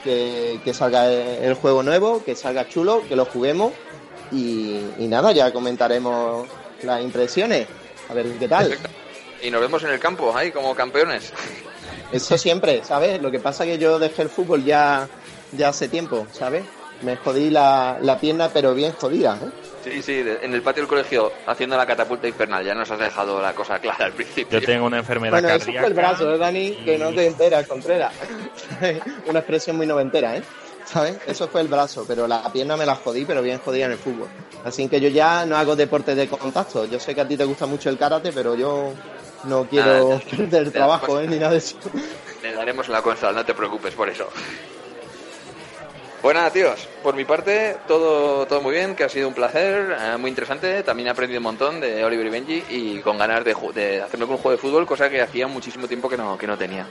que, 0.04 0.60
que 0.64 0.72
salga 0.72 1.10
el, 1.12 1.44
el 1.44 1.54
juego 1.54 1.82
nuevo, 1.82 2.22
que 2.24 2.36
salga 2.36 2.68
chulo, 2.68 3.02
que 3.08 3.16
lo 3.16 3.24
juguemos 3.24 3.72
y, 4.30 4.78
y 4.98 5.08
nada, 5.08 5.32
ya 5.32 5.52
comentaremos 5.52 6.46
las 6.82 7.02
impresiones. 7.02 7.66
A 8.08 8.14
ver 8.14 8.26
qué 8.38 8.48
tal. 8.48 8.68
Perfecto. 8.68 8.90
Y 9.42 9.50
nos 9.50 9.60
vemos 9.60 9.82
en 9.84 9.90
el 9.90 10.00
campo, 10.00 10.36
ahí 10.36 10.50
como 10.50 10.74
campeones. 10.74 11.32
Eso 12.12 12.38
siempre, 12.38 12.82
¿sabes? 12.84 13.20
Lo 13.20 13.30
que 13.30 13.38
pasa 13.38 13.64
es 13.64 13.72
que 13.72 13.78
yo 13.78 13.98
dejé 13.98 14.22
el 14.22 14.28
fútbol 14.30 14.64
ya, 14.64 15.08
ya 15.52 15.68
hace 15.68 15.88
tiempo, 15.88 16.26
¿sabes? 16.32 16.64
Me 17.02 17.16
jodí 17.16 17.50
la, 17.50 17.98
la 18.00 18.18
pierna, 18.18 18.48
pero 18.48 18.74
bien 18.74 18.92
jodida, 18.92 19.38
¿eh? 19.42 19.48
Sí, 19.84 20.02
sí, 20.02 20.24
en 20.42 20.52
el 20.52 20.60
patio 20.60 20.82
del 20.82 20.88
colegio 20.88 21.32
haciendo 21.46 21.76
la 21.76 21.86
catapulta 21.86 22.26
infernal. 22.26 22.64
Ya 22.64 22.74
nos 22.74 22.90
has 22.90 22.98
dejado 22.98 23.40
la 23.40 23.54
cosa 23.54 23.78
clara 23.78 24.06
al 24.06 24.12
principio. 24.12 24.58
Yo 24.58 24.66
tengo 24.66 24.86
una 24.86 24.98
enfermedad 24.98 25.34
Bueno, 25.34 25.48
eso 25.48 25.58
cardíaca. 25.66 25.80
fue 25.80 25.88
el 25.88 25.94
brazo, 25.94 26.34
¿eh, 26.34 26.38
Dani? 26.38 26.72
Que 26.84 26.98
no 26.98 27.12
te 27.14 27.26
enteras, 27.26 27.66
Contreras. 27.66 28.12
Una 29.26 29.38
expresión 29.38 29.76
muy 29.76 29.86
noventera, 29.86 30.36
¿eh? 30.36 30.42
¿Sabes? 30.92 31.18
Eso 31.26 31.48
fue 31.48 31.60
el 31.60 31.68
brazo, 31.68 32.04
pero 32.08 32.26
la 32.26 32.42
pierna 32.50 32.76
me 32.76 32.86
la 32.86 32.94
jodí, 32.94 33.24
pero 33.24 33.42
bien 33.42 33.58
jodida 33.62 33.86
en 33.86 33.92
el 33.92 33.98
fútbol. 33.98 34.28
Así 34.64 34.88
que 34.88 35.00
yo 35.00 35.08
ya 35.08 35.44
no 35.44 35.56
hago 35.56 35.76
deportes 35.76 36.16
de 36.16 36.28
contacto. 36.28 36.86
Yo 36.86 36.98
sé 36.98 37.14
que 37.14 37.20
a 37.20 37.28
ti 37.28 37.36
te 37.36 37.44
gusta 37.44 37.66
mucho 37.66 37.90
el 37.90 37.98
karate, 37.98 38.32
pero 38.32 38.54
yo 38.54 38.92
no 39.44 39.64
quiero 39.68 40.20
perder 40.30 40.70
trabajo, 40.70 41.06
pues- 41.08 41.26
¿eh? 41.26 41.28
Ni 41.28 41.38
nada 41.38 41.52
de 41.52 41.58
eso. 41.58 41.76
Le 42.42 42.52
daremos 42.54 42.88
la 42.88 43.02
consola, 43.02 43.32
no 43.32 43.44
te 43.44 43.52
preocupes 43.54 43.94
por 43.94 44.08
eso. 44.08 44.28
Pues 46.22 46.34
nada, 46.34 46.50
tíos, 46.50 46.88
por 47.02 47.14
mi 47.14 47.24
parte, 47.24 47.76
todo, 47.86 48.44
todo 48.46 48.60
muy 48.60 48.72
bien, 48.74 48.96
que 48.96 49.04
ha 49.04 49.08
sido 49.08 49.28
un 49.28 49.34
placer, 49.34 49.96
eh, 50.00 50.16
muy 50.18 50.30
interesante. 50.30 50.82
También 50.82 51.06
he 51.06 51.10
aprendido 51.10 51.38
un 51.38 51.44
montón 51.44 51.80
de 51.80 52.04
Oliver 52.04 52.26
y 52.26 52.30
Benji 52.30 52.64
y 52.70 52.98
con 53.00 53.18
ganas 53.18 53.44
de, 53.44 53.54
de 53.74 54.02
hacerme 54.02 54.26
con 54.26 54.34
un 54.34 54.40
juego 54.42 54.56
de 54.56 54.58
fútbol, 54.60 54.84
cosa 54.86 55.08
que 55.08 55.20
hacía 55.22 55.46
muchísimo 55.46 55.86
tiempo 55.86 56.08
que 56.08 56.16
no, 56.16 56.36
que 56.36 56.46
no 56.48 56.58
tenía. 56.58 56.86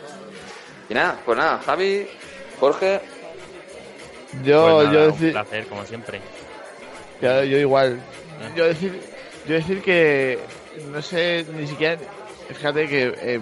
Y 0.90 0.94
nada, 0.94 1.20
pues 1.26 1.38
nada, 1.38 1.60
Javi, 1.66 2.08
Jorge, 2.58 3.02
Yo, 4.44 4.76
Pues 4.76 4.86
nada, 4.88 4.94
yo 4.94 5.06
un 5.06 5.12
decir, 5.12 5.32
placer, 5.32 5.68
como 5.68 5.86
siempre. 5.86 6.22
Claro, 7.20 7.44
yo 7.44 7.58
igual. 7.58 8.00
Ah. 8.42 8.50
Yo 8.56 8.66
decir, 8.66 9.02
yo 9.48 9.54
decir 9.56 9.82
que 9.82 10.40
no 10.92 11.02
sé 11.02 11.46
ni 11.54 11.68
siquiera. 11.68 11.98
Fíjate 12.48 12.88
que 12.88 13.14
eh, 13.20 13.40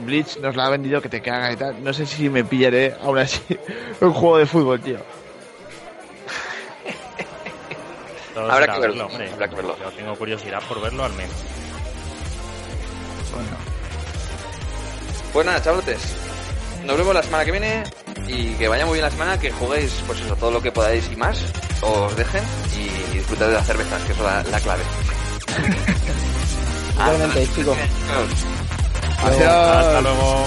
Bleach 0.00 0.38
nos 0.38 0.56
la 0.56 0.66
ha 0.66 0.70
vendido 0.70 1.00
que 1.00 1.08
te 1.08 1.20
caga 1.20 1.52
y 1.52 1.56
tal. 1.56 1.82
No 1.82 1.92
sé 1.92 2.06
si 2.06 2.28
me 2.28 2.44
pillaré 2.44 2.94
aún 3.02 3.18
así 3.18 3.40
un 4.00 4.12
juego 4.12 4.38
de 4.38 4.46
fútbol, 4.46 4.80
tío. 4.80 4.98
Habrá 8.36 8.72
que 8.72 8.80
verlo, 8.80 9.06
hombre. 9.06 9.30
habrá 9.30 9.48
que 9.48 9.56
verlo. 9.56 9.76
Yo 9.78 9.90
tengo 9.92 10.16
curiosidad 10.16 10.62
por 10.68 10.80
verlo 10.80 11.04
al 11.04 11.12
menos. 11.12 11.34
Bueno, 13.34 13.48
Pues 15.32 15.46
nada. 15.46 15.60
Nos 16.84 16.96
vemos 16.96 17.14
la 17.14 17.22
semana 17.22 17.44
que 17.44 17.50
viene 17.52 17.84
y 18.26 18.54
que 18.54 18.68
vaya 18.68 18.84
muy 18.86 18.94
bien 18.94 19.04
la 19.04 19.10
semana, 19.10 19.38
que 19.38 19.50
juguéis 19.50 19.92
pues 20.06 20.20
eso, 20.20 20.34
todo 20.36 20.50
lo 20.50 20.62
que 20.62 20.72
podáis 20.72 21.08
y 21.12 21.16
más, 21.16 21.38
os 21.82 22.16
dejen 22.16 22.42
y 22.76 23.16
disfrutad 23.16 23.48
de 23.48 23.54
las 23.54 23.66
cervezas, 23.66 24.02
que 24.04 24.12
eso 24.12 24.26
es 24.26 24.34
la, 24.34 24.42
la 24.50 24.60
clave. 24.60 24.82
Chicos. 27.54 27.76
Adiós. 29.22 29.42
Hasta 29.42 30.00
luego. 30.00 30.46